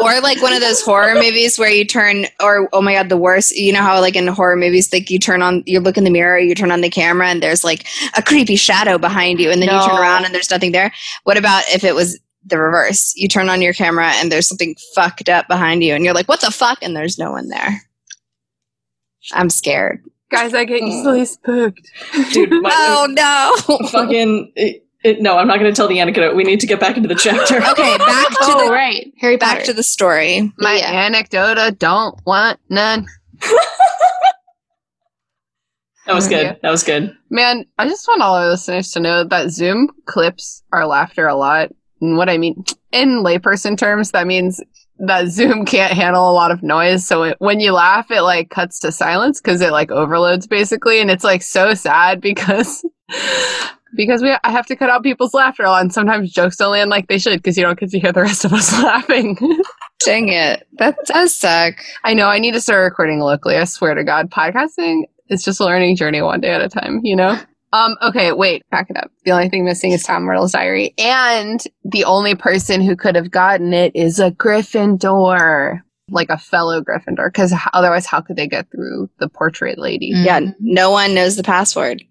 [0.00, 3.16] Or like one of those horror movies where you turn, or oh my god, the
[3.16, 3.54] worst.
[3.54, 6.10] You know how like in horror movies, like you turn on, you look in the
[6.10, 7.86] mirror, you turn on the camera, and there's like
[8.16, 10.92] a creepy shadow behind you, and then you turn around and there's nothing there.
[11.22, 13.12] What about if it was the reverse?
[13.14, 16.28] You turn on your camera and there's something fucked up behind you, and you're like,
[16.28, 16.82] what the fuck?
[16.82, 17.80] And there's no one there.
[19.32, 20.02] I'm scared.
[20.30, 21.24] Guys, I get easily oh.
[21.24, 21.90] spooked.
[22.32, 23.88] Dude, my Oh no.
[23.88, 24.52] fucking.
[24.56, 26.36] It, it, no, I'm not going to tell the anecdote.
[26.36, 27.56] We need to get back into the chapter.
[27.70, 29.66] okay, back to Oh the right, Harry back Potter.
[29.66, 30.52] to the story.
[30.58, 31.08] My Yeah.
[31.08, 33.06] anecdota don't want none.
[36.06, 36.58] That was good.
[36.62, 37.16] That was good.
[37.28, 41.36] Man, I just want all our listeners to know that Zoom clips our laughter a
[41.36, 41.70] lot.
[42.00, 44.60] And what I mean, in layperson terms, that means
[45.00, 47.06] that Zoom can't handle a lot of noise.
[47.06, 51.00] So it, when you laugh, it like cuts to silence because it like overloads basically.
[51.00, 52.84] And it's like so sad because.
[53.96, 56.70] Because we, I have to cut out people's laughter a lot, and sometimes jokes don't
[56.70, 59.36] land like they should because you don't get to hear the rest of us laughing.
[60.04, 60.64] Dang it.
[60.74, 61.74] That does suck.
[62.04, 63.56] I know I need to start recording locally.
[63.56, 67.00] I swear to God, podcasting is just a learning journey one day at a time.
[67.02, 67.36] You know.
[67.72, 67.96] Um.
[68.02, 68.32] Okay.
[68.32, 68.62] Wait.
[68.70, 69.10] Back it up.
[69.24, 73.30] The only thing missing is Tom Riddle's diary, and the only person who could have
[73.30, 77.28] gotten it is a Gryffindor, like a fellow Gryffindor.
[77.28, 80.12] Because otherwise, how could they get through the portrait lady?
[80.12, 80.24] Mm.
[80.24, 82.02] Yeah, no one knows the password.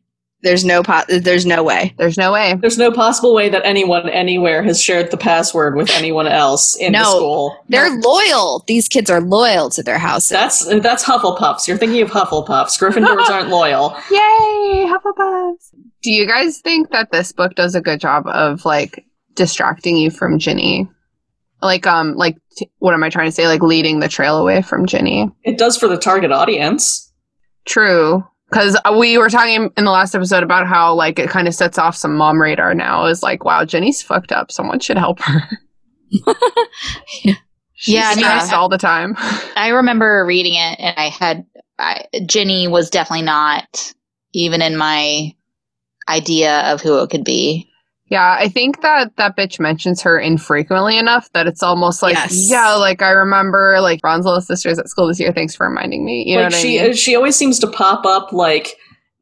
[0.41, 1.93] There's no po- there's no way.
[1.97, 2.55] There's no way.
[2.61, 6.93] There's no possible way that anyone anywhere has shared the password with anyone else in
[6.93, 7.57] the school.
[7.67, 8.63] They're loyal.
[8.65, 10.29] These kids are loyal to their houses.
[10.29, 11.67] That's that's Hufflepuffs.
[11.67, 12.79] You're thinking of Hufflepuffs.
[12.79, 13.97] Gryffindors aren't loyal.
[14.09, 15.71] Yay, Hufflepuffs!
[16.01, 20.09] Do you guys think that this book does a good job of like distracting you
[20.09, 20.87] from Ginny?
[21.61, 23.45] Like, um, like t- what am I trying to say?
[23.47, 25.29] Like leading the trail away from Ginny.
[25.43, 27.11] It does for the target audience.
[27.65, 31.47] True, Because uh, we were talking in the last episode about how like it kind
[31.47, 33.05] of sets off some mom radar now.
[33.05, 34.51] Is like, wow, Ginny's fucked up.
[34.51, 35.41] Someone should help her.
[37.23, 37.35] Yeah.
[37.75, 39.15] She's Yeah, stressed all the time.
[39.55, 41.45] I remember reading it, and I had
[41.77, 43.93] I, Ginny was definitely not
[44.33, 45.33] even in my
[46.09, 47.68] idea of who it could be.
[48.10, 52.49] Yeah, I think that that bitch mentions her infrequently enough that it's almost like, Yes.
[52.49, 55.32] yeah, like I remember like Ron's little sisters at school this year.
[55.32, 56.24] Thanks for reminding me.
[56.28, 56.93] You know like what she I mean?
[56.93, 58.76] she always seems to pop up like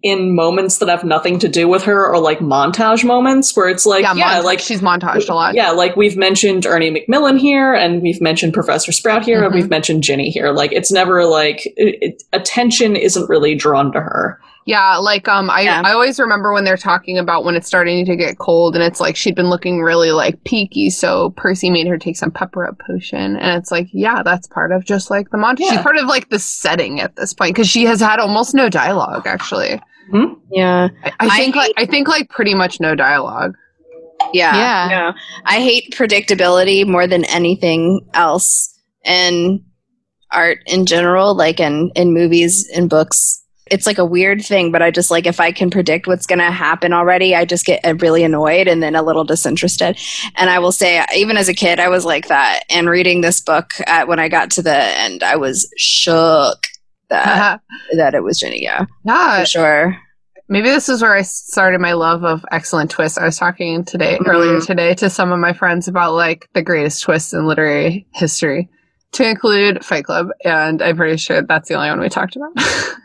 [0.04, 3.84] in moments that have nothing to do with her or like montage moments where it's
[3.86, 5.56] like yeah, yeah, like she's montaged a lot.
[5.56, 9.56] yeah like we've mentioned Ernie Macmillan here and we've mentioned Professor Sprout here and Mhm.
[9.56, 14.00] we've mentioned Ginny here like it's never like it, it- attention isn't really drawn to
[14.00, 15.82] her Yeah, like um, I Yeah.
[15.84, 19.00] I always remember when they're talking about when it's starting to get cold, and it's
[19.00, 22.78] like she'd been looking really like peaky, so Percy made her take some pepper up
[22.86, 25.70] potion, and it's like, yeah, that's part of just like the montage.
[25.70, 28.68] She's part of like the setting at this point because she has had almost no
[28.68, 29.26] dialogue.
[29.26, 29.82] Actually,
[30.52, 30.90] Yeah.
[31.04, 33.56] I, I I think like I think like pretty much no dialogue.
[34.34, 34.56] Yeah.
[34.56, 34.88] Yeah.
[34.90, 35.14] No.
[35.46, 38.74] I hate predictability more than anything else
[39.06, 39.64] in
[40.32, 43.44] art in general, like in, in movies and books.
[43.72, 46.40] It's like a weird thing, but I just like if I can predict what's going
[46.40, 49.98] to happen already, I just get uh, really annoyed and then a little disinterested.
[50.36, 52.62] And I will say, even as a kid, I was like that.
[52.70, 56.58] And reading this book at, when I got to the end, I was shook
[57.10, 57.62] that
[57.98, 58.64] that it was Ginny.
[58.64, 59.98] Yeah, yeah, for sure.
[60.50, 63.18] maybe this is where I started my love of excellent twists.
[63.18, 64.66] I was talking today earlier Mhm.
[64.66, 68.70] today to some of my friends about like the greatest twists in literary history,
[69.14, 72.52] to include Fight Club, and I'm pretty sure that's the only one we talked about.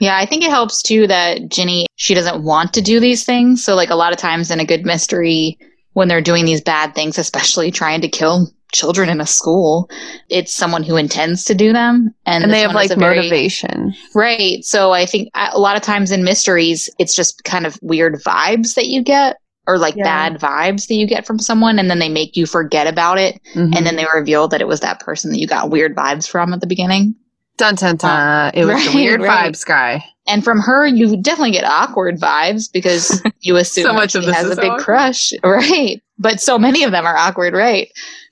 [0.00, 3.62] Yeah, I think it helps too that Ginny she doesn't want to do these things.
[3.64, 5.56] So like a lot of times in a good mystery
[5.92, 9.88] when they're doing these bad things, especially trying to kill children in a school,
[10.28, 13.94] it's someone who intends to do them and, and they have like a very- motivation.
[14.16, 14.64] Right.
[14.64, 18.74] So I think a lot of times in mysteries it's just kind of weird vibes
[18.74, 19.36] that you get
[19.68, 20.02] or like Yeah.
[20.02, 23.40] bad vibes that you get from someone and then they make you forget about it
[23.54, 23.74] Mhm.
[23.76, 26.52] and then they reveal that it was that person that you got weird vibes from
[26.52, 27.14] at the beginning.
[27.56, 29.52] Dun dun dun, it was right, the weird right.
[29.52, 30.04] vibes guy.
[30.26, 34.24] And from her, you definitely get awkward vibes because you assume So much she of
[34.24, 34.84] this has a big awkward.
[34.84, 36.00] crush, right?
[36.18, 37.88] But so many of them are awkward, right?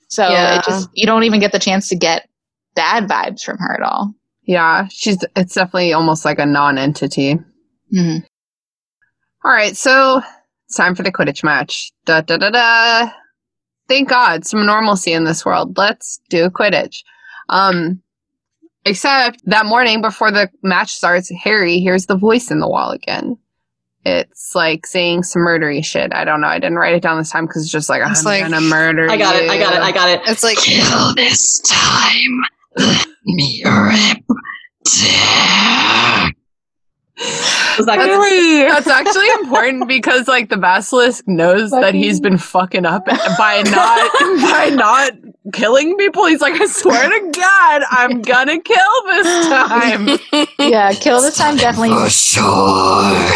[0.09, 0.57] So Yeah.
[0.59, 2.27] it just you don't even get the chance to get
[2.75, 4.13] bad vibes from her at all.
[4.45, 5.23] Yeah, she's.
[5.35, 7.39] It's definitely almost like a non-entity.
[7.95, 8.25] Mhm.
[9.45, 10.21] All right, so
[10.67, 11.91] it's time for the Quidditch match.
[12.05, 13.09] Da da da da.
[13.87, 15.77] Thank God, some normalcy in this world.
[15.77, 17.03] Let's do Quidditch.
[17.49, 18.01] Um,
[18.85, 23.37] except that morning before the match starts, Harry hears the voice in the wall again.
[24.05, 26.13] It's like saying some murdery shit.
[26.13, 26.47] I don't know.
[26.47, 28.59] I didn't write it down this time because it's just like I'm It's like- gonna
[28.59, 29.09] murder.
[29.09, 29.81] I got it I got it.
[29.81, 32.41] I got it It's like Kill this time.
[32.75, 34.17] Let me rip
[34.85, 36.31] tear.
[37.77, 38.71] Was that good?
[38.71, 43.61] That's, that's actually important because like the basilisk knows that he's been fucking up by
[43.67, 44.11] not
[44.41, 45.11] by not
[45.53, 46.25] killing people.
[46.25, 50.47] He's like, I swear to God, I'm gonna kill this time.
[50.59, 53.29] Yeah, kill this time definitely For sure.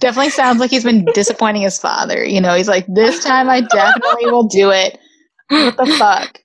[0.00, 2.24] definitely sounds like he's been disappointing his father.
[2.24, 4.98] You know, he's like, this time I definitely will do it.
[5.48, 6.40] What the fuck?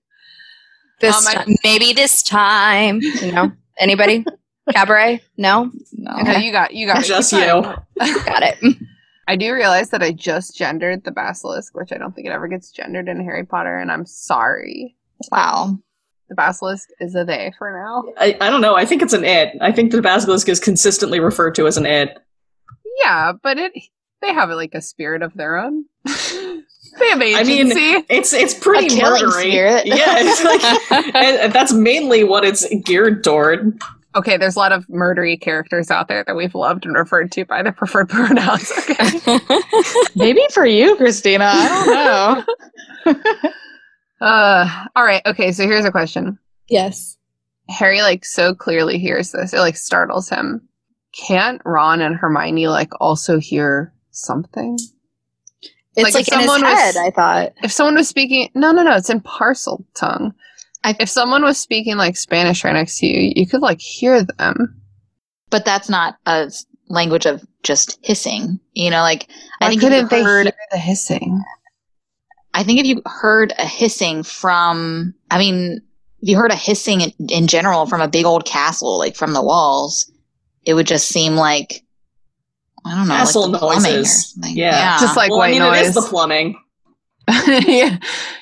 [1.01, 3.01] this Um, time, maybe this time.
[3.01, 4.23] You know, anybody?
[4.71, 5.21] Cabaret?
[5.37, 6.15] No, No.
[6.17, 7.05] No, you got you got it.
[7.07, 7.61] Just Keep you.
[8.25, 8.57] got it.
[9.27, 12.47] I do realize that I just gendered the basilisk, which I don't think it ever
[12.49, 14.95] gets gendered in Harry Potter, and I'm sorry.
[15.31, 15.77] Wow.
[16.29, 18.11] The basilisk is a they for now.
[18.17, 21.19] I, I don't know I think it's an it I think the basilisk is consistently
[21.19, 22.17] referred to as an it
[23.03, 23.71] Yeah, but it
[24.21, 25.85] they have like a spirit of their own.
[26.05, 27.75] they have I agency.
[27.75, 29.41] mean, it's it's pretty A murdery.
[29.49, 29.85] spirit.
[29.85, 33.79] Yeah, it's like, and, and that's mainly what it's geared toward.
[34.15, 37.45] Okay, there's a lot of murdery characters out there that we've loved and referred to
[37.45, 38.71] by their preferred pronouns.
[38.77, 39.39] Okay.
[40.15, 41.45] Maybe for you, Christina.
[41.53, 42.43] I
[43.05, 43.43] don't know.
[44.21, 45.21] uh, all right.
[45.25, 46.37] Okay, so here's a question.
[46.69, 47.17] yes.
[47.69, 50.67] Harry like so clearly hears this, it like startles him.
[51.13, 54.77] Can't Ron and Hermione like also hear something?
[55.95, 56.97] It's Like, like, in his someone was- head.
[56.97, 57.53] I thought.
[57.63, 60.33] If someone was speaking, no, no, no, it's in parcel tongue.
[60.83, 64.23] I- if someone was speaking like Spanish right next to you, you could like hear
[64.23, 64.81] them.
[65.49, 66.51] but that's not a
[66.89, 68.59] language of just hissing.
[68.73, 69.27] You know, like
[69.61, 71.41] I think if couldn't you they heard, hear the hissing?
[72.53, 75.81] I think if you heard a hissing from, I mean,
[76.21, 79.33] if you heard a hissing in, in general from a big old castle, like from
[79.33, 80.11] the walls,
[80.65, 81.83] it would just seem like
[82.85, 84.31] I don't know, Castle like the plumbing or noises.
[84.33, 84.57] something.
[84.57, 84.97] Yeah.
[84.99, 86.59] Just like well, white I mean, it is the plumbing.
[87.47, 87.97] yeah,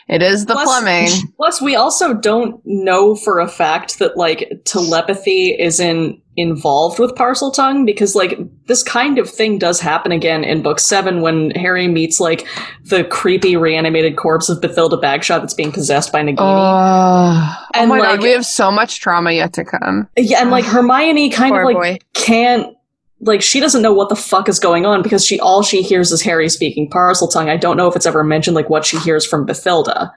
[0.08, 1.10] it is the Plus- plumbing.
[1.38, 7.86] Plus, we also don't know for a fact that like telepathy isn't involved with Parseltongue
[7.86, 12.20] because like this kind of thing does happen again in book seven when Harry meets
[12.22, 12.48] like
[12.86, 16.38] the creepy reanimated corpse of Bathilda Bagshot that's being possessed by Nagini.
[16.40, 20.08] Oh, oh And, my like- god, we have so much trauma yet to come.
[20.18, 21.98] yeah, and like Hermione kind Poor of like boy.
[22.14, 22.76] can't
[23.22, 26.12] like she doesn't know what the fuck is going on because she all she hears
[26.12, 27.50] is Harry speaking Parseltongue.
[27.50, 30.12] I don't know if it's ever mentioned like what she hears from Bathilda.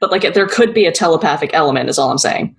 [0.00, 2.56] But like there could be a telepathic element is all I'm saying.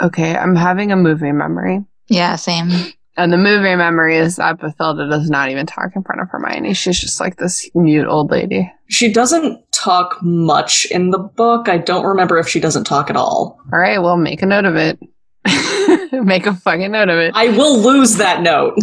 [0.00, 1.84] Okay, I'm having a movie memory.
[2.08, 2.70] Yeah, same.
[3.16, 6.74] And the movie memory is that Bathilda does not even talk in front of Hermione.
[6.74, 8.72] She's just like this mute old lady.
[8.88, 11.68] She doesn't talk much in the book.
[11.68, 13.60] I don't remember if she doesn't talk at all.
[13.72, 14.98] All right, well, make a note of it.
[16.24, 17.32] make a fucking note of it.
[17.34, 18.78] I will lose that note.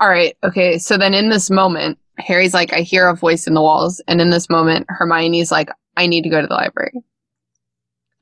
[0.00, 0.78] All right, okay.
[0.78, 4.00] So then in this moment, Harry's like, I hear a voice in the walls.
[4.06, 7.02] And in this moment, Hermione's like, I need to go to the library.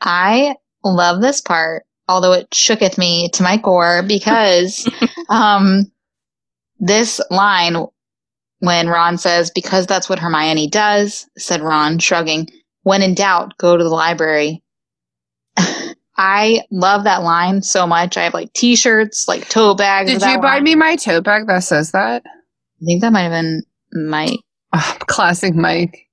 [0.00, 4.88] I love this part, although it shooketh me to my core because
[5.28, 5.90] um,
[6.80, 7.76] this line,
[8.58, 12.48] when Ron says, because that's what Hermione does, said Ron, shrugging,
[12.82, 14.61] when in doubt, go to the library.
[16.16, 18.16] I love that line so much.
[18.16, 20.10] I have like t shirts, like tote bags.
[20.10, 20.64] Did you buy line.
[20.64, 22.22] me my tote bag that says that?
[22.26, 24.36] I think that might have been my
[24.74, 26.08] Ah, classic Mike.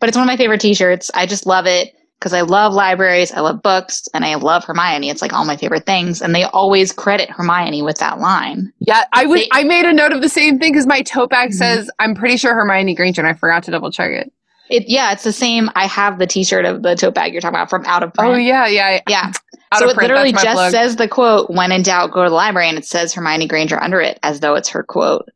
[0.00, 1.10] but it's one of my favorite t-shirts.
[1.14, 5.10] I just love it because I love libraries, I love books, and I love Hermione.
[5.10, 8.72] It's like all my favorite things, and they always credit Hermione with that line.
[8.80, 9.40] Yeah, I was.
[9.42, 11.54] They- I made a note of the same thing because my tote bag Mhm.
[11.54, 14.32] says I'm pretty sure Hermione Granger, and I forgot to double check it.
[14.68, 15.70] It yeah, it's the same.
[15.74, 18.34] I have the T-shirt of the tote bag you're talking about from Out of Print.
[18.34, 19.00] Oh yeah, yeah.
[19.08, 19.32] yeah.
[19.72, 20.70] Out so it print, literally just plug.
[20.70, 23.82] says the quote, "When in doubt, go to the library," and it says Hermione Granger
[23.82, 25.28] under it as though it's her quote.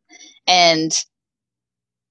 [0.47, 0.93] And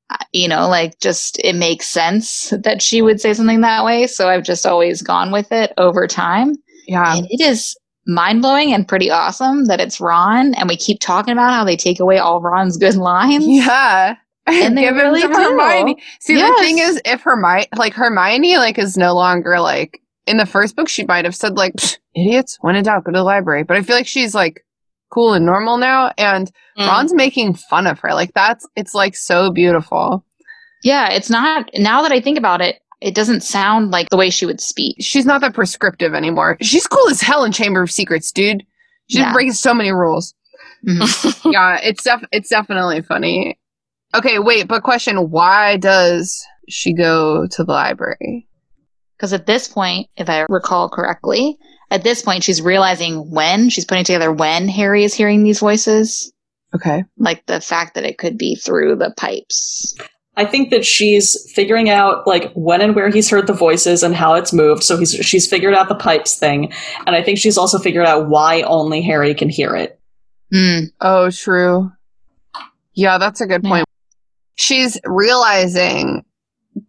[0.09, 4.07] uh, you know, like just it makes sense that she would say something that way.
[4.07, 6.55] So I've just always gone with it over time.
[6.87, 7.15] yeah.
[7.15, 7.75] And it is
[8.07, 10.55] mind blowing and pretty awesome that it's Ron.
[10.55, 13.45] And we keep talking about how they take away all Ron's good lines.
[13.47, 14.15] Yeah.
[14.65, 15.27] And they really do.
[15.29, 16.01] Hermione.
[16.19, 20.45] See, the thing is, if Hermione, like Hermione, like is no longer like in the
[20.45, 21.73] first book, she might have said like,
[22.15, 24.65] "Idiots, when in doubt, go to the library." But I feel like she's like
[25.11, 26.87] cool and normal now, and Mm.
[26.87, 28.13] Ron's making fun of her.
[28.13, 30.23] Like that's it's like so beautiful.
[30.81, 34.29] Yeah, it's not, now that I think about it, it doesn't sound like the way
[34.29, 34.95] she would speak.
[35.01, 36.55] She's not that prescriptive anymore.
[36.61, 38.63] She's cool as hell in Chamber of Secrets, dude.
[39.09, 39.33] She's Yeah.
[39.33, 40.33] breaking so many rules.
[40.87, 41.41] Mhm.
[41.51, 43.58] yeah, it's def- it's definitely funny.
[44.15, 48.47] Okay, wait, but question: Why does she go to the library?
[49.17, 51.57] Because at this point, if I recall correctly,
[51.91, 56.31] at this point, she's realizing when she's putting together when Harry is hearing these voices,
[56.73, 59.95] Okay, like the fact that it could be through the pipes.
[60.37, 64.15] I think that she's figuring out like when and where he's heard the voices and
[64.15, 64.83] how it's moved.
[64.83, 66.71] So he's she's figured out the pipes thing,
[67.05, 69.99] and I think she's also figured out why only Harry can hear it.
[70.53, 70.85] Hmm.
[71.01, 71.91] Oh, true.
[72.93, 73.85] Yeah, that's a good point.
[74.59, 76.25] She's realizing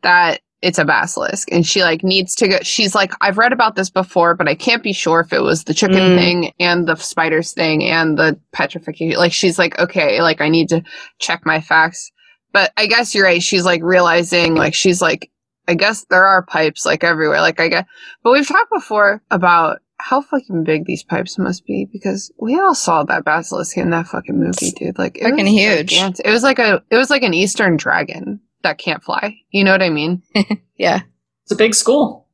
[0.03, 3.77] that it's a basilisk and she like needs to go she's like I've read about
[3.77, 6.17] this before but I can't be sure if it was the chicken Mm.
[6.17, 10.69] thing and the spiders thing and the petrification like she's like okay like I need
[10.71, 10.83] to
[11.19, 12.11] check my facts
[12.53, 15.31] but I guess you're right she's like realizing like she's like
[15.67, 17.87] I guess there are pipes like everywhere like I guess
[18.23, 22.75] but we've talked before about how fucking big these pipes must be because we all
[22.75, 24.99] saw that basilisk in that fucking movie, dude.
[24.99, 25.91] Like it Fucking was huge.
[25.91, 26.27] gigantic.
[26.27, 29.37] It was like a it was like an Eastern dragon that can't fly.
[29.51, 30.23] You know what I mean?
[30.77, 31.03] yeah.
[31.43, 32.29] It's a big school.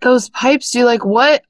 [0.00, 1.42] Those pipes, do like what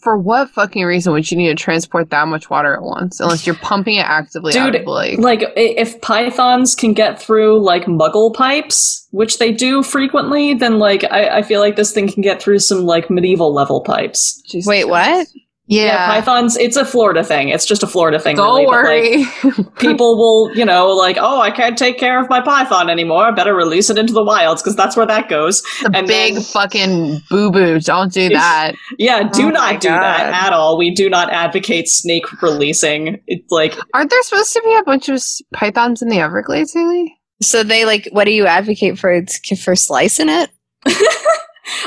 [0.00, 3.46] for what fucking reason would you need to transport that much water at once unless
[3.46, 5.18] you're pumping it actively out Dude, of the lake?
[5.18, 11.04] Like if pythons can get through like muggle pipes, which they do frequently, then like
[11.04, 14.40] I, I feel like this thing can get through some like medieval level pipes.
[14.42, 15.26] Jesus Wait, what?
[15.68, 15.80] Christ.
[15.80, 16.06] Yeah.
[16.06, 16.56] pythons.
[16.56, 17.48] It's a Florida thing.
[17.48, 18.36] It's just a Florida thing.
[18.36, 19.64] Don't really, but, like, worry.
[19.78, 23.24] people will, you know, like, oh, I can't take care of my python anymore.
[23.24, 25.62] I better release it into the wilds because that's where that goes.
[25.82, 27.80] the and big then- fucking boo boo.
[27.80, 28.72] Don't do that.
[28.98, 30.78] Yeah, do Oh not my do that at all.
[30.78, 33.20] We do not advocate snake releasing.
[33.26, 35.20] It's like, Aren't there supposed to be a bunch of
[35.52, 37.16] pythons in the Everglades, Haley?
[37.42, 39.10] So they like, what do you advocate for?
[39.10, 40.50] It's for slicing it?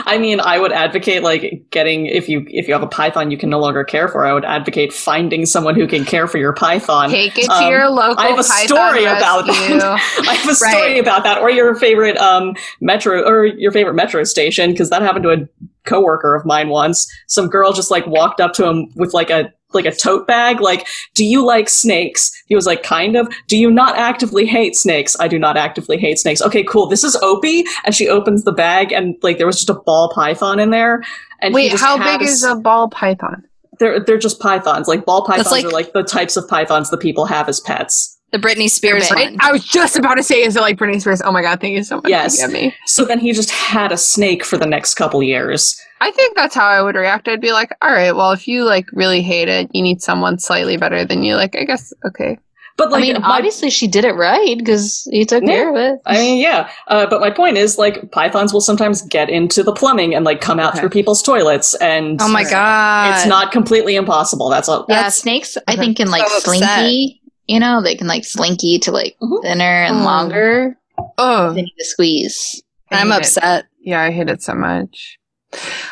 [0.06, 3.38] I mean, I would advocate like getting if you if you have a python you
[3.38, 4.26] can no longer care for.
[4.26, 7.10] I would advocate finding someone who can care for your python.
[7.10, 9.78] Take it to Um, your local I have a story about rescue.
[9.80, 10.24] that.
[10.28, 11.00] I have a story Right.
[11.00, 15.24] about that, or your favorite um metro or your favorite metro station, because that happened
[15.24, 15.48] to a
[15.86, 17.08] coworker of mine once.
[17.28, 20.62] Some girl just like walked up to him with like a like a tote bag.
[20.62, 22.32] Like, do you like snakes?
[22.48, 23.28] He was like, kind of.
[23.48, 25.16] Do you not actively hate snakes?
[25.20, 26.42] I do not actively hate snakes.
[26.42, 26.88] Okay, cool.
[26.88, 30.12] This is Opie, and she opens the bag, and like there was just a ball
[30.14, 31.04] python in there.
[31.42, 33.44] And Wait, how big a is a ball python?
[33.80, 34.88] They're they're just pythons.
[34.88, 38.19] Like ball pythons like- are like the types of pythons that people have as pets.
[38.32, 39.36] The Britney Spears Right.
[39.40, 41.22] I was just about to say, is it like Britney Spears?
[41.24, 42.10] Oh my god, thank you so much.
[42.10, 42.40] Yes.
[42.40, 42.76] Forgive me.
[42.86, 45.80] So then he just had a snake for the next couple years.
[46.02, 47.28] I think that's how I would react.
[47.28, 50.38] I'd be like, all right, well, if you like really hate it, you need someone
[50.40, 51.36] slightly better than you.
[51.36, 52.38] Like, I guess, okay.
[52.78, 55.50] But like, I mean, my- obviously she did it right because he took Yeah.
[55.50, 56.00] care of it.
[56.06, 56.70] I mean, yeah.
[56.88, 60.40] Uh, but my point is, like, pythons will sometimes get into the plumbing and like
[60.40, 60.80] come out Okay.
[60.80, 63.18] through people's toilets, and Oh my god.
[63.18, 64.48] it's not completely impossible.
[64.48, 64.86] That's all.
[64.88, 66.44] yeah, That's- snakes I think can like So upset.
[66.44, 67.19] slinky.
[67.50, 69.42] You know, they can like slinky to like Mhm.
[69.42, 70.04] thinner and Oh.
[70.04, 70.78] longer.
[71.18, 72.62] Oh, They need to squeeze.
[72.92, 73.20] I I'm hate it.
[73.22, 73.66] upset.
[73.82, 75.18] Yeah, I hate it so much.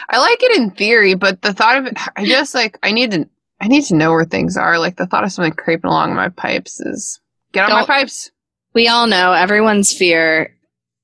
[0.09, 3.09] I like it in theory, but the thought of it, I just like, I need
[3.11, 3.27] to,
[3.59, 4.77] I need to know where things are.
[4.77, 7.19] Like the thought of something creeping along my pipes is
[7.53, 8.29] get on my Don't- pipes.
[8.75, 10.53] We all know everyone's fear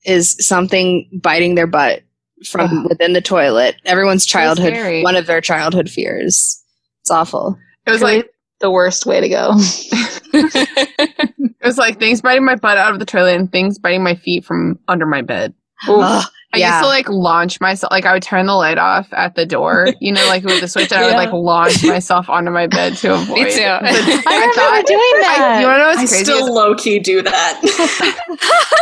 [0.04, 2.02] is something biting their butt
[2.46, 2.86] from Ugh.
[2.90, 3.74] within the toilet.
[3.86, 6.62] Everyone's childhood, one of their childhood fears.
[7.00, 7.58] It's awful.
[7.86, 8.30] It was Really like,
[8.60, 9.54] the worst way to go.
[11.36, 14.14] it was like things biting my butt out of the toilet and things biting my
[14.14, 15.54] feet from under my bed.
[15.88, 16.24] Ugh,
[16.54, 16.70] I yeah.
[16.78, 19.88] used to like launch myself, like I would turn the light off at the door,
[20.00, 22.96] you know, like with the switch, and I would like launch myself onto my bed
[22.98, 23.34] to avoid.
[23.34, 23.56] Me too.
[23.56, 23.60] the-
[24.26, 25.60] I remember thought- doing I, that.
[25.60, 26.24] you want to know what's I crazy?
[26.24, 27.60] still low key do that.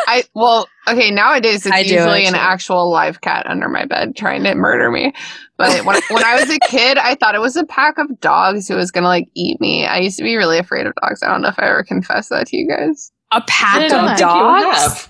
[0.07, 4.17] I well, okay, nowadays it's I do, usually an actual live cat under my bed
[4.17, 5.13] trying to murder me.
[5.57, 8.67] But when when I was a kid, I thought it was a pack of dogs
[8.69, 9.87] who was gonna like eat me.
[9.87, 11.23] I used to be really afraid of dogs.
[11.23, 13.13] I don't know if I ever confessed that to you guys.
[13.31, 15.09] a pack of dogs.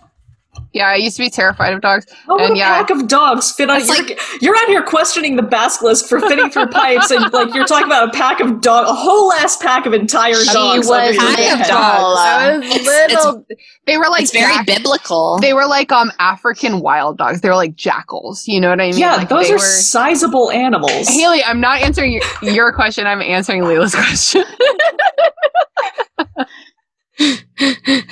[0.74, 0.80] Have.
[0.80, 2.06] Yeah, I used to be terrified of dogs.
[2.26, 2.78] How would And a yeah.
[2.82, 3.80] pack of dogs fit on?
[3.80, 7.66] It's You're, you're out here questioning the basilisk for fitting through pipes, and like you're
[7.66, 10.88] talking about a pack of dog, a whole ass pack of entire She dogs.
[10.88, 12.20] was under your Pack of dogs.
[12.20, 12.86] I was It's-
[13.24, 13.46] little.
[13.86, 15.38] they were like it's very jack- biblical.
[15.40, 17.40] They were like um African wild dogs.
[17.42, 18.46] They were like jackals.
[18.48, 18.98] You know what I mean?
[18.98, 21.08] Yeah, like, those they are were- sizable animals.
[21.08, 23.06] Haley, I'm not answering your, your question.
[23.06, 24.44] I'm answering Lelia's question.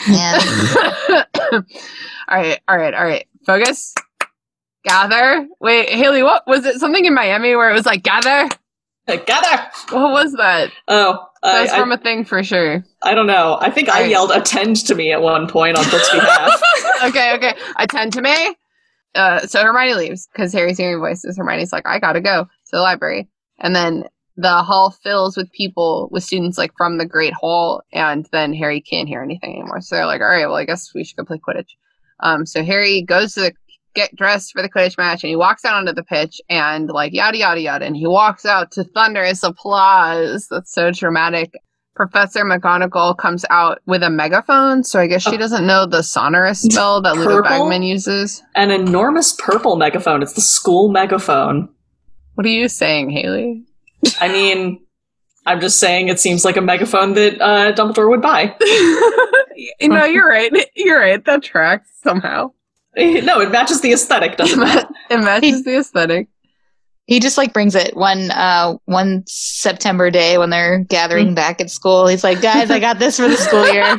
[0.08, 0.40] Man.
[2.30, 3.26] all right, all right, all right.
[3.46, 3.94] Focus.
[4.84, 5.46] Gather.
[5.60, 6.76] Wait, Haley, what was it?
[6.80, 8.48] Something in Miami where it was like gather?
[9.06, 9.62] Gather.
[9.90, 10.70] What was that?
[10.88, 12.84] Oh, That I, was from a thing for sure.
[13.02, 13.58] I don't know.
[13.60, 14.10] I think I Right.
[14.10, 16.62] yelled "attend to me" at one point on Brooke's behalf.
[17.04, 17.54] okay, okay.
[17.78, 18.54] Attend to me.
[19.16, 21.36] Uh, so Hermione leaves because Harry's hearing voices.
[21.36, 23.28] Hermione's like, I gotta go to the library.
[23.58, 24.04] And then
[24.36, 28.80] the hall fills with people, with students like from the Great Hall, and then Harry
[28.80, 29.80] can't hear anything anymore.
[29.80, 31.70] So they're like, all right, well, I guess we should go play Quidditch.
[32.22, 33.52] Um, so Harry goes to the,
[33.94, 37.12] get dressed for the Quidditch match, and he walks out onto the pitch, and like
[37.12, 40.46] yada yada yada, and he walks out to thunderous applause.
[40.50, 41.52] That's so dramatic.
[41.96, 45.36] Professor McGonagall comes out with a megaphone, so I guess she Oh.
[45.36, 48.42] doesn't know the Sonorus spell that Ludo Bagman uses.
[48.54, 50.22] An enormous purple megaphone.
[50.22, 51.68] It's the school megaphone.
[52.36, 53.64] What are you saying, Haley?
[54.20, 54.80] I mean,
[55.46, 58.54] I'm just saying it seems like a megaphone that uh, Dumbledore would buy.
[59.82, 60.52] no, you're right.
[60.76, 61.24] You're right.
[61.24, 62.52] That tracks somehow.
[62.96, 64.86] no, it matches the aesthetic, doesn't it?
[65.10, 66.28] it matches the aesthetic.
[67.06, 70.88] he just like brings it one uh one September day when they're Mm.
[70.88, 72.06] gathering back at school.
[72.06, 73.98] He's like, guys, I got this for the school year.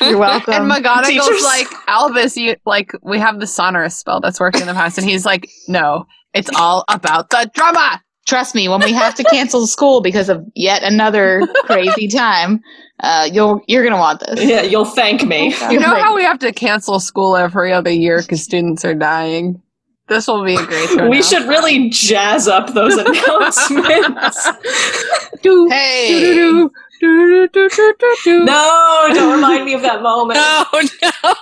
[0.10, 0.54] You're welcome.
[0.54, 1.42] and McGonagall's Teachers.
[1.42, 5.08] like, Albus, you like we have the Sonorus spell that's worked in the past, and
[5.08, 8.00] he's like, no, it's all about the drama.
[8.26, 12.62] Trust me, when we have to cancel school because of yet another crazy time,
[13.00, 14.42] uh, you'll you're gonna want this.
[14.42, 15.54] Yeah, you'll thank me.
[15.70, 19.60] You know how we have to cancel school every other year because students are dying.
[20.08, 20.88] This will be a great.
[20.90, 21.24] We turnout.
[21.24, 24.48] should really jazz up those announcements.
[25.42, 26.08] Do, Hey.
[26.34, 26.70] do,
[27.00, 28.44] do, do, do, do, do, do.
[28.44, 30.38] no, don't remind me of that moment.
[30.38, 30.64] no,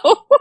[0.05, 0.32] no.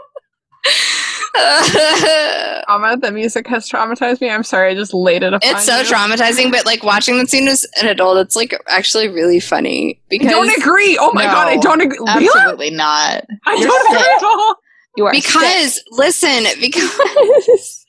[2.64, 4.30] trauma that music has traumatized me.
[4.30, 5.84] I'm sorry, I just laid it upon it's so you.
[5.84, 10.28] traumatizing, but like watching the scene as an adult, it's like actually really funny Because
[10.28, 10.98] I don't agree.
[11.00, 11.98] Oh my No, god, I don't agree.
[11.98, 12.26] Really?
[12.26, 13.24] Absolutely not.
[13.46, 14.56] I You're don't agree at all.
[14.96, 15.24] You are sick.
[15.24, 16.96] because listen because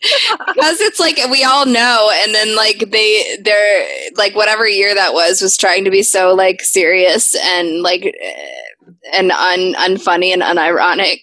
[0.53, 3.85] because it's like we all know and then like they they're
[4.15, 8.49] like whatever year that was was trying to be so like serious and like eh,
[9.11, 11.17] and un unfunny and unironic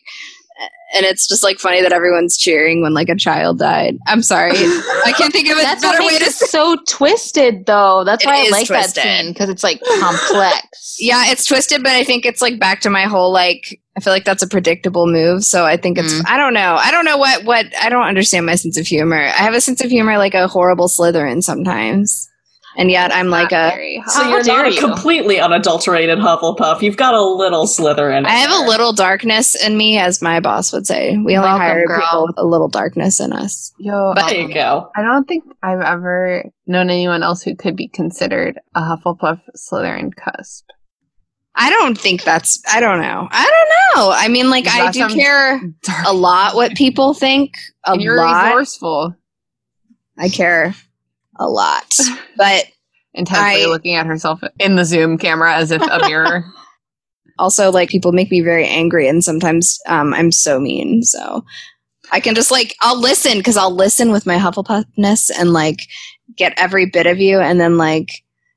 [0.92, 4.50] and it's just like funny that everyone's cheering when like a child died i'm sorry
[4.52, 8.02] i can't think of a That's better way to it so twisted, though.
[8.04, 9.02] That's It why I like twisted.
[9.02, 10.96] that scene because it's like complex.
[10.98, 14.12] yeah it's twisted but i think it's like back to my whole like i feel
[14.12, 16.24] like that's a predictable move so i think it's Mm.
[16.26, 19.18] i don't know i don't know what what i don't understand my sense of humor
[19.18, 22.28] i have a sense of humor like a horrible slytherin sometimes
[22.76, 23.70] and yet I'm like a.
[23.70, 24.02] very.
[24.06, 24.80] So you're dare not a you.
[24.80, 26.82] completely unadulterated Hufflepuff.
[26.82, 28.18] You've got a little Slytherin.
[28.18, 28.64] in I have there.
[28.64, 31.10] a little darkness in me, as my boss would say.
[31.16, 32.00] We only Welcome, hire girl.
[32.00, 33.72] people with a little darkness in us.
[33.78, 34.90] Yo, But- There you um, go.
[34.96, 40.12] I don't think I've ever known anyone else who could be considered a Hufflepuff Slytherin
[40.14, 40.66] cusp.
[41.56, 42.62] I don't think that's.
[42.72, 43.28] I don't know.
[43.30, 43.42] I
[43.94, 44.12] don't know.
[44.14, 46.06] I mean, like I do care Dark.
[46.06, 47.54] a lot what people think.
[47.84, 48.46] A And you're lot.
[48.54, 49.16] resourceful.
[50.16, 50.74] I care
[51.40, 51.96] a lot,
[52.36, 52.66] but
[53.14, 56.44] Intensely I- looking at herself in the Zoom camera as if a mirror.
[57.40, 61.02] also like people make me very angry, and sometimes um, I'm so mean.
[61.02, 61.44] So
[62.12, 65.80] I can just like I'll listen because I'll listen with my Hufflepuffness and like
[66.36, 68.08] get every bit of you, and then like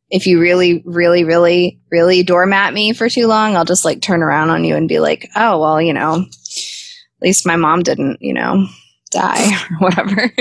[0.09, 4.21] if you really, really, really, really doormat me for too long, I'll just like turn
[4.21, 8.21] around on you and be like, oh well, you know, at least my mom didn't,
[8.21, 8.67] you know,
[9.09, 10.31] die or whatever.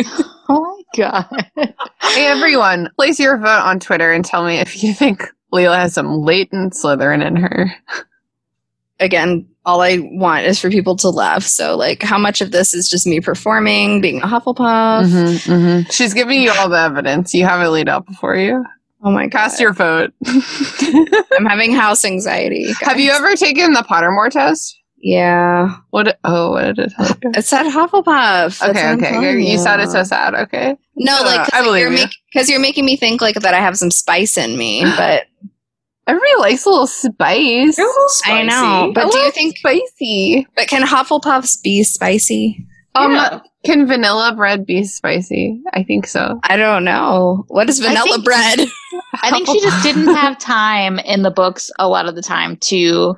[0.51, 1.27] Oh my god.
[1.57, 5.95] hey everyone, place your vote on Twitter and tell me if you think Lelia has
[5.95, 7.73] some latent Slytherin in her.
[9.01, 11.43] Again, all I want is for people to laugh.
[11.43, 15.05] So like, how much of this is just me performing, being a Hufflepuff?
[15.07, 15.93] Mhm, mhm.
[15.93, 17.35] She's giving you all the evidence.
[17.35, 18.65] You have it laid out before you.
[19.05, 19.33] Oh my god.
[19.33, 20.13] Cast your vote.
[20.25, 22.73] I'm having house anxiety.
[22.83, 24.79] have you ever taken the Pottermore test?
[25.03, 25.77] Yeah.
[25.91, 26.19] What?
[26.25, 27.31] Oh, what did it tell you?
[27.37, 28.63] It said Hufflepuff.
[28.71, 29.11] Okay, okay.
[29.11, 30.35] telling You sounded so sad.
[30.35, 30.77] Okay.
[30.97, 32.07] No, Uh, like I cause like, believe you're you.
[32.33, 35.25] cause you're making me think like that I have some spice in me, but
[36.09, 37.79] Everybody likes a little spice.
[37.79, 38.33] You're a little spicy.
[38.33, 38.93] I know.
[38.93, 39.57] But I do you think?
[39.59, 40.49] spicy?
[40.57, 42.67] But can Hufflepuffs be spicy?
[42.97, 43.39] Um, Yeah.
[43.65, 45.61] can vanilla bread be spicy?
[45.73, 46.41] I think so.
[46.43, 47.45] I don't know.
[47.49, 48.61] What is I vanilla think- bread?
[49.23, 52.57] I think she just didn't have time in the books a lot of the time
[52.57, 53.15] to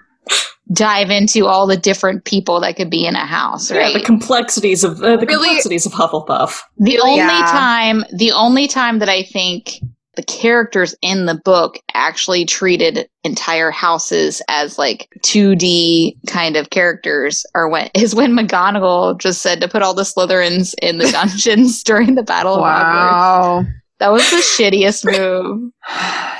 [0.73, 3.95] dive into all the different people that could be in a house, Yeah, right?
[3.95, 6.59] the complexities of uh, the Really- complexities of Hufflepuff.
[6.79, 7.47] The only Yeah.
[7.51, 9.79] time, the only time that I think
[10.17, 17.45] the characters in the book actually treated entire houses as like 2D kind of characters
[17.55, 21.83] are when is when McGonagall just said to put all the Slytherins in the dungeons
[21.83, 23.67] during the Battle of Hogwarts.
[24.01, 24.07] Wow.
[24.07, 25.71] That was the shittiest move.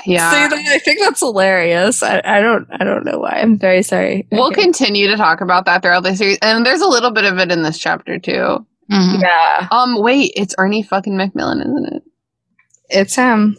[0.05, 0.31] yeah.
[0.49, 2.03] See, that- I think that's hilarious.
[2.03, 2.67] I, I don't.
[2.79, 3.39] I don't know why.
[3.41, 4.27] I'm very sorry.
[4.31, 4.61] We'll Okay.
[4.63, 7.51] continue to talk about that throughout the series, and there's a little bit of it
[7.51, 8.65] in this chapter too.
[8.91, 9.21] Mhm.
[9.21, 12.03] Yeah, Um, wait, it's Ernie fucking Macmillan, isn't it?
[12.89, 13.57] it's him.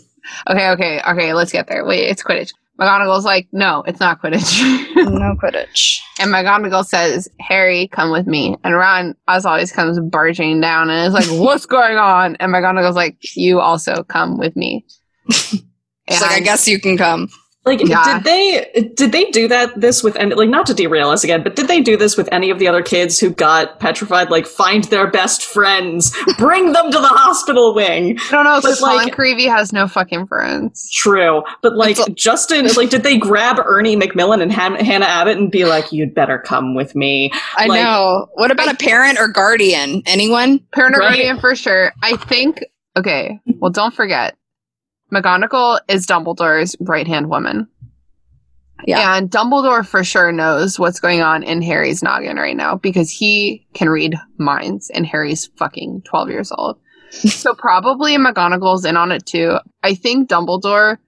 [0.48, 1.32] Okay, okay, okay.
[1.32, 1.84] Let's get there.
[1.84, 2.52] Wait, it's Quidditch.
[2.80, 4.84] McGonagall's like, no, it's not Quidditch.
[5.06, 5.98] No Quidditch.
[6.20, 8.56] and McGonagall says, Harry, come with me.
[8.64, 12.36] And Ron, as always, comes barging down and is like, what's going on?
[12.36, 14.84] And McGonagall's like, you also come with me.
[15.30, 15.62] She's
[16.10, 17.28] like, I guess you can come.
[17.66, 18.20] Like, Yeah.
[18.20, 21.42] did they did they do that this with any like not to derail us again,
[21.42, 24.30] but did they do this with any of the other kids who got petrified?
[24.30, 28.18] Like, find their best friends, bring them to the hospital wing.
[28.20, 30.88] I don't know, because like- Creevey has no fucking friends.
[30.92, 35.36] True, but like a- Justin, like, did they grab Ernie Macmillan and Han- Hannah Abbott
[35.36, 37.32] and be like, "You'd better come with me"?
[37.56, 38.28] I Like- know.
[38.34, 40.02] What about a parent or guardian?
[40.06, 40.60] Anyone?
[40.72, 41.08] Parent or Right.
[41.08, 41.92] guardian for sure.
[42.02, 42.64] I think,
[42.96, 44.36] okay, well, don't forget,
[45.12, 47.68] McGonagall is Dumbledore's right hand woman.
[48.84, 49.16] Yeah.
[49.16, 53.66] And Dumbledore for sure knows what's going on in Harry's noggin right now because he
[53.74, 56.78] can read minds and Harry's fucking 12 years old.
[57.10, 59.56] so probably McGonagall's in on it too.
[59.82, 60.98] I think Dumbledore,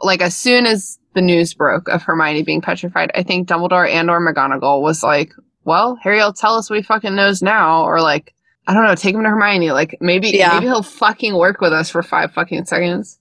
[0.00, 4.10] like as soon as the news broke of Hermione being petrified, I think Dumbledore and
[4.10, 5.32] or McGonagall was like,
[5.64, 8.34] well, Harry will tell us what he fucking knows now, or like,
[8.66, 9.70] I don't know, take him to Hermione.
[9.70, 10.54] Like maybe Yeah.
[10.54, 13.17] maybe he'll fucking work with us for five fucking seconds.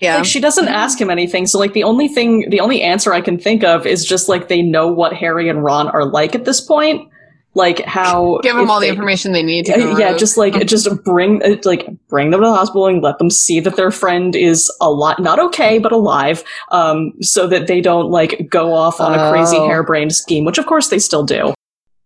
[0.00, 0.16] Yeah.
[0.16, 3.20] Like she doesn't ask him anything, so like the only thing, the only answer I
[3.20, 6.44] can think of is just like they know what Harry and Ron are like at
[6.44, 7.08] this point,
[7.54, 9.72] like how Give them all the information they need to.
[9.72, 10.18] Yeah, go yeah, rogue.
[10.18, 13.58] just like just bring uh, like bring them to the hospital and let them see
[13.58, 18.08] that their friend is a lot not okay, but alive, um, so that they don't
[18.10, 19.66] like go off on a crazy Oh.
[19.66, 21.52] harebrained scheme, which of course they still do.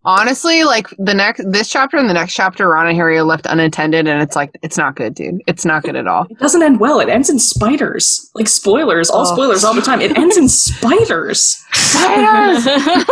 [0.05, 3.47] Honestly, like the next this chapter and the next chapter, Ron and Harry are left
[3.47, 5.41] unattended, and it's like it's not good, dude.
[5.47, 6.27] It's not good at all.
[6.29, 6.99] It doesn't end well.
[6.99, 8.29] It ends in spiders.
[8.35, 9.33] Like spoilers, all Oh.
[9.35, 10.01] spoilers all the time.
[10.01, 11.57] It ends in spiders.
[11.73, 12.67] Spiders.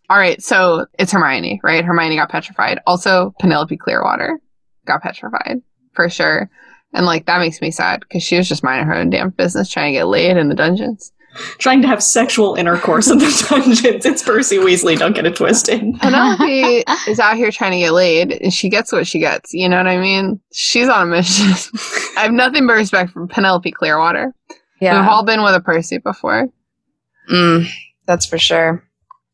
[0.10, 1.84] all right, so it's Hermione, right?
[1.84, 2.78] Hermione got petrified.
[2.86, 4.38] Also, Penelope Clearwater
[4.86, 5.60] got petrified
[5.94, 6.48] for sure,
[6.94, 9.68] and like that makes me sad because she was just minding her own damn business,
[9.68, 11.10] trying to get laid in the dungeons.
[11.58, 14.04] Trying to have sexual intercourse in the dungeons.
[14.04, 14.98] It's Percy Weasley.
[14.98, 15.80] Don't get it twisted.
[16.00, 19.52] Penelope is out here trying to get laid, and she gets what she gets.
[19.52, 20.40] You know what I mean?
[20.52, 21.46] She's on a mission.
[22.16, 24.32] I have nothing but respect for Penelope Clearwater.
[24.80, 26.48] Yeah, We've all been with a Percy before.
[27.30, 27.66] Mm,
[28.06, 28.85] that's for sure.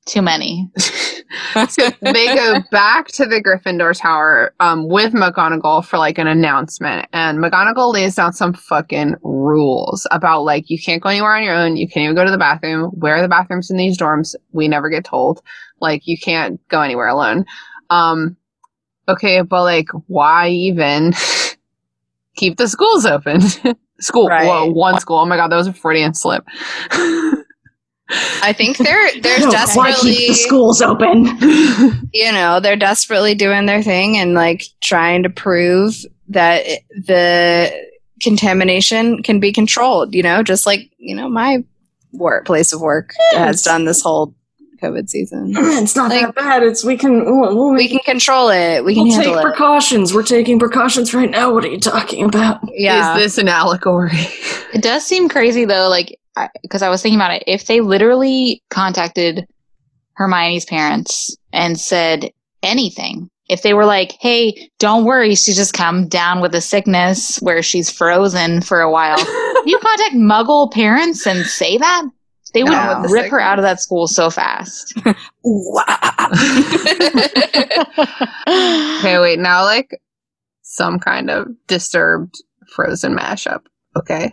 [0.07, 0.69] Too many.
[1.69, 7.07] so they go back to the Gryffindor Tower um, with McGonagall for like an announcement,
[7.13, 11.55] and McGonagall lays down some fucking rules about like you can't go anywhere on your
[11.55, 12.91] own, you can't even go to the bathroom.
[12.95, 14.35] Where are the bathrooms in these dorms?
[14.51, 15.41] We never get told.
[15.81, 17.45] Like you can't go anywhere alone.
[17.89, 18.37] Um,
[19.09, 21.13] okay, but like why even
[22.37, 23.41] keep the schools open?
[24.01, 24.47] school, Right.
[24.47, 25.19] whoa, one school.
[25.19, 26.45] Oh my god, that was a Freudian slip.
[28.43, 31.27] I think they're they're No, why keep desperately the schools open?
[32.13, 35.97] you know they're desperately doing their thing and like trying to prove
[36.29, 37.73] that the
[38.23, 41.59] contamination can be controlled you know just like you know my
[42.13, 44.35] work place of work has done this whole
[44.81, 46.63] covid season it's not Like- that bad.
[46.63, 49.43] It's we can we'll, we'll we make can control it we can we'll handle take
[49.43, 50.13] it precautions.
[50.15, 51.53] We're taking precautions right now.
[51.53, 52.61] What are you talking about?
[52.75, 54.11] yeah Is this an allegory?
[54.75, 56.19] It does seem crazy though, like
[56.63, 57.45] because I, was thinking about it.
[57.47, 59.47] If they literally contacted
[60.15, 62.31] Hermione's parents and said
[62.63, 67.39] anything, if they were like, "Hey, don't worry, she's just come down with a sickness
[67.39, 69.19] where she's frozen for a while,"
[69.67, 72.05] you contact Muggle parents and say that
[72.55, 74.95] they would Down with the rip her out of that school so fast.
[79.03, 80.01] Okay, wait, now like
[80.63, 82.37] some kind of disturbed
[82.69, 83.63] frozen mashup.
[83.97, 84.33] Okay.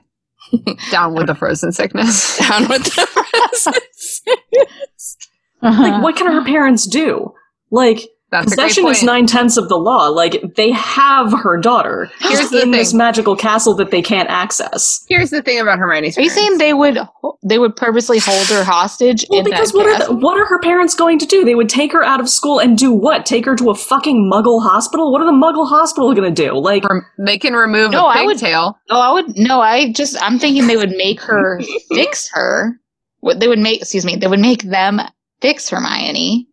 [0.91, 2.37] Down with the frozen sickness.
[2.49, 4.21] down with the presents
[5.61, 5.81] uh-huh.
[5.81, 7.33] Like, what can her parents do?
[7.71, 7.99] Like,
[8.31, 10.07] That's a great possession is nine tenths of the law.
[10.07, 14.29] Like, they have her daughter Here's just the in this magical castle that they can't
[14.29, 15.03] access.
[15.09, 16.35] Here's the thing about Hermione's Are you parents.
[16.35, 16.99] saying they would
[17.41, 19.25] they would purposely hold her hostage?
[19.29, 21.43] Well, in because that what are the, what are her parents going to do?
[21.43, 23.25] They would take her out of school and do what?
[23.25, 25.11] Take her to a fucking Muggle hospital?
[25.11, 26.53] What are the Muggle hospital going to do?
[26.59, 28.77] Like, Rem- they can remove No, a I would- pigtail.
[28.89, 29.61] Oh, I would no.
[29.61, 31.61] I just I'm thinking they would make her
[31.93, 32.79] fix her.
[33.21, 33.81] What they would make?
[33.81, 34.17] Excuse me.
[34.17, 34.99] They would make them
[35.41, 36.47] fix Hermione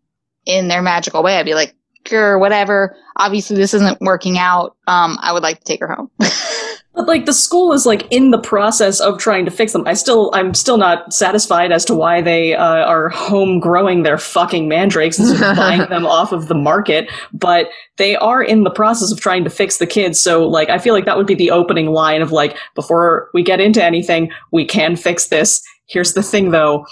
[0.46, 1.36] in their magical way.
[1.36, 1.74] I'd be like,
[2.06, 2.96] sure, whatever.
[3.16, 4.76] Obviously, this isn't working out.
[4.86, 6.10] Um, I would like to take her home.
[6.18, 9.86] but like the school is like in the process of trying to fix them.
[9.86, 14.18] I still, I'm still not satisfied as to why they uh, are home growing their
[14.18, 17.10] fucking mandrakes instead of buying them off of the market.
[17.32, 20.20] But they are in the process of trying to fix the kids.
[20.20, 23.42] So like, I feel like that would be the opening line of like, before we
[23.42, 25.62] get into anything, we can fix this.
[25.86, 26.86] Here's the thing though.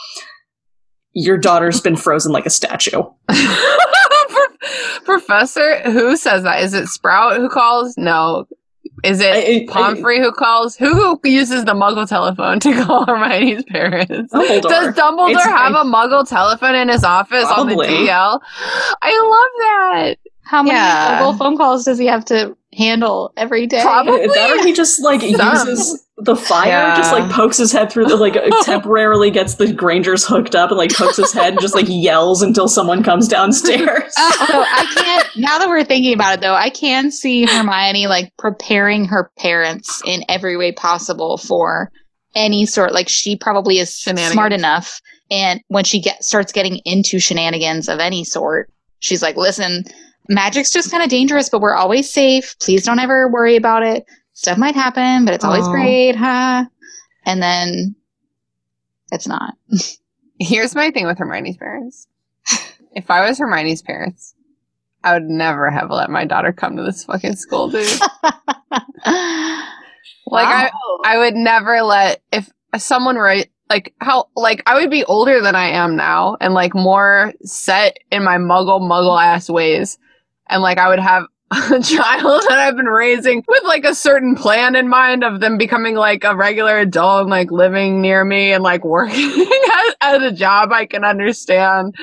[1.14, 3.02] Your daughter's been frozen like a statue.
[5.04, 6.62] Professor, who says that?
[6.62, 7.96] Is it Sprout who calls?
[7.96, 8.46] No.
[9.02, 10.76] Is it I- I- Pomfrey who calls?
[10.76, 14.30] Who uses the Muggle telephone to call Hermione's parents?
[14.32, 14.62] Oh, Dumbledore.
[14.62, 17.74] Does Dumbledore It's- have a Muggle telephone in his office Probably.
[17.86, 18.40] on the DL?
[19.02, 20.16] I love that.
[20.44, 21.20] How many Yeah.
[21.22, 23.80] Muggle phone calls does he have to handle every day?
[23.82, 24.26] Probably.
[24.26, 25.30] That or he just like Some.
[25.68, 26.96] uses the fire, Yeah.
[26.96, 30.78] just like pokes his head through the like temporarily gets the Grangers hooked up and
[30.78, 34.12] like pokes his head and just like yells until someone comes downstairs.
[34.16, 35.28] Uh, so I can't.
[35.36, 40.02] Now that we're thinking about it, though, I can see Hermione like preparing her parents
[40.06, 41.90] in every way possible for
[42.36, 42.92] any sort.
[42.92, 47.98] Like she probably is smart enough, and when she get starts getting into shenanigans of
[47.98, 48.70] any sort,
[49.00, 49.84] she's like, "Listen,
[50.28, 52.56] magic's just kind of dangerous, but we're always safe.
[52.60, 54.04] Please don't ever worry about it.
[54.32, 55.72] Stuff might happen, but it's always Aw.
[55.72, 56.64] great, huh?"
[57.24, 57.94] And then
[59.12, 59.54] it's not.
[60.40, 62.08] Here's my thing with Hermione's parents.
[62.92, 64.34] If I was Hermione's parents,
[65.02, 67.86] I would never have let my daughter come to this fucking school, dude.
[70.26, 70.70] Like I,
[71.04, 73.36] I would never let if someone were
[73.70, 77.98] like how like I would be older than I am now and like more set
[78.10, 79.98] in my muggle muggle ass ways.
[80.48, 84.34] And like I would have a child that I've been raising with like a certain
[84.34, 88.52] plan in mind of them becoming like a regular adult and like living near me
[88.52, 89.46] and like working
[90.00, 91.94] at, at a job I can understand.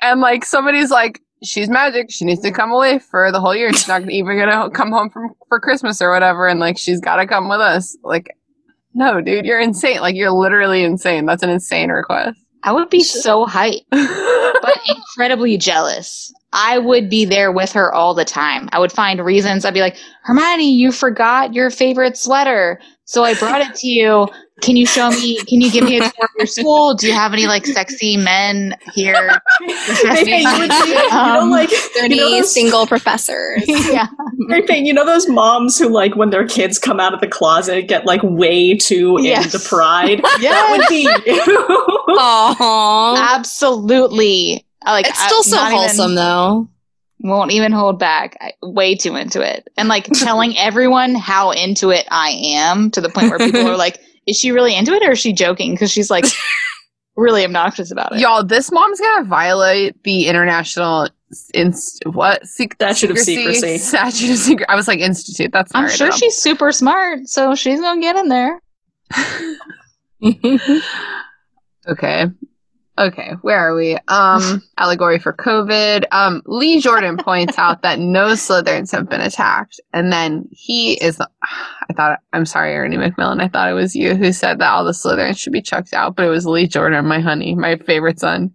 [0.00, 2.10] And like somebody's like, she's magic.
[2.10, 3.72] She needs to come away for the whole year.
[3.72, 6.46] She's not even gonna come home from for Christmas or whatever.
[6.46, 7.96] And like, she's got to come with us.
[8.02, 8.36] Like,
[8.94, 10.00] no, dude, you're insane.
[10.00, 11.26] Like, you're literally insane.
[11.26, 12.38] That's an insane request.
[12.64, 13.84] I would be so hyped.
[13.90, 16.32] but incredibly jealous.
[16.52, 18.68] I would be there with her all the time.
[18.72, 19.64] I would find reasons.
[19.64, 22.80] I'd be like, Hermione, you forgot your favorite sweater.
[23.04, 24.28] So I brought it to you.
[24.60, 25.36] Can you show me?
[25.44, 26.94] Can you give me a tour of your school?
[26.94, 29.40] Do you have any like sexy men here?
[29.60, 33.62] Hey, Payne, you, would see- you know, Um, like 30 you know those, single professors.
[33.68, 34.06] yeah.
[34.48, 37.28] hey, Payne, you know those moms who like when their kids come out of the
[37.28, 39.52] closet get like way too Yes.
[39.54, 40.20] into pride.
[40.40, 42.16] That would be you.
[42.18, 43.16] Aww.
[43.36, 44.64] Absolutely.
[44.82, 46.68] I Like It's still I- so not even- wholesome, though.
[47.20, 48.36] won't even hold back.
[48.40, 49.68] I, way too into it.
[49.76, 53.76] And like telling everyone how into it I am to the point where people are
[53.76, 53.98] like,
[54.28, 55.72] is she really into it or is she joking?
[55.72, 56.24] Because she's like
[57.16, 58.20] really obnoxious about it.
[58.20, 61.08] Y'all, this mom's gonna violate the international
[61.54, 63.78] inst- what Sec- Statute of secrecy.
[63.78, 64.68] Statute of secrecy.
[64.68, 65.50] I was like institute.
[65.52, 68.62] That's I'm not sure she's super smart, so she's gonna get in there.
[71.88, 72.26] Okay.
[72.98, 73.96] Okay, where are we?
[74.08, 76.04] Um, allegory for COVID.
[76.10, 81.20] Um, Lee Jordan points out that no Slytherins have been attacked, and then he is.
[81.90, 83.40] I thought I'm sorry, Ernie Macmillan.
[83.40, 86.16] I thought it was you who said that all the Slytherins should be chucked out,
[86.16, 88.52] but it was Lee Jordan, my honey, my favorite son.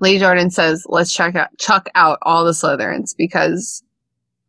[0.00, 3.82] Lee Jordan says, "Let's check out, chuck out all the Slytherins because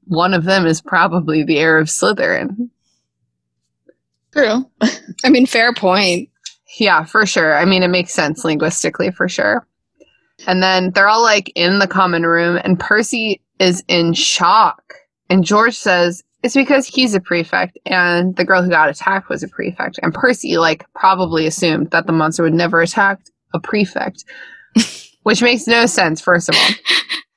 [0.05, 2.69] one of them is probably the heir of Slytherin."
[4.31, 4.65] True.
[5.25, 6.29] I mean, fair point.
[6.77, 7.53] Yeah, for sure.
[7.57, 9.67] I mean, it makes sense linguistically for sure.
[10.47, 14.95] And then they're all like in the common room, and Percy is in shock.
[15.29, 19.43] And George says it's because he's a prefect, and the girl who got attacked was
[19.43, 19.99] a prefect.
[20.01, 23.19] And Percy, like, probably assumed that the monster would never attack
[23.53, 24.26] a prefect,
[25.23, 26.69] which makes no sense, first of all.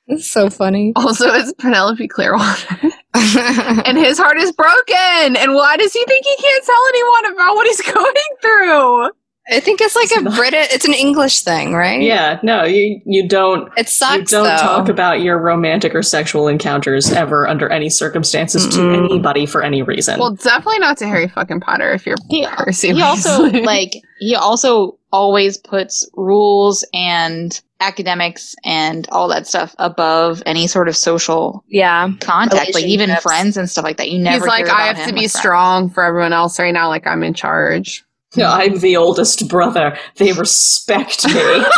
[0.07, 0.93] It's so funny.
[0.95, 2.77] Also, it's Penelope Clearwater,
[3.15, 5.35] and his heart is broken.
[5.35, 9.09] And why does he think he can't tell anyone about what he's going through?
[9.47, 10.73] I think it's like a British.
[10.73, 12.01] It's an English thing, right?
[12.01, 14.57] Yeah, no, you you don't It sucks you don't though.
[14.57, 19.05] talk about your romantic or sexual encounters ever under any circumstances to Mm-mm.
[19.05, 20.19] anybody for any reason.
[20.19, 22.93] Well, definitely not to Harry fucking Potter if you're He, Percy.
[22.93, 30.41] he also like he also always puts rules and academics and all that stuff above
[30.45, 32.09] any sort of social yeah.
[32.19, 34.09] contact, like even friends and stuff like that.
[34.09, 34.37] You never.
[34.43, 36.87] he's like, hear I have to be friends." strong for everyone else right now.
[36.87, 38.03] Like I'm in charge.
[38.37, 39.97] No, I'm the oldest brother.
[40.17, 41.63] They respect me.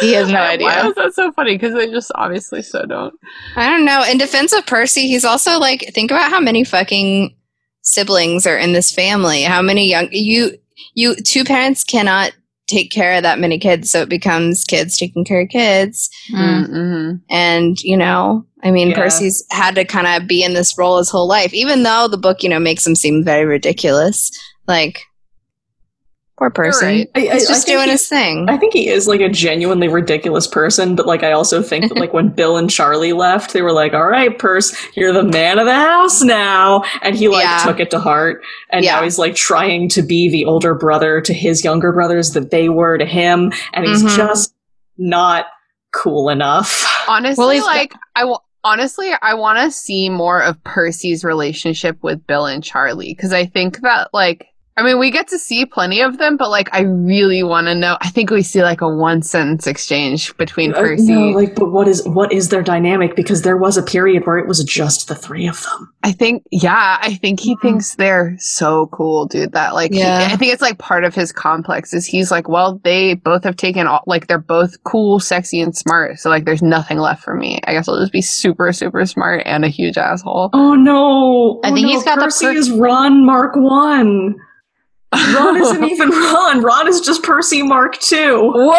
[0.00, 0.66] He has no idea.
[0.66, 0.90] Why idea.
[0.90, 1.56] is that so funny?
[1.56, 3.14] Because they just obviously so don't.
[3.56, 4.04] I don't know.
[4.04, 7.34] In defense of Percy, he's also like, think about how many fucking
[7.82, 9.42] siblings are in this family.
[9.42, 10.58] How many young you
[10.94, 12.32] you two parents cannot
[12.66, 16.08] take care of that many kids, so it becomes kids taking care of kids.
[16.32, 16.66] Mm.
[16.66, 17.16] Mm-hmm.
[17.30, 18.96] And you know, I mean, Yeah.
[18.96, 22.16] Percy's had to kind of be in this role his whole life, even though the
[22.16, 24.30] book, you know, makes him seem very ridiculous.
[24.66, 25.02] Like,
[26.38, 26.88] poor person.
[26.88, 27.10] right.
[27.14, 28.46] I- I- He's I just think doing he- his thing.
[28.48, 31.98] I think he is like a genuinely ridiculous person, but like I also think that
[31.98, 35.58] like when Bill and Charlie left, they were like, "All right, Purse, you're the man
[35.58, 37.58] of the house now," and he like Yeah.
[37.64, 38.96] took it to heart, and Yeah.
[38.96, 42.68] now he's like trying to be the older brother to his younger brothers that they
[42.68, 44.16] were to him, and he's Mhm.
[44.16, 44.54] just
[44.98, 45.46] not
[45.92, 46.84] cool enough.
[47.08, 51.98] Honestly, Well, he's- like I w- honestly I want to see more of Percy's relationship
[52.02, 55.64] with Bill and Charlie because I think that like I mean we get to see
[55.66, 57.96] plenty of them, but like I really want to know.
[58.00, 61.12] I think we see like a one sentence exchange between Uh, Percy.
[61.14, 63.14] no, like, but what is what is their dynamic?
[63.14, 65.92] Because there was a period where it was just the three of them.
[66.02, 69.52] I think, yeah, I think he thinks they're so cool, dude.
[69.52, 70.28] That like, he- Yeah.
[70.30, 73.56] I think it's like part of his complex is he's like, well, they both have
[73.56, 76.18] taken all, like, they're both cool, sexy, and smart.
[76.18, 77.60] So like, there's nothing left for me.
[77.66, 80.50] I guess I'll just be super, super smart and a huge asshole.
[80.52, 81.60] Oh no!
[81.64, 84.34] I Oh, think no, he's got the Percy per- is Ron Mark One.
[85.34, 86.62] Ron isn't even Ron.
[86.62, 88.52] Ron is just Percy Mark Two.
[88.54, 88.72] Whoa!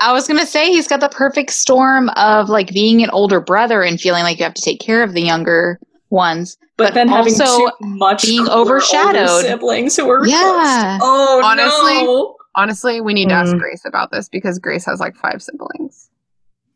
[0.00, 3.82] I was gonna say he's got the perfect storm of like being an older brother
[3.82, 5.78] and feeling like you have to take care of the younger
[6.10, 6.56] ones.
[6.76, 9.42] But, But then having also too much being cooler older overshadowed.
[9.42, 10.98] siblings who are Yeah.
[10.98, 11.00] close.
[11.02, 12.36] Oh Honestly, no!
[12.54, 13.58] Honestly, we need to ask Mm.
[13.58, 16.08] Grace about this because Grace has like five siblings.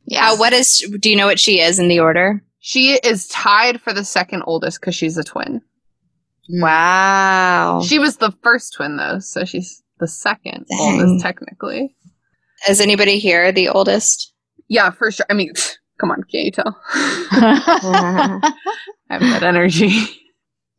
[0.05, 0.33] Yeah.
[0.33, 0.85] Uh, what is?
[1.01, 2.43] Do you know what she is in the order?
[2.61, 5.63] She is tied for the second oldest because she's a twin.
[6.53, 7.83] Wow.
[7.87, 11.01] She was the first twin though, so she's the second Dang.
[11.01, 11.95] oldest technically.
[12.69, 14.33] Is anybody here the oldest?
[14.69, 15.27] Yeah, for sure.
[15.31, 15.53] I mean,
[16.01, 16.81] come on, can't you tell?
[16.93, 18.53] I
[19.11, 19.91] have that energy.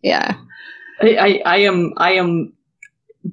[0.02, 0.36] yeah.
[1.02, 2.54] I, I, I am I am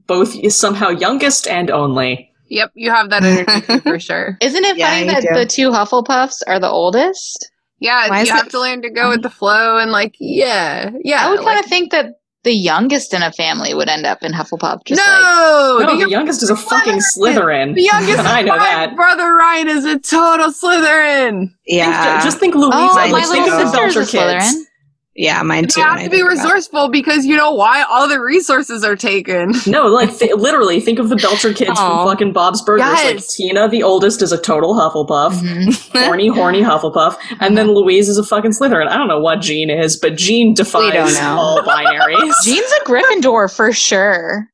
[0.06, 2.32] both somehow youngest and only.
[2.48, 4.36] Yep, you have that energy for sure.
[4.40, 5.34] Isn't it Yeah, funny that do.
[5.34, 7.50] the two Hufflepuffs are the oldest?
[7.78, 10.16] Yeah, Why is you it- have to learn to go with the flow and like,
[10.18, 11.26] yeah, yeah.
[11.26, 12.06] I would kind like- of think that
[12.42, 14.84] the youngest in a family would end up in Hufflepuff.
[14.86, 17.74] Just like no, no, the, the youngest is a fucking Slytherin.
[17.74, 18.18] the youngest.
[18.20, 18.96] I know my that.
[18.96, 21.38] brother Ryan is a total Slytherin.
[21.40, 22.22] Think- Yeah.
[22.24, 22.70] just think Louisa.
[22.72, 24.66] oh, like my think little of the sister is a Belcher kids.
[25.16, 25.24] Slytherin.
[25.24, 25.80] yeah, mine too.
[25.80, 27.82] You have to be think about resourceful because you know why?
[27.82, 29.52] All the resources are taken.
[29.66, 32.04] No, like th- literally, think of the Belcher kids Aw.
[32.04, 32.84] from fucking Bob's Burgers.
[32.86, 35.32] Like Tina, the oldest, is a total Hufflepuff.
[35.40, 35.92] Mhm.
[36.06, 38.88] horny, horny Hufflepuff, and then Louise is a fucking Slytherin.
[38.88, 41.36] I don't know what Gene is, but Gene defies don't know.
[41.40, 42.32] all binaries.
[42.44, 44.48] Gene's a Gryffindor for sure.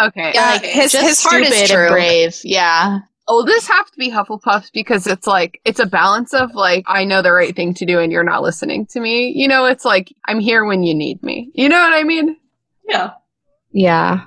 [0.00, 0.30] Okay.
[0.34, 1.88] Yeah, Like, his his heart is true.
[1.90, 2.36] brave.
[2.44, 3.00] Yeah.
[3.28, 7.20] Oldest have to be Hufflepuffs because it's like it's a balance of like I know
[7.22, 9.32] the right thing to do and you're not listening to me.
[9.36, 11.50] You know, it's like I'm here when you need me.
[11.54, 12.36] You know what I mean?
[12.88, 13.10] yeah,
[13.70, 14.24] Yeah.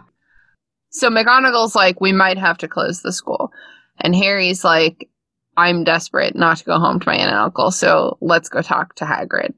[0.92, 3.52] So McGonagall's like, we might have to close the school.
[3.98, 5.10] And Harry's like,
[5.58, 8.96] I'm desperate not to go home to my aunt and uncle, so let's go talk
[8.96, 9.54] to Hagrid.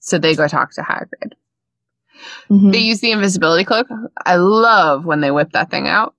[0.00, 1.32] So they go talk to Hagrid.
[2.50, 2.72] Mhm.
[2.72, 3.88] They use the invisibility cloak.
[4.24, 6.14] I love when they whip that thing out.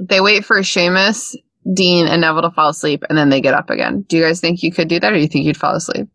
[0.00, 1.36] They wait for Seamus,
[1.74, 4.02] Dean, and Neville to fall asleep, and then they get up again.
[4.02, 6.08] Do you guys think you could do that, or do you think you'd fall asleep?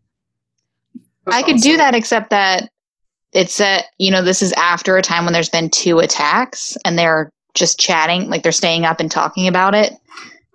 [1.26, 2.70] I could do that, except that
[3.32, 6.98] it's at you know this is after a time when there's been two attacks and
[6.98, 9.92] they're just chatting, like they're staying up and talking about it.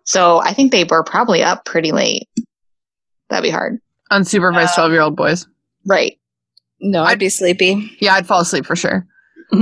[0.06, 2.28] So I think they were probably up pretty late.
[3.30, 3.80] That'd be hard,
[4.12, 5.48] Unsupervised Uh, 12 year old boys.
[5.86, 6.18] right?
[6.80, 7.92] No, I'd be sleepy.
[8.00, 9.08] Yeah, I'd fall asleep for sure.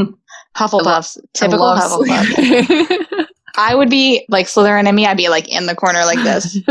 [0.56, 3.26] Hufflepuffs, I typical love Hufflepuff.
[3.56, 3.72] sleeping.
[3.72, 5.06] I would be like Slytherin and me.
[5.06, 6.58] I'd be like in the corner like this.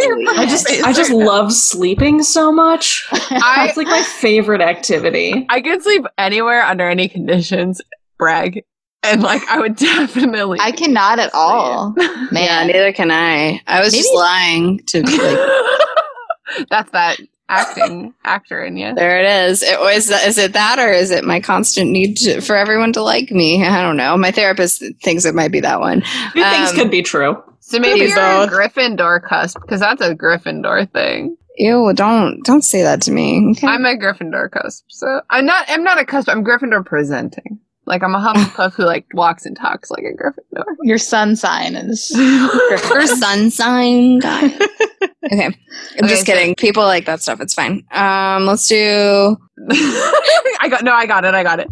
[0.00, 3.06] I just I just love sleeping so much.
[3.12, 5.46] I, It's like my favorite activity.
[5.48, 7.80] I can sleep anywhere under any conditions.
[8.18, 8.64] Brag.
[9.04, 10.58] And like, I would definitely.
[10.60, 12.66] I cannot at all, Yeah, man.
[12.66, 13.62] neither can I.
[13.66, 16.66] I was just lying to like.
[16.68, 18.94] That's that acting actor in you.
[18.94, 19.62] There it is.
[19.62, 20.10] It was.
[20.10, 23.64] Is it that, or is it my constant need to, for everyone to like me?
[23.64, 24.16] I don't know.
[24.16, 26.02] My therapist thinks it might be that one.
[26.32, 27.42] Two things Um, could be true.
[27.60, 28.46] So maybe Maybe you're a.
[28.48, 31.36] Gryffindor cusp because that's a Gryffindor thing.
[31.56, 31.92] Ew!
[31.94, 33.50] Don't don't say that to me.
[33.50, 33.66] Okay?
[33.66, 35.66] I'm a Gryffindor cusp, so I'm not.
[35.68, 36.28] I'm not a cusp.
[36.28, 37.58] I'm Gryffindor presenting.
[37.84, 40.64] Like I'm a Hufflepuff who like walks and talks like a Gryffindor.
[40.82, 44.48] Your sun sign is Your sun sign guy.
[45.24, 45.54] Okay, I'm
[45.98, 46.54] Okay, just so- kidding.
[46.54, 47.40] People like that stuff.
[47.40, 47.84] It's fine.
[47.90, 49.36] Um, let's do.
[50.60, 51.68] I got no, I got it, I got it.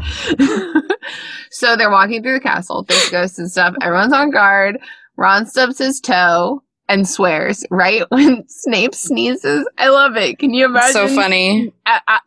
[1.50, 2.82] so they're walking through the castle.
[2.82, 3.74] There's ghosts and stuff.
[3.82, 4.78] Everyone's on guard.
[5.16, 9.66] Ron stubs his toe and swears right when Snape sneezes.
[9.78, 10.38] I love it.
[10.38, 10.92] Can you imagine?
[10.92, 11.72] so funny.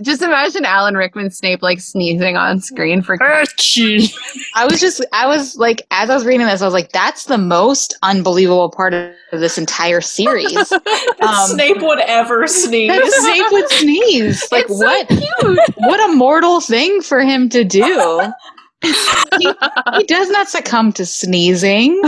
[0.02, 3.18] Just imagine Alan Rickman Snape like sneezing on screen for.
[3.22, 7.26] I was just, I was like, as I was reading this, I was like, that's
[7.26, 10.72] the most unbelievable part of this entire series.
[11.22, 12.92] Um, Snape would ever sneeze.
[13.16, 14.50] Snape would sneeze.
[14.54, 15.08] Like, It's so what?
[15.10, 15.60] cute.
[15.76, 17.82] what a mortal thing for him to do.
[18.82, 19.52] he,
[19.98, 22.00] he does not succumb to sneezing.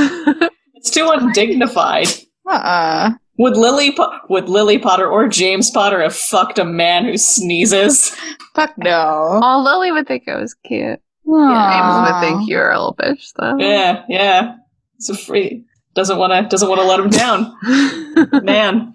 [0.75, 2.07] It's too undignified.
[2.47, 3.11] Uh-uh.
[3.37, 8.09] Would Lily Po- would Lily Potter or James Potter have fucked a man who sneezes?
[8.55, 9.39] Fuck no.
[9.43, 10.99] oh, Lily would think it was cute.
[11.25, 13.57] James would think you're a little bitch, though.
[13.57, 14.55] Yeah, yeah.
[14.97, 15.63] It's a free.
[15.93, 16.47] Doesn't want to.
[16.49, 18.43] Doesn't want to let him down.
[18.45, 18.93] Man,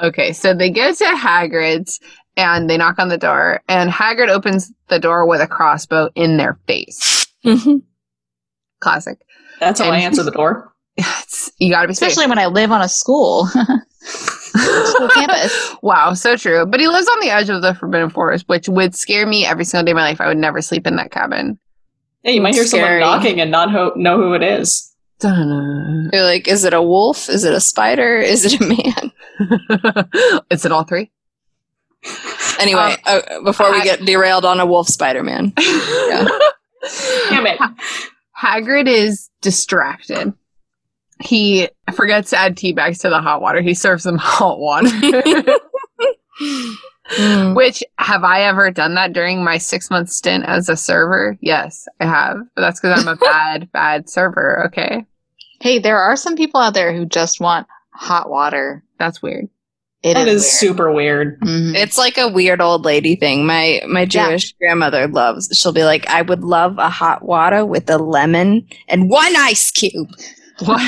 [0.00, 2.00] Okay, so they go to Hagrid's
[2.36, 6.36] and they knock on the door, and Hagrid opens the door with a crossbow in
[6.36, 7.26] their face.
[7.44, 7.82] Mhm.
[8.80, 9.18] Classic.
[9.60, 10.72] that's how I answer the door.
[11.22, 12.08] It's, you gotta be safe.
[12.08, 13.46] Especially when I live on a school.
[14.00, 15.74] school campus.
[15.82, 16.66] Wow, so true.
[16.66, 19.64] But he lives on the edge of the Forbidden Forest, which would scare me every
[19.64, 20.20] single day of my life.
[20.20, 21.58] I would never sleep in that cabin.
[22.24, 23.00] Hey, you might hear Scary.
[23.00, 24.92] someone knocking and not ho- know who it is.
[25.20, 26.10] Dun.
[26.12, 27.28] You're like, is it a wolf?
[27.28, 28.16] Is it a spider?
[28.18, 29.12] Is it a man?
[30.50, 31.10] Is it all three?
[32.58, 35.52] Anyway, uh, before we I- get derailed on a wolf Spider Man.
[35.56, 36.26] Damn
[37.46, 37.58] it!
[38.40, 40.32] Hagrid is distracted.
[41.20, 43.60] He forgets to add tea bags to the hot water.
[43.60, 44.88] He serves them hot water.
[47.54, 51.36] Which have I ever done that during my six month stint as a server?
[51.40, 52.36] Yes, I have.
[52.54, 54.66] But that's because I'm a bad, bad server.
[54.66, 55.04] Okay.
[55.60, 58.84] Hey, there are some people out there who just want hot water.
[58.98, 59.48] That's weird.
[60.02, 60.52] It That is weird.
[60.52, 61.40] super weird.
[61.40, 61.74] Mhm.
[61.74, 63.44] It's like a weird old lady thing.
[63.46, 65.48] My my Jewish grandmother loves.
[65.58, 69.70] She'll be like, I would love a hot water with a lemon and one ice
[69.72, 70.08] cube.
[70.66, 70.80] What,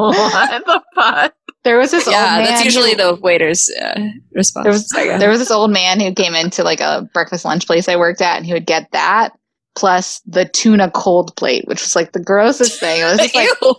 [0.00, 1.34] what the fuck?
[1.62, 2.44] There was this old yeah, man.
[2.44, 4.00] that's usually who- the waiter's uh,
[4.32, 4.64] response.
[4.64, 7.44] There was Sorry, go there was this old man who came into like a breakfast
[7.44, 9.30] lunch place I worked at, and he would get that
[9.76, 13.00] plus the tuna cold plate, which was like the grossest thing.
[13.00, 13.74] It was just like, Ew.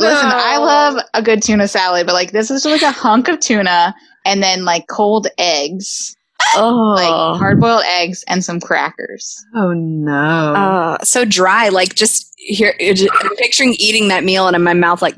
[0.00, 3.28] listen, I love a good tuna salad, but like this is just like a hunk
[3.28, 3.94] of tuna
[4.24, 6.16] and then like cold eggs,
[6.56, 9.44] oh, like hard boiled eggs and some crackers.
[9.54, 10.12] Oh no.
[10.54, 11.68] uh, so dry.
[11.68, 15.16] Like just here, I'm picturing eating that meal and in my mouth, like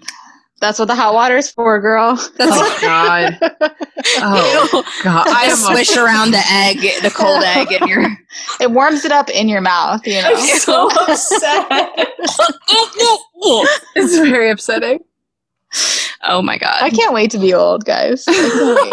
[0.60, 2.16] That's what the hot water is for, girl.
[2.36, 3.38] that's oh god.
[4.22, 5.26] Oh god.
[5.28, 8.06] I I am a- swish around the egg, the cold egg, and you're.
[8.60, 10.32] It warms it up in your mouth, you know.
[10.34, 11.66] I'm so upset.
[13.97, 15.01] it's very upsetting.
[16.24, 16.80] oh my god!
[16.82, 18.24] I can't wait to be old, guys.
[18.28, 18.92] I can't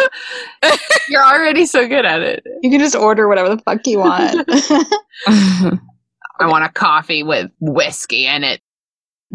[0.72, 0.80] wait.
[1.10, 2.44] You're already so good at it.
[2.62, 4.48] You can just order whatever the fuck you want.
[6.40, 8.62] I want a coffee with whiskey in it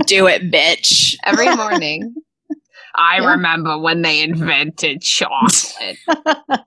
[0.06, 1.16] Do it, bitch.
[1.24, 2.14] every morning.
[2.94, 3.30] I Yeah.
[3.32, 5.96] remember when they invented chocolate.
[6.08, 6.58] I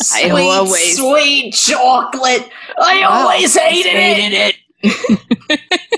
[0.00, 2.48] Sweet, always- sweet chocolate.
[2.78, 3.08] I Wow.
[3.10, 4.56] always hated it.
[4.82, 5.60] it.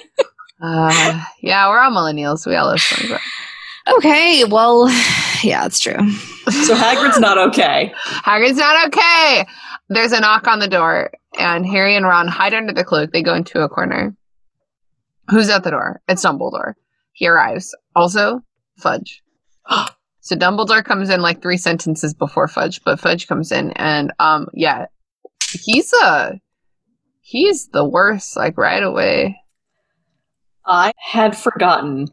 [0.62, 2.47] Uh, yeah, we're all millennials.
[2.47, 3.19] We all love SpongeBob.
[3.97, 4.89] Okay, well,
[5.43, 5.97] yeah, it's true.
[5.97, 7.94] So Hagrid's not okay.
[8.05, 9.47] Hagrid's not okay.
[9.89, 13.12] There's a knock on the door, and Harry and Ron hide under the cloak.
[13.12, 14.16] They go into a corner.
[15.28, 16.01] Who's at the door?
[16.09, 16.74] It's Dumbledore.
[17.12, 17.74] He arrives.
[17.94, 18.40] Also,
[18.78, 19.23] Fudge.
[20.20, 24.48] so Dumbledore comes in like three sentences before Fudge, but Fudge comes in, and um,
[24.55, 24.86] yeah,
[25.52, 26.40] he's a
[27.20, 28.36] he's the worst.
[28.36, 29.36] Like right away.
[30.66, 32.09] I had forgotten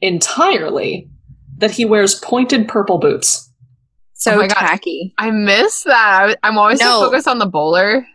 [0.00, 1.08] entirely
[1.58, 3.50] that he wears pointed purple boots.
[4.14, 4.54] So Oh my God.
[4.54, 5.14] tacky.
[5.18, 6.38] I miss that.
[6.42, 7.00] I, I'm always so No.
[7.06, 8.06] focused on the bowler.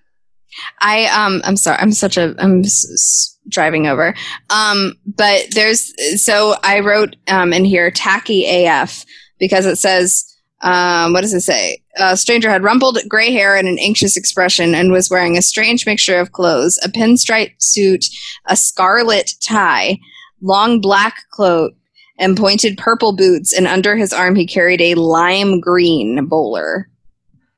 [0.81, 1.77] I um I'm sorry.
[1.79, 4.13] I'm such a I'm s- s- driving over.
[4.49, 5.91] Um but there's
[6.23, 9.05] so I wrote um in here tacky AF
[9.39, 10.25] because it says
[10.61, 11.81] um what does it say?
[11.97, 15.85] Uh, stranger had rumpled gray hair and an anxious expression and was wearing a strange
[15.85, 18.05] mixture of clothes, a pinstripe suit,
[18.47, 19.97] a scarlet tie,
[20.41, 21.73] long black cloak,
[22.17, 26.87] and pointed purple boots, and under his arm he carried a lime green bowler.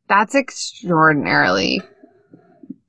[0.07, 1.81] That's extraordinarily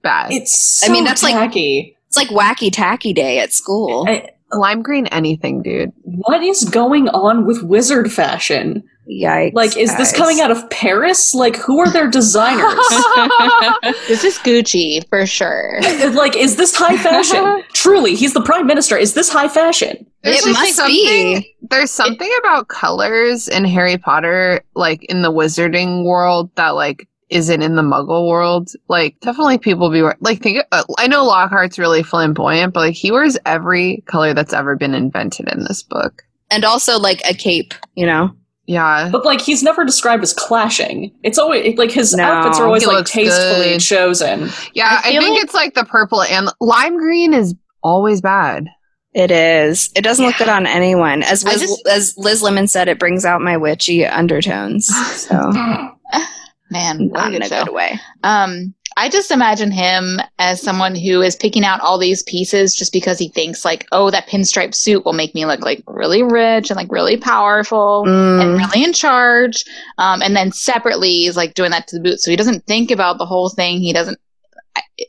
[0.05, 0.31] bad.
[0.33, 1.97] It's so I mean, that's like- tacky.
[2.07, 4.05] It's like wacky tacky day at school.
[4.07, 5.91] I- uh, Lime green anything, dude.
[6.05, 8.85] what is going on with wizard fashion?
[9.11, 9.53] Yikes.
[9.53, 11.35] Like, is this coming out of Paris?
[11.35, 12.63] Like, who are their designers?
[14.09, 15.81] This is Gucci for sure.
[16.13, 17.63] like, is this high fashion?
[17.73, 18.97] Truly, he's the prime minister.
[18.97, 20.07] Is this high fashion?
[20.23, 21.55] It must be.
[21.71, 27.63] There's something about colors in Harry Potter, like in the wizarding world, that like isn't
[27.63, 28.71] in the Muggle world.
[28.89, 30.41] Like, definitely people be like.
[30.41, 34.77] Think uh, I know Lockhart's really flamboyant, but like he wears every color that's ever
[34.77, 36.23] been invented in this book.
[36.51, 38.31] and also like a cape, you know.
[38.67, 41.13] Yeah, But like, he's never described as clashing.
[41.23, 42.25] It's always like his No.
[42.25, 43.81] outfits are always like tastefully good.
[43.81, 44.49] chosen.
[44.73, 45.01] yeah.
[45.05, 48.69] I I, think like- it's like the purple and lime green is always bad.
[49.13, 49.91] It is.
[49.95, 51.23] It doesn't look good on anyone.
[51.23, 54.87] As Liz, just- as Liz Lemon said, it brings out my witchy undertones.
[54.87, 55.37] So
[56.75, 57.65] Man, not in a show.
[57.65, 57.99] good way.
[58.23, 62.93] Um, I just imagine him as someone who is picking out all these pieces just
[62.93, 66.71] because he thinks like, oh, that pinstripe suit will make me look like really rich
[66.71, 68.15] and like really powerful and
[68.51, 69.65] Mm, really in charge.
[69.99, 72.25] Um, and then separately, he's like doing that to the boots.
[72.25, 73.79] So he doesn't think about the whole thing.
[73.79, 74.19] He doesn't.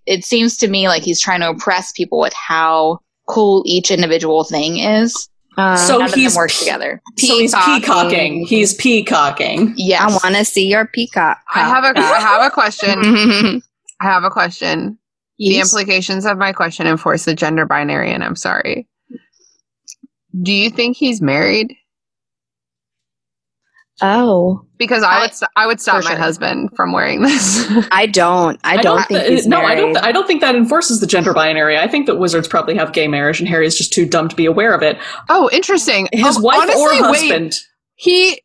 [0.08, 4.44] It seems to me like he's trying to oppress people with how cool each individual
[4.44, 5.30] thing is.
[5.57, 7.02] Uh, So he's them work together.
[7.18, 7.82] So he's Peacocking.
[7.82, 8.45] peacocking.
[8.45, 9.73] He's peacocking.
[9.77, 11.38] Yeah, I want to see your peacock.
[11.53, 12.99] I have a I have a question.
[14.02, 14.98] I have a question.
[15.38, 18.88] The implications of my question enforce the gender binary, and I'm sorry.
[20.41, 21.76] Do you think he's married?
[24.02, 26.18] Oh, Because I, I- would st- I would stop my sure.
[26.20, 27.66] husband from wearing this.
[27.92, 28.60] I don't.
[28.64, 29.62] I, don't, think th- he's no.
[29.62, 29.98] I don't.
[29.98, 31.78] I don't think that enforces the gender binary.
[31.78, 34.36] I think that wizards probably have gay marriage, and Harry is just too dumb to
[34.36, 34.98] be aware of it.
[35.30, 36.08] oh, interesting.
[36.12, 37.56] His Um, wife honestly, or wait, husband.
[37.96, 38.42] he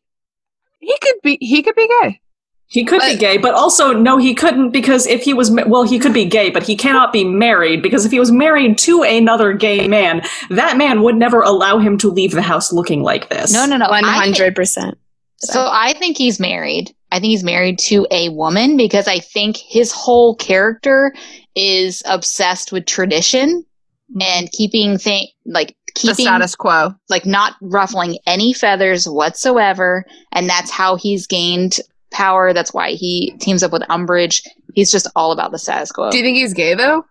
[0.79, 2.19] he could be he could be gay.
[2.67, 5.83] He could be gay, but also no, he couldn't because if he was ma- well,
[5.83, 9.03] he could be gay, but he cannot be married because if he was married to
[9.03, 13.27] another gay man, that man would never allow him to leave the house looking like
[13.27, 13.51] this.
[13.51, 13.89] No, no, no.
[13.89, 14.97] One I think- hundred percent.
[15.41, 16.93] So I think he's married.
[17.11, 21.13] I think he's married to a woman because I think his whole character
[21.55, 23.65] is obsessed with tradition
[24.11, 24.21] mm-hmm.
[24.21, 26.95] and keeping thing like The keeping status quo.
[27.09, 31.79] like not ruffling any feathers whatsoever and that's how he's gained
[32.11, 36.11] power that's why he teams up with Umbridge he's just all about the status quo
[36.11, 37.05] Do you think he's gay though?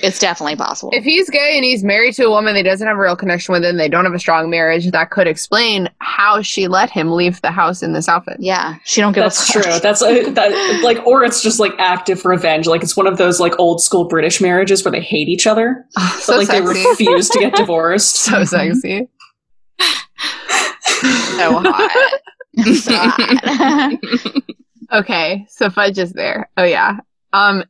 [0.00, 2.96] It's definitely possible If he's gay and he's married to a woman that doesn't have
[2.96, 6.42] a real connection with and they don't have a strong marriage, that could explain how
[6.42, 8.36] she let him leave the house in this outfit.
[8.40, 9.62] yeah she don't give That's a fuck.
[9.62, 9.78] true.
[9.80, 12.66] That's uh, that like, or it's just like active revenge.
[12.66, 15.84] Like it's one of those like old school British marriages where they hate each other,
[15.94, 16.60] but so like sexy.
[16.82, 18.16] they refuse to get divorced.
[18.16, 19.08] so sexy.
[21.36, 21.90] So hot.
[22.76, 23.92] So hot.
[24.92, 26.48] Okay, so Fudge is there.
[26.56, 26.98] Oh yeah.
[27.32, 27.64] Um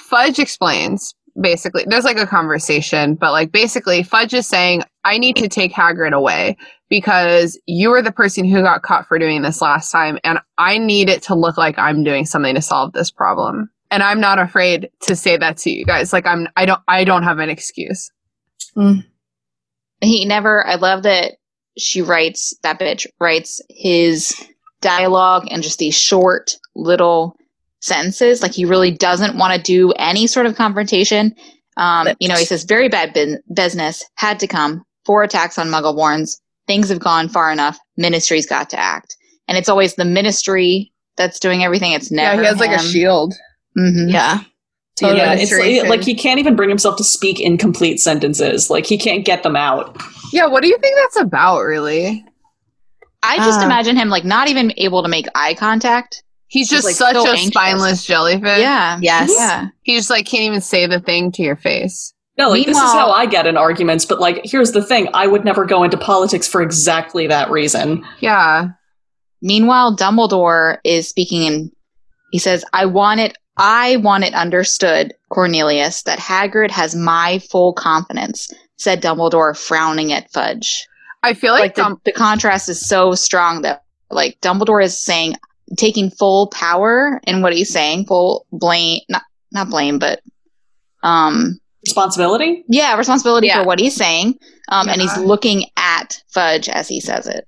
[0.00, 5.36] Fudge explains basically there's like a conversation, but like basically Fudge is saying, I need
[5.36, 6.56] to take Hagrid away
[6.88, 10.78] because you were the person who got caught for doing this last time, and I
[10.78, 13.70] need it to look like I'm doing something to solve this problem.
[13.90, 16.12] And I'm not afraid to say that to you guys.
[16.12, 18.10] Like I'm I don't I don't have an excuse.
[18.76, 19.04] Mm.
[20.00, 21.32] he never i love that
[21.76, 24.34] she writes that bitch writes his
[24.80, 27.36] dialogue and just these short little
[27.80, 31.34] sentences like he really doesn't want to do any sort of confrontation
[31.76, 35.68] um, you know he says very bad bin- business had to come four attacks on
[35.68, 40.92] muggle-borns things have gone far enough ministry's got to act and it's always the ministry
[41.16, 42.90] that's doing everything it's never yeah, he has like a him.
[42.90, 43.34] shield.
[43.76, 44.12] Mhm.
[44.12, 44.40] yeah.
[45.00, 48.68] Oh, yeah, it's like, like he can't even bring himself to speak in complete sentences.
[48.68, 49.96] Like he can't get them out.
[50.32, 52.24] yeah, what do you think that's about, really?
[53.22, 53.64] I just Ah.
[53.64, 56.24] imagine him like not even able to make eye contact.
[56.48, 57.48] He's He's, just like, such so a anxious.
[57.48, 58.58] spineless jellyfish.
[58.58, 58.98] Yeah.
[59.02, 59.30] Yes.
[59.34, 59.68] Yeah.
[59.82, 62.14] He just like can't even say the thing to your face.
[62.38, 65.26] No, like this is how I get in arguments, but like here's the thing, I
[65.26, 68.04] would never go into politics for exactly that reason.
[68.20, 68.68] Yeah.
[69.42, 71.72] Meanwhile, Dumbledore is speaking and
[72.30, 77.72] he says, I want it I want it understood, Cornelius, that Hagrid has my full
[77.72, 80.86] confidence, said Dumbledore, frowning at Fudge.
[81.24, 85.34] I feel like, Like the, the contrast is so strong that like Dumbledore is saying
[85.76, 89.22] taking full power in what he's saying, full blame not
[89.52, 90.20] not blame, but
[91.02, 92.64] um Responsibility?
[92.68, 93.60] yeah, responsibility Yeah.
[93.62, 94.34] for what he's saying.
[94.68, 97.46] Um and he's looking at Fudge as he says it.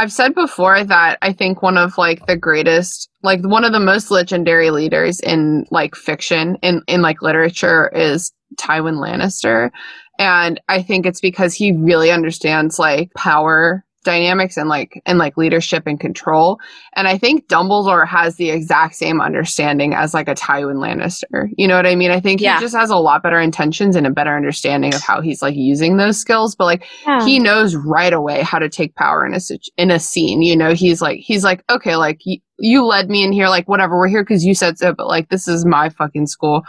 [0.00, 3.80] I've said before that I think one of like the greatest, like one of the
[3.80, 9.70] most legendary leaders in like fiction in in like literature is Tywin Lannister,
[10.18, 15.36] and I think it's because he really understands like power dynamics and like and like
[15.36, 16.58] leadership and control.
[16.96, 21.48] And I think Dumbledore has the exact same understanding as like a Tywin Lannister.
[21.56, 22.10] You know what I mean?
[22.10, 22.56] I think Yeah.
[22.58, 25.54] he just has a lot better intentions and a better understanding of how he's like
[25.56, 26.54] using those skills.
[26.54, 26.84] But like
[27.24, 29.40] he knows right away how to take power in a
[29.76, 30.42] in a scene.
[30.42, 33.68] You know, he's like he's like okay, like y- you led me in here, like
[33.68, 33.96] whatever.
[33.98, 36.62] We're here because you said so, but like this is my fucking school.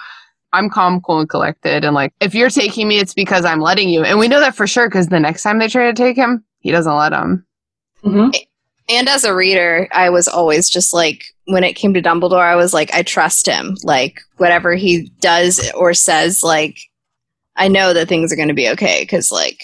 [0.52, 3.88] I'm calm, cool, and collected, and like if you're taking me, it's because I'm letting
[3.90, 4.04] you.
[4.04, 6.44] And we know that for sure because the next time they try to take him,
[6.60, 7.46] he doesn't let him.
[8.04, 8.30] hmm
[8.90, 12.56] And as a reader, I was always just like, when it came to Dumbledore, I
[12.56, 13.76] was like, I trust him.
[13.84, 16.80] Like, whatever he does or says, like,
[17.56, 19.64] I know that things are going to be okay because, like,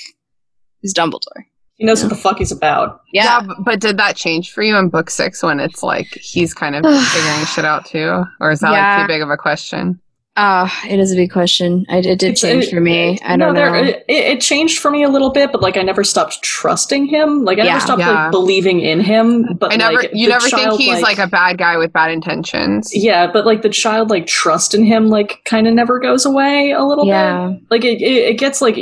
[0.81, 1.45] he's Dumbledore.
[1.75, 3.01] He knows what the fuck he's about.
[3.11, 3.41] Yeah.
[3.41, 6.73] b- but did that change for you in book six when it's like he's kind
[6.75, 9.99] of figuring shit out too, or is that like too big of a question?
[10.37, 11.85] Oh, it is a big question.
[11.87, 13.17] I, it did It's- change it- for me.
[13.23, 13.81] I no, don't there- know.
[13.89, 17.45] It, it changed for me a little bit, but like I never stopped trusting him.
[17.45, 17.73] Like I Yeah.
[17.73, 18.23] never stopped Yeah.
[18.23, 19.45] like believing in him.
[19.57, 21.93] But I never, like, you the never think child, he's like, a bad guy with
[21.93, 22.91] bad intentions.
[22.93, 26.71] yeah, but like the child like trust in him like kind of never goes away
[26.71, 27.51] a little Yeah.
[27.53, 27.61] bit.
[27.71, 28.75] Like it, it, it gets like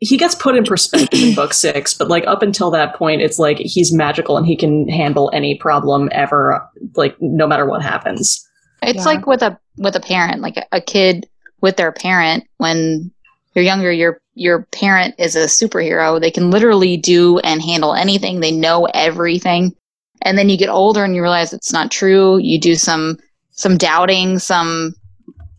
[0.00, 3.38] he gets put in perspective in book six, but like up until that point, it's
[3.38, 6.66] like he's magical and he can handle any problem ever,
[6.96, 8.43] like no matter what happens.
[8.88, 9.04] It's Yeah.
[9.04, 11.26] like with a with a parent, like a, a kid
[11.60, 13.10] with their parent when
[13.54, 16.20] you're younger, your your parent is a superhero.
[16.20, 18.40] They can literally do and handle anything.
[18.40, 19.74] They know everything.
[20.22, 22.38] And then you get older and you realize it's not true.
[22.38, 23.18] You do some
[23.52, 24.94] some doubting, some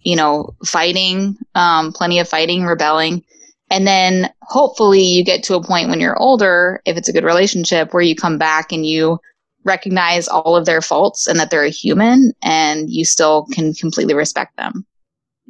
[0.02, 3.24] you know, fighting, um, plenty of fighting, rebelling.
[3.72, 7.24] And then hopefully you get to a point when you're older, if it's a good
[7.24, 9.20] relationship, where you come back and you
[9.66, 14.14] recognize all of their faults and that they're a human and you still can completely
[14.14, 14.86] respect them.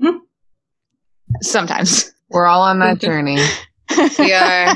[0.02, 0.20] Mhm.
[1.42, 2.12] Sometimes.
[2.30, 3.38] We're all on that journey.
[4.18, 4.74] We are.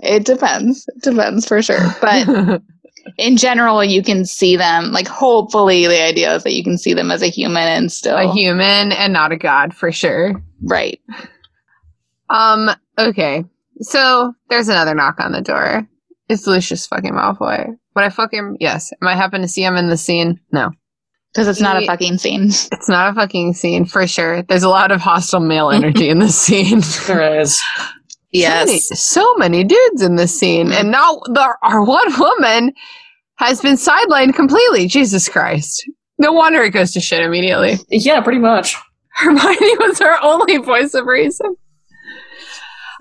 [0.00, 0.86] it depends.
[0.96, 1.86] It depends for sure.
[2.00, 2.62] But
[3.18, 6.94] in general, you can see them, like, hopefully, the idea is that you can see
[6.94, 8.16] them as a human and still.
[8.16, 10.40] a human and not a god for sure.
[10.62, 11.00] right.
[12.30, 13.44] Um, okay.
[13.80, 15.88] So there's another knock on the door.
[16.28, 17.76] It's Lucius fucking Malfoy.
[17.98, 18.56] Would I fuck him?
[18.60, 18.92] Yes.
[19.02, 20.38] Am I happen to see him in the scene?
[20.52, 20.70] No.
[21.34, 22.44] Because it's not a fucking scene.
[22.72, 24.42] It's not a fucking scene for sure.
[24.44, 26.80] There's a lot of hostile male energy in this scene.
[27.08, 27.60] There is.
[28.30, 28.68] yes.
[28.68, 30.70] So many, so many dudes in this scene.
[30.70, 32.72] And now the, our one woman
[33.38, 34.86] has been sidelined completely.
[34.86, 35.84] Jesus Christ.
[36.18, 37.78] No wonder it goes to shit immediately.
[37.88, 38.76] Yeah, pretty much.
[39.14, 41.56] Hermione was her only voice of reason.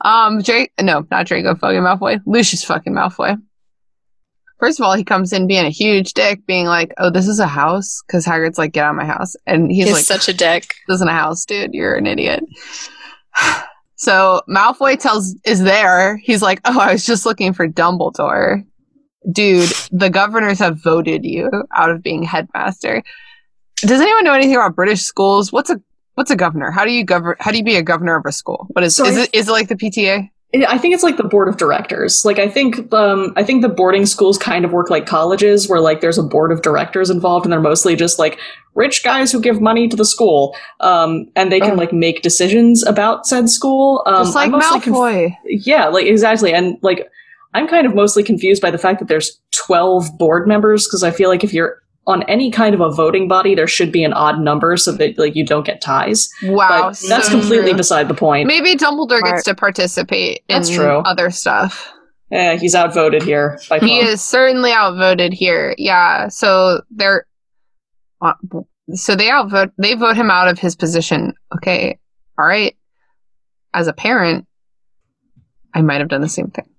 [0.04, 2.20] Um, Drake, no, not Draco fucking Malfoy.
[2.26, 3.38] Lucius fucking Malfoy.
[4.60, 7.40] First of all, he comes in being a huge dick, being like, "Oh, this is
[7.40, 10.28] a house," because Hagrid's like, "Get out of my house," and he's He's like, such
[10.28, 10.74] a dick.
[10.88, 11.74] "This isn't a house, dude.
[11.74, 12.44] You're an idiot."
[13.96, 16.18] so Malfoy tells is there.
[16.24, 18.64] He's like, "Oh, I was just looking for Dumbledore."
[19.32, 23.04] Dude, the governors have voted you out of being headmaster.
[23.82, 25.52] Does anyone know anything about British schools?
[25.52, 25.80] What's a
[26.16, 26.72] what's a governor?
[26.72, 27.36] How do you govern?
[27.40, 28.68] How do you be a governor of a school?
[28.72, 29.30] What is So is it?
[29.34, 30.30] Is it like the PTA?
[30.68, 32.24] I think it's like the board of directors.
[32.24, 35.82] Like I think um I think the boarding schools kind of work like colleges where
[35.82, 38.40] like there's a board of directors involved and they're mostly just like
[38.74, 40.56] rich guys who give money to the school.
[40.80, 41.76] Um and they can Oh.
[41.76, 44.04] like make decisions about said school.
[44.06, 45.36] Um Just like I'm conf- Malfoy.
[45.46, 46.54] yeah, like exactly.
[46.54, 47.10] And like
[47.54, 51.12] I'm kind of mostly confused by the fact that there's 12 board members because I
[51.12, 54.14] feel like if you're on any kind of a voting body there should be an
[54.14, 56.30] odd number so that like you don't get ties.
[56.44, 57.78] wow, But that's so completely true.
[57.78, 58.48] beside the point.
[58.48, 59.26] Maybe Dumbledore Smart.
[59.36, 61.00] gets to participate in true.
[61.00, 61.92] other stuff.
[62.32, 64.10] Eh, he's outvoted here by He far.
[64.10, 65.76] is certainly outvoted here.
[65.78, 66.28] Yeah.
[66.30, 67.26] So they're.
[68.22, 68.34] uh,
[68.94, 71.34] so they outvote they vote him out of his position.
[71.56, 72.00] Okay,
[72.40, 72.76] all right.
[73.74, 74.48] As a parent,
[75.74, 76.70] I might have done the same thing.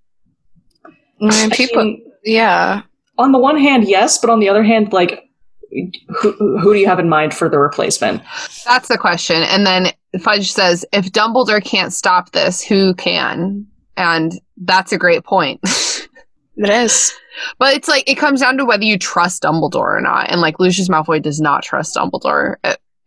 [0.86, 0.90] I
[1.20, 2.82] mean, I people, mean, yeah.
[3.18, 5.24] On the one hand, yes, but on the other hand, like,
[6.20, 8.22] who, who do you have in mind for the replacement?
[8.64, 9.42] That's the question.
[9.42, 9.88] And then
[10.20, 13.66] Fudge says, if Dumbledore can't stop this, who can?
[13.96, 15.60] And that's a great point.
[16.58, 17.12] It is.
[17.58, 20.30] but it's like it comes down to whether you trust Dumbledore or not.
[20.30, 22.56] And like Lucius Malfoy does not trust Dumbledore.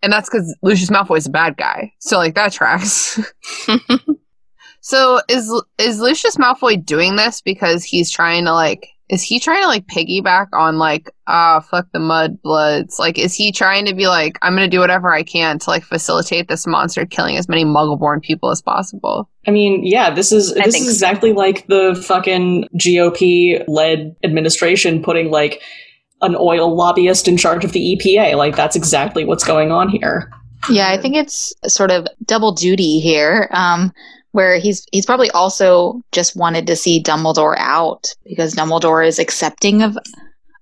[0.02, 1.92] And that's because Lucius Malfoy is a bad guy.
[2.00, 3.20] So like that tracks.
[4.82, 9.62] so is is Lucius Malfoy doing this because he's trying to like is he trying
[9.62, 13.94] to like piggyback on like ah fuck the mud bloods like is he trying to
[13.94, 17.48] be like i'm gonna do whatever i can to like facilitate this monster killing as
[17.48, 21.08] many muggle-born people as possible I mean, yeah, this is I this think is so.
[21.08, 25.62] exactly like the fucking GOP led administration putting like
[26.22, 28.36] an oil lobbyist in charge of the EPA.
[28.36, 30.32] Like that's exactly what's going on here.
[30.70, 33.92] Yeah, I think it's sort of double duty here, um,
[34.32, 39.82] where he's he's probably also just wanted to see Dumbledore out because Dumbledore is accepting
[39.82, 39.98] of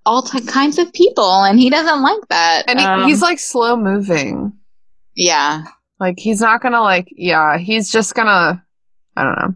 [0.05, 2.63] all t- kinds of people, and he doesn't like that.
[2.67, 4.53] and he, Um, he's like slow moving.
[5.15, 5.63] Yeah,
[5.99, 8.63] like he's not gonna like yeah he's just gonna
[9.17, 9.53] i don't know.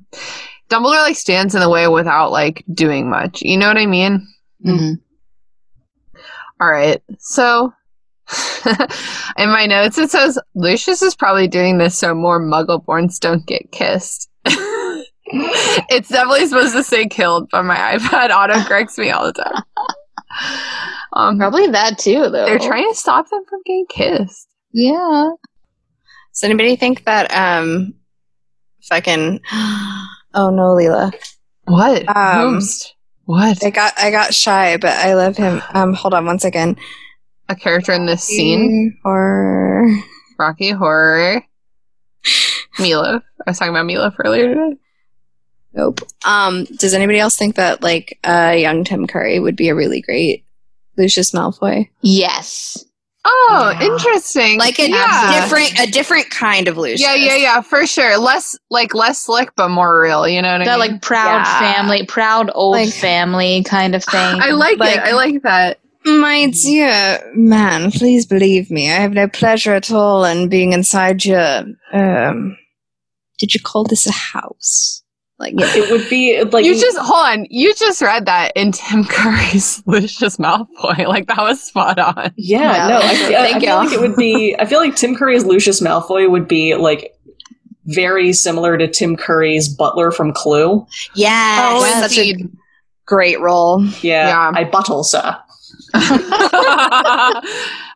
[0.70, 3.42] Dumbledore like stands in the way without like doing much.
[3.42, 4.28] You know what i mean?
[4.66, 5.00] Mhm.
[6.60, 7.02] all right.
[7.20, 7.74] So
[9.38, 13.70] in my notes it says lucius is probably doing this so more muggle-borns don't get
[13.72, 19.34] kissed it's definitely supposed to say killed but my ipad auto corrects me all the
[19.34, 19.64] time
[21.14, 22.46] um, probably that too, though.
[22.46, 25.30] they're trying to stop them from getting kissed Yeah,
[26.34, 27.94] Does anybody think that um
[28.84, 31.12] fucking oh no, Lelia.
[31.66, 32.94] what Um, Whomst?
[33.26, 35.62] what I got I got shy, but I love him.
[35.74, 36.78] Um hold on one second.
[37.50, 39.86] A character in this scene Or
[40.40, 41.44] Rocky Horror.
[42.80, 43.22] Milo.
[43.46, 44.78] I was talking about Milo earlier today.
[45.74, 46.00] nope.
[46.26, 50.02] Um does anybody else think that like uh young Tim Curry would be a really
[50.02, 50.46] great
[50.98, 51.90] Lucius Malfoy?
[52.02, 52.84] yes,
[53.26, 53.86] Oh, Yeah.
[53.88, 54.60] interesting.
[54.60, 55.42] Like a yeah.
[55.42, 57.00] different a different kind of Lucius.
[57.02, 58.18] Yeah, yeah, yeah, for sure.
[58.18, 60.28] Less like less slick, but more real.
[60.28, 60.92] You know what I that mean?
[60.92, 61.60] like proud Yeah.
[61.74, 64.20] family, proud old Like- family kind of thing.
[64.42, 65.04] I like, like- it.
[65.04, 65.80] I like that.
[66.06, 68.90] My dear man, please believe me.
[68.92, 71.64] I have no pleasure at all in being inside your
[71.94, 72.58] um
[73.40, 75.02] did you call this a house?
[75.40, 77.48] Like you know, It would be like you just hold on.
[77.50, 81.08] You just read that in Tim Curry's Lucius Malfoy.
[81.08, 82.32] Like that was spot on.
[82.38, 84.56] Yeah, Well, no, I, feel- I thank feel like it would be.
[84.60, 87.14] I feel like Tim Curry's Lucius Malfoy would be like
[87.86, 90.86] very similar to Tim Curry's Butler from Clue.
[91.16, 92.36] Yes, Oh, such a
[93.06, 93.84] great role.
[94.02, 94.52] Yeah, Yeah.
[94.54, 95.38] I buttle, sir.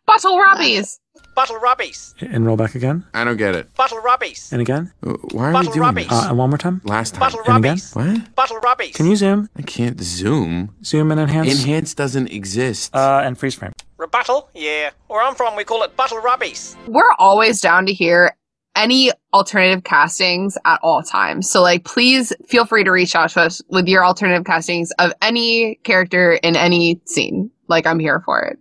[0.05, 0.99] Bottle Robbies.
[1.35, 2.13] Bottle Robbies.
[2.21, 3.05] And roll back again.
[3.13, 3.73] I don't get it.
[3.75, 4.51] Bottle Robbies.
[4.51, 4.91] And again.
[5.05, 6.09] Uh, Why are Bottle we doing Robbies.
[6.09, 6.11] this?
[6.11, 6.81] Uh, and one more time.
[6.83, 7.19] Last time.
[7.21, 7.75] Bottle And again?
[7.77, 7.95] Robbies.
[7.95, 8.35] What?
[8.35, 8.93] Bottle Robbies.
[8.93, 9.49] Can you zoom?
[9.57, 10.73] I can't zoom.
[10.83, 11.51] Zoom and enhance.
[11.61, 12.95] Enhance doesn't exist.
[12.95, 13.73] uh, and freeze frame.
[13.97, 14.49] Rebuttal?
[14.53, 14.91] Yeah.
[15.07, 16.75] Where I'm from, we call it Bottle Robbies.
[16.87, 18.35] We're always down to hear
[18.77, 21.49] any alternative castings at all times.
[21.49, 25.11] So like please feel free to reach out to us with your alternative castings of
[25.21, 27.51] any character in any scene.
[27.67, 28.59] Like I'm here for it.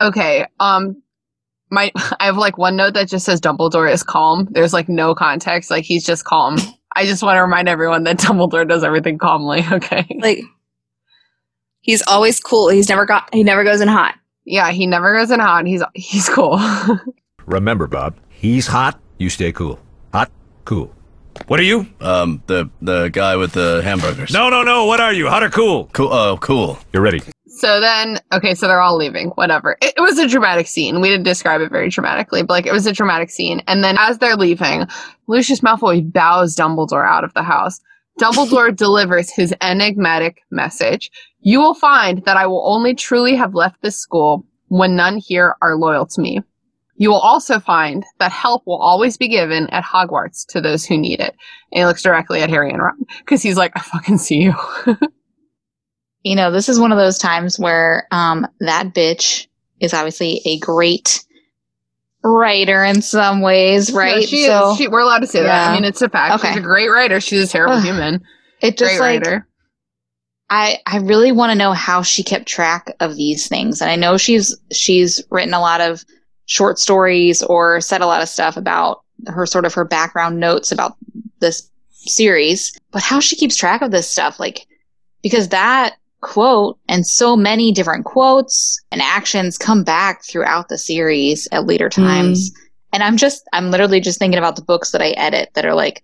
[0.00, 0.46] Okay.
[0.60, 1.02] Um
[1.70, 1.90] my
[2.20, 4.46] I have like one note that just says Dumbledore is calm.
[4.50, 5.70] There's like no context.
[5.70, 6.58] Like he's just calm.
[6.94, 9.64] I just want to remind everyone that Dumbledore does everything calmly.
[9.72, 10.06] Okay.
[10.20, 10.40] Like
[11.80, 12.68] he's always cool.
[12.68, 14.14] He's never got he never goes in hot.
[14.44, 15.66] Yeah, he never goes in hot.
[15.66, 16.60] He's he's cool.
[17.46, 19.78] Remember, Bob, he's hot, you stay cool.
[20.12, 20.30] Hot,
[20.64, 20.92] cool.
[21.46, 21.86] What are you?
[22.00, 24.32] Um, the the guy with the hamburgers.
[24.32, 24.86] No, no, no.
[24.86, 25.28] What are you?
[25.28, 25.88] Hot or cool?
[25.92, 26.12] Cool.
[26.12, 26.78] Oh, cool.
[26.92, 27.20] You're ready.
[27.46, 29.78] So then, okay, so they're all leaving, whatever.
[29.80, 31.00] It, it was a dramatic scene.
[31.00, 33.62] We didn't describe it very dramatically, but like it was a dramatic scene.
[33.66, 34.86] And then as they're leaving,
[35.26, 37.80] Lucius Malfoy bows Dumbledore out of the house.
[38.20, 41.10] Dumbledore delivers his enigmatic message.
[41.40, 45.54] You will find that I will only truly have left this school when none here
[45.62, 46.40] are loyal to me.
[46.98, 50.96] You will also find that help will always be given at Hogwarts to those who
[50.96, 51.36] need it.
[51.72, 54.54] And he looks directly at Harry and Ron because he's like, I fucking see you.
[56.22, 59.46] you know, this is one of those times where um, that bitch
[59.80, 61.24] is obviously a great
[62.24, 64.20] writer in some ways, right?
[64.20, 64.78] Yeah, she so is.
[64.78, 65.70] She, we're allowed to say that.
[65.70, 66.36] I mean, it's a fact.
[66.36, 66.48] Okay.
[66.48, 67.20] She's a great writer.
[67.20, 68.24] She's a terrible human.
[68.60, 69.48] it just Great like writer.
[70.48, 73.80] I I really want to know how she kept track of these things.
[73.80, 76.04] And I know she's she's written a lot of
[76.46, 80.72] short stories or said a lot of stuff about her sort of her background notes
[80.72, 80.96] about
[81.40, 84.66] this series, but how she keeps track of this stuff like
[85.22, 91.46] because that quote and so many different quotes and actions come back throughout the series
[91.52, 92.02] at later hmm.
[92.02, 92.52] times.
[92.92, 95.74] And I'm just, I'm literally just thinking about the books that I edit that are
[95.74, 96.02] like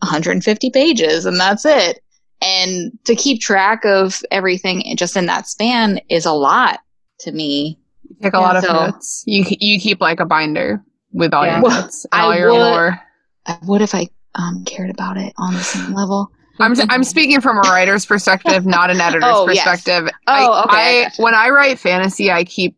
[0.00, 2.02] 150 pages and that's it.
[2.40, 6.80] And to keep track of everything just in that span is a lot
[7.20, 7.78] to me.
[8.20, 9.22] Take a lot of So- notes.
[9.26, 10.82] You you keep like a binder
[11.12, 11.54] with all Yeah.
[11.60, 13.00] your Well, notes I all your would- lore.
[13.46, 16.30] I would if I um, cared about it on the same level.
[16.60, 19.64] I'm I'm speaking from a writer's perspective, not an editor's Oh, yes.
[19.64, 20.08] perspective.
[20.26, 21.22] Oh, I, okay, I I, gotcha.
[21.22, 22.76] when I write fantasy, I keep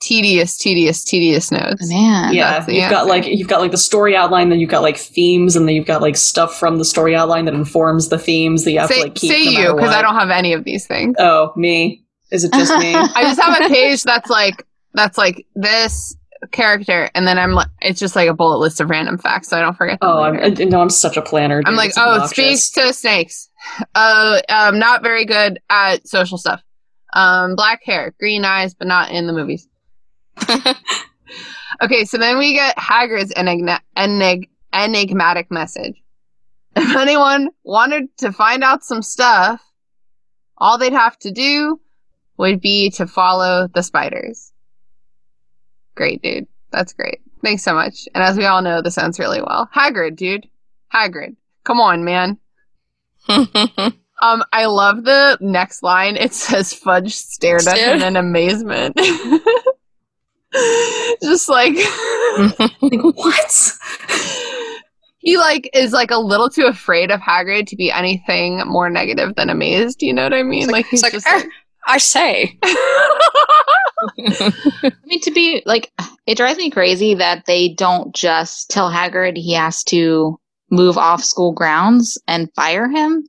[0.00, 1.88] tedious, tedious, tedious notes.
[1.90, 2.34] Man.
[2.34, 4.96] Yeah, That's you've got like you've got like the story outline, then you've got like
[4.96, 8.64] themes, and then you've got like stuff from the story outline that informs the themes
[8.64, 9.30] that you have say to like keep.
[9.30, 11.16] say no you because I don't have any of these things.
[11.18, 12.02] Oh, me?
[12.30, 12.94] Is it just me?
[12.94, 16.16] I just have a page that's like that's like this
[16.52, 19.56] character, and then I'm like it's just like a bullet list of random facts, so
[19.56, 19.98] I don't forget.
[20.02, 20.38] Oh, I'm.
[20.38, 21.62] I, no, I'm such a planner.
[21.64, 22.64] I'm like, It's oh, obnoxious.
[22.64, 23.48] speaks to snakes.
[23.94, 26.62] Uh, um, not very good at social stuff.
[27.12, 29.66] Um, black hair, green eyes, but not in the movies.
[31.82, 35.94] okay, so then we get Hagrid's enigma- enig- enigmatic message.
[36.74, 39.62] If anyone wanted to find out some stuff,
[40.58, 41.80] all they'd have to do
[42.38, 44.52] would be to follow the spiders.
[45.94, 46.46] Great, dude.
[46.70, 47.20] That's great.
[47.42, 48.08] Thanks so much.
[48.14, 49.68] And as we all know, this ends really well.
[49.74, 50.48] Hagrid, dude.
[50.92, 51.36] Hagrid.
[51.64, 52.38] Come on, man.
[54.22, 56.16] Um, I love the next line.
[56.16, 58.96] It says Fudge stared at him in amazement.
[61.22, 61.74] Just like
[62.38, 63.72] Like, what?
[65.18, 69.34] he like is like a little too afraid of Hagrid to be anything more negative
[69.34, 70.02] than amazed.
[70.02, 70.70] You know what I mean?
[70.70, 71.46] Like, he's like, just "Eh, like,
[71.86, 72.58] I say.
[74.18, 75.92] I mean, to be like,
[76.26, 80.38] it drives me crazy that they don't just tell Hagrid he has to
[80.70, 83.26] move off school grounds and fire him.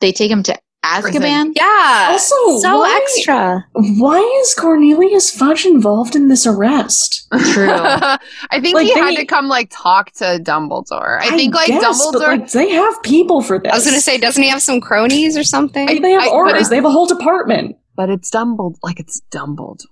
[0.00, 1.52] They take him to Azkaban.
[1.56, 2.08] Yeah.
[2.10, 3.64] Also, so why- extra.
[3.72, 7.26] Why is Cornelius Fudge involved in this arrest?
[7.52, 7.70] True.
[7.70, 8.18] I
[8.60, 11.20] think Like, he had to come like talk to Dumbledore.
[11.22, 12.12] I think like guess, Dumbledore.
[12.12, 13.72] but, like, they have people for this.
[13.72, 15.86] I was gonna say, doesn't he have some cronies or something?
[15.86, 16.50] Like, they have I- but Aurors.
[16.50, 17.76] it's- They have a whole department.
[17.96, 18.76] But it's Dumbledore.
[18.82, 19.86] Like it's Dumbledore.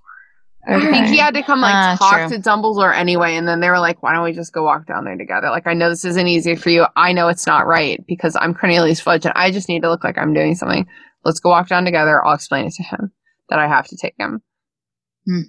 [0.65, 2.37] I think he had to come like Ah, talk true.
[2.37, 5.03] to Dumbledore anyway, and then they were like, "Why don't we just go walk down
[5.03, 6.85] there together?" Like, I know this isn't easy for you.
[6.95, 10.05] I know it's not right because I'm Cornelius Fudge, and I just need to look
[10.05, 10.87] like I'm doing something.
[11.25, 12.23] Let's go walk down together.
[12.25, 13.11] I'll explain it to him
[13.49, 14.41] that I have to take him.
[15.25, 15.41] Hmm.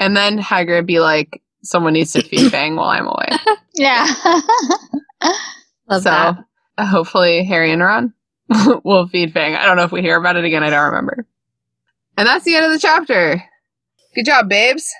[0.00, 3.28] And then Hagrid be like, "Someone needs to feed Fang while I'm away."
[3.74, 4.06] yeah.
[5.88, 6.38] Love so that.
[6.78, 8.14] uh, hopefully Harry and Ron
[8.84, 9.54] will feed Fang.
[9.54, 10.64] I don't know if we hear about it again.
[10.64, 11.24] I don't remember.
[12.16, 13.42] And that's the end of the chapter.
[14.14, 14.90] Good job, babes.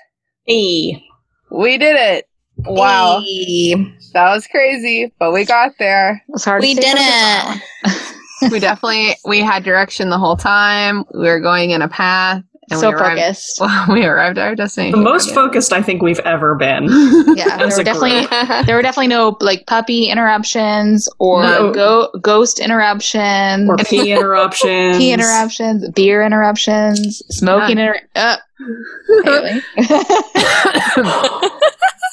[0.45, 1.03] Hey.
[1.51, 2.27] We did it.
[2.57, 3.21] Wow.
[3.21, 3.75] Hey.
[4.13, 6.23] That was crazy, but we got there.
[6.29, 8.09] It's hard We to did focused on it.
[8.51, 11.05] We definitely we had direction the whole time.
[11.13, 12.43] We were going in a path,
[12.73, 13.19] and so we arrived.
[13.21, 13.61] focused.
[13.89, 15.35] we arrived at our The most Yeah.
[15.35, 16.87] focused I think we've ever been.
[17.35, 18.65] Yeah, there were definitely group.
[18.65, 21.71] there were definitely no like puppy interruptions or No.
[21.71, 24.97] go- ghost interruptions Or pee interruptions.
[24.97, 28.37] pee interruptions, beer interruptions, smoking inter- uh,
[29.23, 29.61] Haley.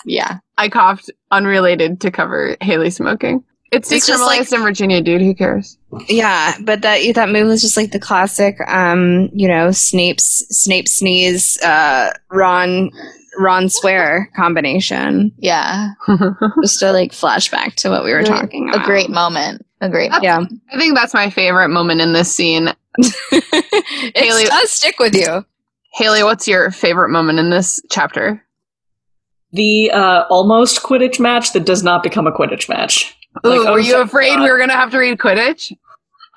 [0.05, 0.39] yeah.
[0.59, 3.45] I coughed unrelated to cover Haley smoking.
[3.73, 5.23] It's It's just like- decriminalized in Virginia, dude.
[5.23, 5.79] Who cares?
[6.09, 10.89] Yeah, but that that move was just like the classic, um, you know, Snape's Snape
[10.89, 12.91] sneeze, uh, Ron
[13.39, 15.33] Ron swear combination.
[15.39, 15.91] Yeah.
[16.63, 18.83] Just to like flashback to what we were Really talking about.
[18.83, 19.65] A great moment.
[19.81, 20.25] A great moment.
[20.25, 20.41] Yeah,
[20.75, 22.69] I think that's my favorite moment in this scene.
[22.99, 25.45] it Haley- does stick with you.
[25.95, 28.45] Haley, what's your favorite moment in this chapter?
[29.53, 33.17] The uh, almost Quidditch match that does not become a Quidditch match.
[33.43, 34.45] Like, Ooh, oh, were you thank afraid God.
[34.45, 35.77] we were gonna have to read Quidditch?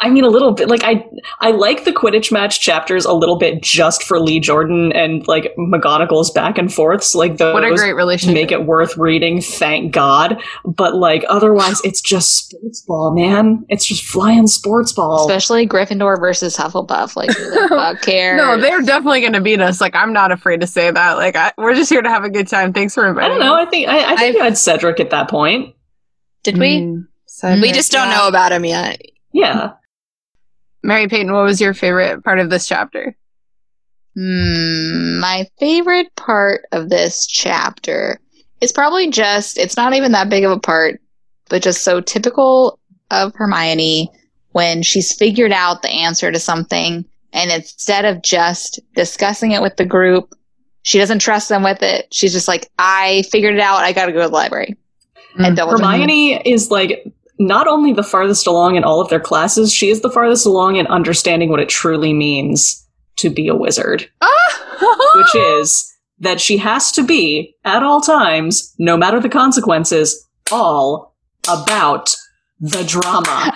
[0.04, 0.68] I mean, a little bit.
[0.68, 1.08] Like I,
[1.40, 5.56] I like the Quidditch match chapters a little bit just for Lee Jordan and like
[5.58, 7.16] McGonagall's back and forths.
[7.16, 8.34] Like those What a great relationship.
[8.34, 9.40] make it worth reading.
[9.40, 10.42] Thank God.
[10.66, 13.66] But like otherwise, it's just sports ball, man.
[13.70, 15.22] It's just flying sports ball.
[15.22, 17.16] Especially Gryffindor versus Hufflepuff.
[17.16, 18.38] Like, who the fuck cares?
[18.38, 19.80] No, they're definitely going to beat us.
[19.80, 21.14] Like, I'm not afraid to say that.
[21.14, 22.74] Like, I, we're just here to have a good time.
[22.74, 23.32] Thanks for inviting.
[23.32, 23.56] I don't know.
[23.56, 23.68] us.
[23.68, 25.76] I think I, I think you had Cedric at that point.
[26.44, 26.82] Did we?
[26.82, 28.18] Mm, Cedric, We just don't yeah.
[28.18, 29.02] know about him yet.
[29.32, 29.72] Yeah.
[30.84, 33.16] Mary-Peyton, what was your favorite part of this chapter?
[34.16, 38.20] Hmm, my favorite part of this chapter
[38.62, 41.02] is probably just, it's not even that big of a part,
[41.50, 42.80] but just so typical
[43.10, 44.10] of Hermione
[44.52, 49.78] when she's figured out the answer to something and instead of just discussing it with
[49.78, 50.34] the group,
[50.84, 52.14] she doesn't trust them with it.
[52.14, 53.80] She's just like, I figured it out.
[53.80, 54.78] I got to go to the library.
[55.38, 55.48] Mm.
[55.48, 55.78] And double.
[55.78, 57.06] Hermione is like
[57.40, 60.76] not only the farthest along in all of their classes, she is the farthest along
[60.76, 62.86] in understanding what it truly means
[63.18, 65.12] to be a wizard, ah!
[65.16, 71.14] which is that she has to be, at all times, no matter the consequences, all
[71.50, 72.16] about
[72.60, 73.24] the drama.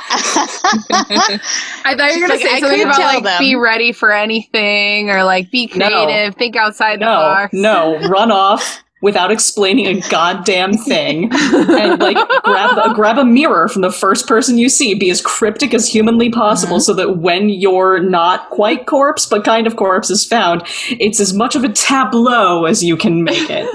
[1.85, 3.39] I thought you were She's gonna like, say something about like them.
[3.39, 5.87] be ready for anything or like be No.
[5.87, 7.53] creative, think outside the no, box.
[7.53, 11.29] no, run off without explaining a goddamn thing.
[11.33, 15.21] and like grab a, grab a mirror from the first person you see be as
[15.21, 16.81] cryptic as humanly possible mm-hmm.
[16.81, 21.33] so that when your not quite corpse but kind of corpse is found it's as
[21.33, 23.69] much of a tableau as you can make it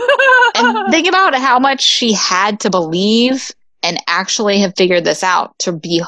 [0.57, 5.57] and think about how much she had to believe and actually have figured this out
[5.59, 6.03] to be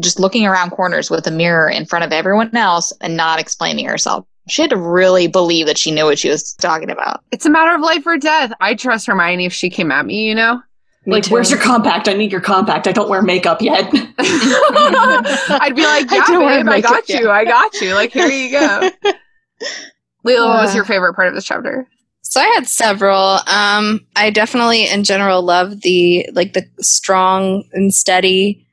[0.00, 3.86] just looking around corners with a mirror in front of everyone else and not explaining
[3.86, 4.26] herself.
[4.48, 7.22] She had to really believe that she knew what she was talking about.
[7.32, 8.52] It's a matter of life or death.
[8.60, 10.60] I trust Hermione if she came at me, you know?
[11.06, 13.84] like where's your compact i need your compact i don't wear makeup yet
[14.18, 17.28] I'd be like, I yeah, do wear babe, I got you.
[17.30, 17.92] I got you.
[17.94, 18.90] Like, here you go.
[20.24, 20.76] Lelia, what was Uh.
[20.76, 21.86] your favorite part of this chapter?
[22.22, 23.38] So I had several.
[23.46, 28.63] Um, I definitely, in general, love the like the strong and steady,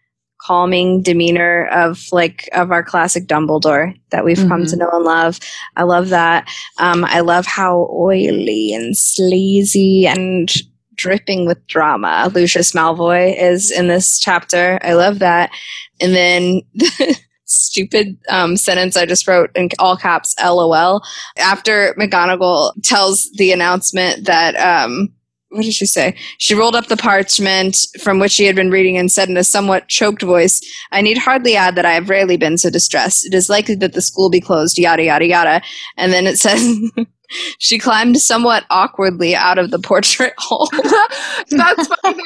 [0.42, 5.40] calming demeanor of like of our classic Dumbledore that we've come to know and love.
[5.76, 6.50] I love that.
[6.78, 10.52] Um, I love how oily and sleazy and
[10.96, 14.80] dripping with drama Lucius Malfoy is in this chapter.
[14.82, 15.52] I love that.
[16.00, 16.62] And then.
[17.54, 21.04] Stupid um, sentence I just wrote in all caps, LOL
[21.38, 25.10] after McGonagall tells the announcement that um
[25.52, 26.16] what did she say?
[26.38, 29.44] She rolled up the parchment from which she had been reading and said in a
[29.44, 30.62] somewhat choked voice,
[30.92, 33.26] I need hardly add that I have rarely been so distressed.
[33.26, 35.62] It is likely that the school be closed, yada, yada, yada.
[35.98, 36.80] And then it says,
[37.60, 40.70] she climbed somewhat awkwardly out of the portrait hole.
[41.50, 42.24] That's funny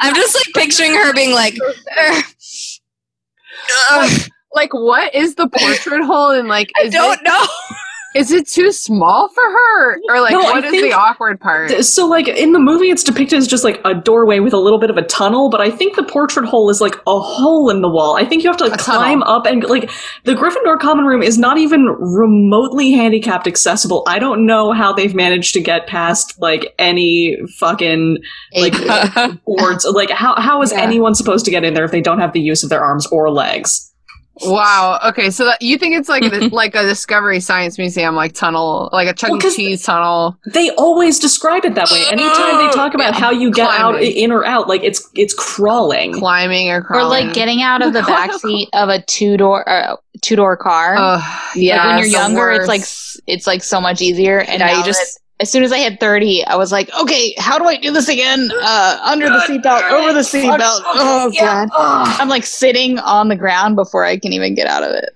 [0.00, 1.56] I'm just like picturing her being like,
[2.00, 2.24] "Ugh.
[3.90, 4.20] Ugh,
[4.54, 7.46] like what is the portrait hole and like I don't it, know.
[8.14, 9.98] Is it too small for her?
[10.08, 11.70] Or like No, I what is think- the awkward part?
[11.84, 14.78] so like in the movie it's depicted as just like a doorway with a little
[14.78, 17.82] bit of a tunnel but i think the portrait hole is like a hole in
[17.82, 18.16] the wall.
[18.16, 19.02] I think you have to like tunnel.
[19.02, 19.90] climb up and like
[20.24, 24.02] the gryffindor common room is not even remotely handicapped accessible.
[24.06, 28.18] I don't know how they've managed to get past like any fucking
[28.56, 28.74] like
[29.44, 29.84] boards.
[29.84, 30.80] Like how, how is Yeah.
[30.80, 33.06] anyone supposed to get in there if they don't have the use of their arms
[33.08, 33.92] or legs
[34.42, 34.98] wow.
[35.08, 38.88] Okay so that, you think it's like a, like a discovery science museum like tunnel
[38.92, 40.36] like a chuck Well, e 'cause- cheese tunnel?
[40.46, 42.04] they always describe it that way.
[42.10, 46.12] Anytime they talk about how you get out in or out like it's it's crawling.
[46.14, 49.96] Climbing or Or like getting out of the back seat of a two door uh,
[50.22, 50.94] two door car.
[50.96, 52.82] Ugh, like when you're yes, younger, it's like
[53.26, 54.38] it's like so much easier.
[54.40, 56.72] And Yeah, now you you just- just as soon as I hit thirty, I was
[56.72, 58.50] like, okay, how do I do this again?
[58.60, 60.80] Uh, under the seatbelt, over the seatbelt.
[60.84, 64.90] Oh god, I'm like sitting on the ground before I can even get out of
[64.90, 65.10] it.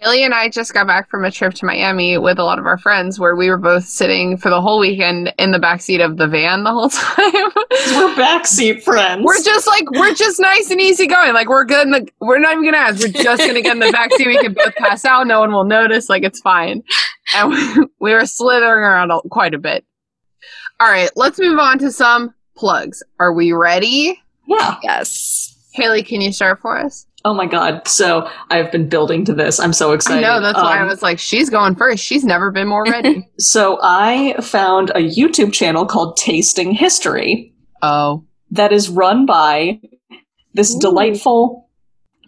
[0.00, 2.66] Haley and I just got back from a trip to Miami with a lot of
[2.66, 6.18] our friends where we were both sitting for the whole weekend in the backseat of
[6.18, 7.32] the van the whole time.
[7.34, 11.34] we're backseat friends we're just like we're just nice and easy going.
[11.34, 13.00] Like we're good in the we're not even gonna ask.
[13.00, 14.26] We're just gonna get in the backseat.
[14.26, 15.26] We can both pass out.
[15.26, 16.08] No one will notice.
[16.08, 16.84] Like it's fine.
[17.34, 19.84] And we, we were slithering around quite a bit.
[20.78, 23.02] All right, let's move on to some plugs.
[23.18, 24.20] Are we ready?
[24.46, 25.56] yeah yes.
[25.72, 27.07] Haley, can you start for us?
[27.24, 27.86] Oh my god.
[27.88, 29.58] So I've been building to this.
[29.58, 30.22] I'm so excited.
[30.22, 32.02] No, that's why I Um, was like, she's going first.
[32.04, 33.28] She's never been more ready.
[33.38, 38.24] So I found a YouTube channel called Tasting History oh.
[38.50, 39.80] that is run by
[40.54, 40.80] this Ooh.
[40.80, 41.68] delightful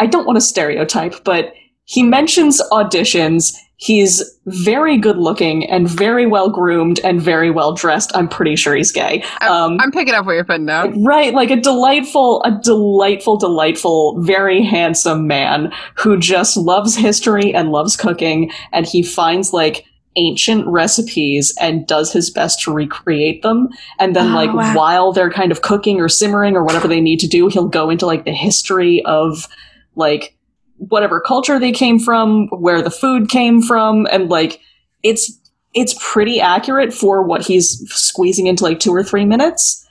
[0.00, 1.52] I don't want to stereotype, but
[1.84, 3.52] he mentions auditions.
[3.82, 8.14] He's very good looking and very well groomed and very well dressed.
[8.14, 9.22] I'm pretty sure he's gay.
[9.40, 11.02] Um, I'm picking up what you're putting down.
[11.02, 17.70] Right, like a delightful, a delightful, delightful, very handsome man who just loves history and
[17.70, 19.86] loves cooking, and he finds like
[20.16, 23.68] ancient recipes and does his best to recreate them.
[23.98, 24.74] And then, Oh, like, wow.
[24.76, 27.88] while they're kind of cooking or simmering or whatever they need to do, he'll go
[27.88, 29.48] into like the history of
[29.96, 30.36] like
[30.88, 34.60] whatever culture they came from, where the food came from, and like
[35.02, 35.32] it's
[35.72, 39.86] it's pretty accurate for what he's squeezing into like two or three minutes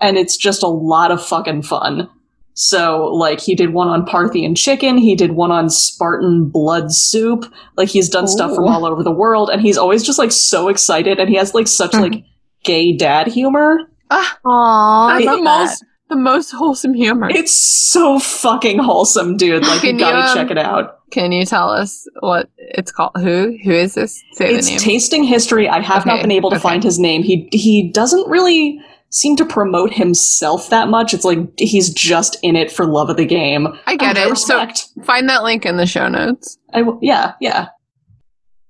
[0.00, 2.08] and it's just a lot of fucking fun.
[2.56, 7.52] So, like, he did one on Parthian chicken, he did one on Spartan blood soup.
[7.76, 10.68] Like, he's done stuff from all over the world, and he's always just like so
[10.68, 12.22] excited, and he has like such like
[12.62, 13.80] gay dad humor.
[14.10, 17.28] Ah, Aww, that's the love most the most wholesome humor.
[17.30, 19.62] It's so fucking wholesome, dude.
[19.62, 20.98] Like, you Can you, gotta um, check it out.
[21.10, 23.12] Can you tell us what it's called?
[23.16, 24.22] Who who is this?
[24.32, 24.80] Say It's the name.
[24.80, 25.68] tasting history.
[25.68, 26.62] I have not been able to okay.
[26.62, 27.22] find his name.
[27.22, 31.14] He he doesn't really seem to promote himself that much.
[31.14, 33.68] It's like he's just in it for love of the game.
[33.86, 34.36] I get And it.
[34.38, 34.88] So respect.
[35.04, 36.58] find that link in the show notes.
[36.72, 37.68] I w- yeah, yeah.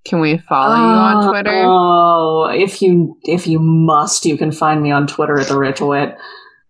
[0.04, 1.62] Can we follow you on Twitter?
[1.64, 5.80] Oh, if you if you must, you can find me on Twitter at the Rich
[5.80, 6.14] Wit.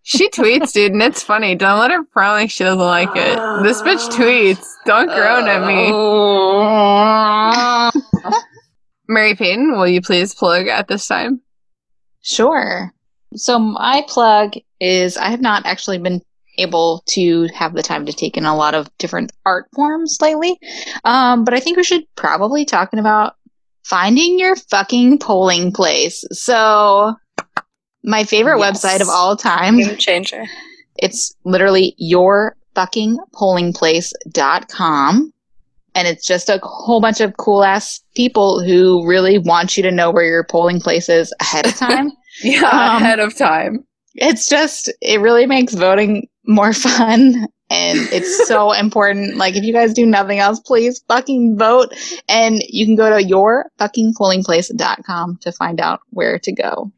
[0.07, 1.55] She tweets, dude, and it's funny.
[1.55, 3.63] Don't let her frown like she doesn't like it.
[3.63, 4.67] This bitch tweets.
[4.85, 5.91] Don't groan at me.
[9.09, 11.41] Mary-Peyton, will you please plug at this time?
[12.21, 12.93] Sure.
[13.35, 16.21] So my plug is I have not actually been
[16.59, 20.59] able to have the time to take in a lot of different art forms lately.
[21.05, 23.37] Um, but I think we should probably talking about
[23.85, 26.25] finding your fucking polling place.
[26.31, 27.15] So
[28.05, 28.85] my favorite Yes.
[28.85, 29.79] website of all time.
[29.79, 30.45] Game changer.
[30.97, 35.33] It's literally your fucking polling pollingplace.com.
[35.97, 39.93] And it's just a whole bunch of cool ass people who really want you to
[39.93, 42.11] know where your polling place is ahead of time.
[42.43, 43.85] Yeah, Um, ahead of time.
[44.17, 47.47] it's just, it really makes voting more fun.
[47.71, 49.37] And it's so important.
[49.37, 51.91] Like, if you guys do nothing else, please fucking vote.
[52.29, 56.91] And you can go to your fucking polling pollingplace.com to find out where to go.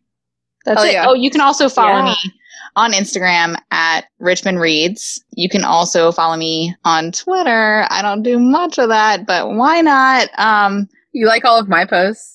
[0.67, 0.93] That's Hell it.
[0.93, 1.07] yeah.
[1.09, 2.05] Oh, you can also follow Yeah.
[2.25, 2.33] me
[2.77, 5.25] on Instagram at Richmond Reads.
[5.31, 7.87] You can also follow me on Twitter.
[7.89, 10.29] I don't do much of that, but why not?
[10.39, 12.35] Um, You like all of my posts?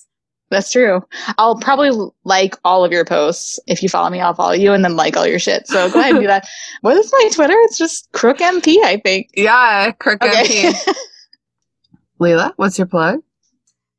[0.50, 1.00] that's true.
[1.38, 1.92] I'll probably
[2.24, 3.58] like all of your posts.
[3.66, 5.66] If you follow me, I'll follow you and then like all your shit.
[5.66, 6.46] So go ahead and do that.
[6.82, 7.54] What is my Twitter?
[7.60, 9.30] It's just Crook MP, I think.
[9.34, 10.72] Yeah, Crook Okay.
[10.72, 10.94] MP.
[12.18, 13.20] Lelia, what's your plug?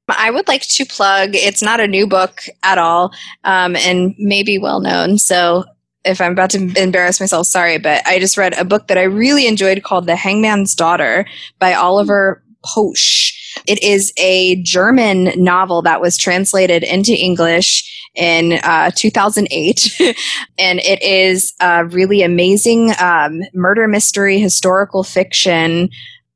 [0.10, 1.32] I would like to plug.
[1.34, 3.14] It's not a new book at all,
[3.44, 5.18] um, and maybe well known.
[5.18, 5.64] So
[6.04, 9.04] if I'm about to embarrass myself, sorry, but I just read a book that I
[9.04, 11.26] really enjoyed called The Hangman's Daughter
[11.60, 13.34] by Oliver Pötzsch.
[13.66, 19.96] It is a German novel that was translated into English in uh, 2008,
[20.58, 25.90] and it is a really amazing um, murder mystery, historical fiction,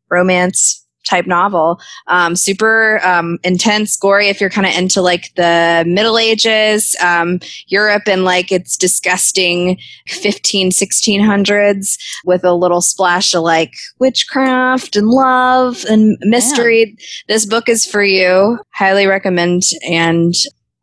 [0.09, 4.27] romance type novel um, super um, intense, gory.
[4.27, 9.79] If you're kind of into like the Middle Ages, um, Europe, and like it's disgusting
[10.07, 16.97] 15, 1600s with a little splash of like witchcraft and love and mystery.
[17.27, 18.59] This book is for you.
[18.73, 20.33] Highly recommend, and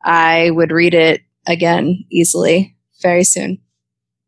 [0.05, 3.59] I would read it again easily very soon.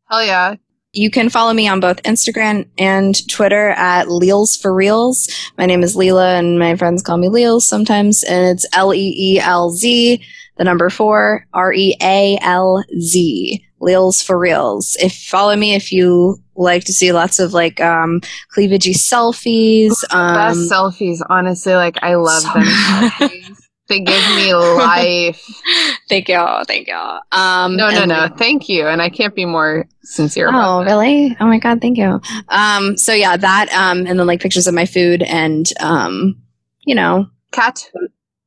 [0.09, 0.55] Hell yeah.
[0.97, 5.29] You can follow me on both Instagram and Twitter at Leels for Reels.
[5.55, 9.13] My name is Lelia, and my friends call me Leels sometimes, and it's L E
[9.15, 10.19] E L Z,
[10.57, 13.63] the number four, R E A L Z.
[13.79, 14.97] Leels for Reels.
[14.99, 18.19] If follow me if you like to see lots of like um
[18.55, 19.91] cleavagey selfies.
[20.11, 21.75] Um, Best selfies, honestly.
[21.75, 23.31] Like, I love So them.
[23.87, 25.61] They give me life.
[26.09, 27.21] thank y'all, thank y'all.
[27.31, 28.27] Um, No, no, no.
[28.37, 28.85] Thank you.
[28.87, 31.35] And I can't be more sincere Oh, really?
[31.39, 32.19] Oh my god, thank you.
[32.49, 36.41] Um, so yeah, that um, and then like pictures of my food and um,
[36.81, 37.89] you know, Cat.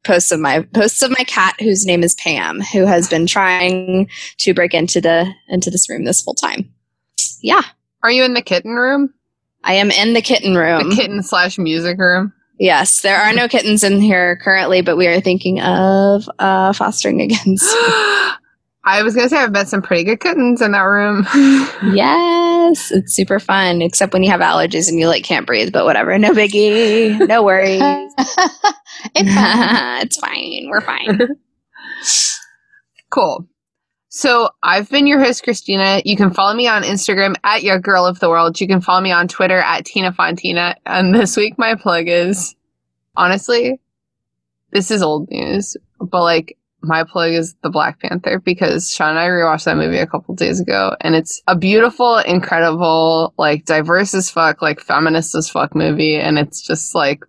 [0.04, 4.08] posts of my posts of my cat whose name is Pam, who has been trying
[4.38, 6.70] to break into the into this room this whole time.
[7.42, 7.62] Yeah,
[8.02, 9.14] Are you in the kitten room?
[9.64, 10.90] I am in the kitten room.
[10.90, 12.32] The kitten slash music room.
[12.60, 17.20] Yes, there are no kittens in here currently, but we are thinking of uh, fostering
[17.20, 17.56] again.
[18.82, 21.26] I was gonna say I've met some pretty good kittens in that room.
[21.94, 25.72] yes, it's super fun, except when you have allergies and you like can't breathe.
[25.72, 27.82] But whatever, no biggie, no worries.
[29.14, 30.02] it's fine.
[30.02, 30.68] it's fine.
[30.70, 31.20] We're fine.
[33.10, 33.46] cool.
[34.12, 36.02] So I've been your host, Christina.
[36.04, 38.60] You can follow me on Instagram at your girl of the world.
[38.60, 40.74] You can follow me on Twitter at Tina Fontina.
[40.84, 42.56] And this week my plug is
[43.16, 43.80] honestly,
[44.72, 49.18] this is old news, but like my plug is the Black Panther because Sean and
[49.20, 54.12] I rewatched that movie a couple days ago and it's a beautiful, incredible, like diverse
[54.12, 56.16] as fuck, like feminist as fuck movie.
[56.16, 57.24] And it's just like,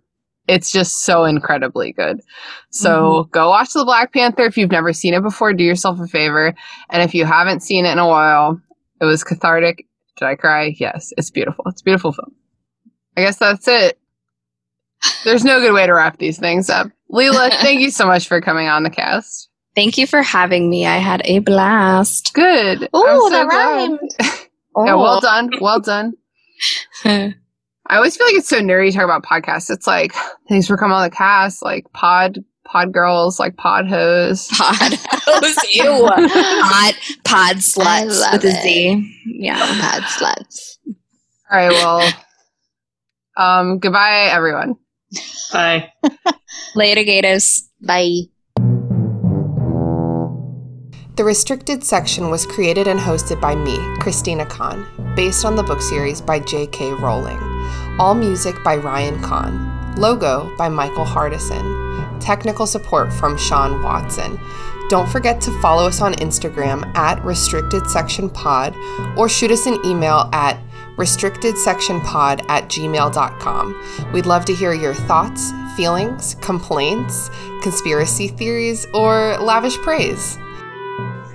[0.52, 2.20] it's just so incredibly good.
[2.70, 3.30] So mm-hmm.
[3.30, 5.54] go watch the Black Panther if you've never seen it before.
[5.54, 6.54] Do yourself a favor.
[6.90, 8.60] And if you haven't seen it in a while,
[9.00, 9.86] it was cathartic.
[10.18, 10.74] Did I cry?
[10.78, 11.10] Yes.
[11.16, 11.64] It's beautiful.
[11.68, 12.34] It's a beautiful film.
[13.16, 13.98] I guess that's it.
[15.24, 16.88] There's no good way to wrap these things up.
[17.08, 19.48] Lelia, thank you so much for coming on the cast.
[19.74, 20.84] Thank you for having me.
[20.86, 22.34] I had a blast.
[22.34, 22.82] Good.
[22.94, 23.90] Ooh, I'm so that glad.
[23.90, 24.00] rhymed.
[24.74, 25.20] Yeah, well Oh.
[25.20, 25.50] done.
[25.60, 26.14] Well done.
[27.88, 29.70] I always feel like it's so nerdy to talk about podcasts.
[29.70, 30.14] It's like,
[30.48, 34.48] thanks for coming on the cast, like pod, pod girls, like pod hoes.
[34.56, 35.56] pod hoes.
[35.74, 36.08] Ew.
[36.08, 36.94] pod
[37.24, 38.62] pod sluts with a it.
[38.62, 39.16] Z.
[39.26, 39.56] Yeah.
[39.58, 40.78] Bad sluts.
[41.50, 42.12] All right, well,
[43.36, 44.76] um, goodbye, everyone.
[45.52, 45.92] Bye.
[46.74, 47.68] Later, Gators.
[47.80, 48.22] Bye.
[51.14, 55.82] The restricted section was created and hosted by me, Christina Kahn, based on the book
[55.82, 56.92] series by J.K.
[56.94, 57.38] Rowling.
[58.00, 59.94] All music by Ryan Kahn.
[59.96, 62.18] Logo by Michael Hardison.
[62.18, 64.40] Technical support from Sean Watson.
[64.88, 68.74] Don't forget to follow us on Instagram at Restricted Section Pod
[69.14, 70.58] or shoot us an email at
[70.96, 74.12] restrictedsectionpod at gmail.com.
[74.14, 77.28] We'd love to hear your thoughts, feelings, complaints,
[77.62, 80.38] conspiracy theories, or lavish praise.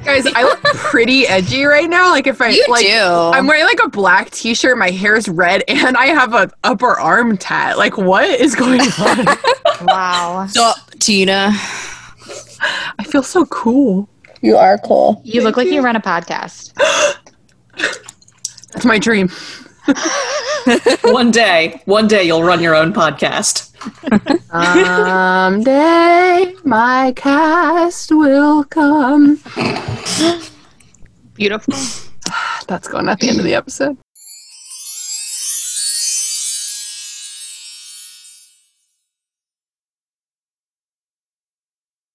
[0.07, 2.11] Guys, I look pretty edgy right now.
[2.11, 2.95] Like if I You like do.
[2.97, 7.35] I'm wearing like a black t-shirt, my hair's red, and I have a upper arm
[7.38, 7.77] tat.
[7.77, 9.25] Like what is going on?
[9.85, 10.47] Wow.
[10.47, 11.49] Stop, Tina.
[11.51, 14.07] I feel so cool.
[14.39, 15.21] You are cool.
[15.25, 16.71] You look like you run a podcast.
[18.71, 19.29] That's my dream.
[21.14, 23.72] one day, one day you'll run your own podcast.
[24.51, 29.39] Someday my cast will come.
[31.35, 31.73] Beautiful.
[32.68, 33.97] That's going at the end of the episode.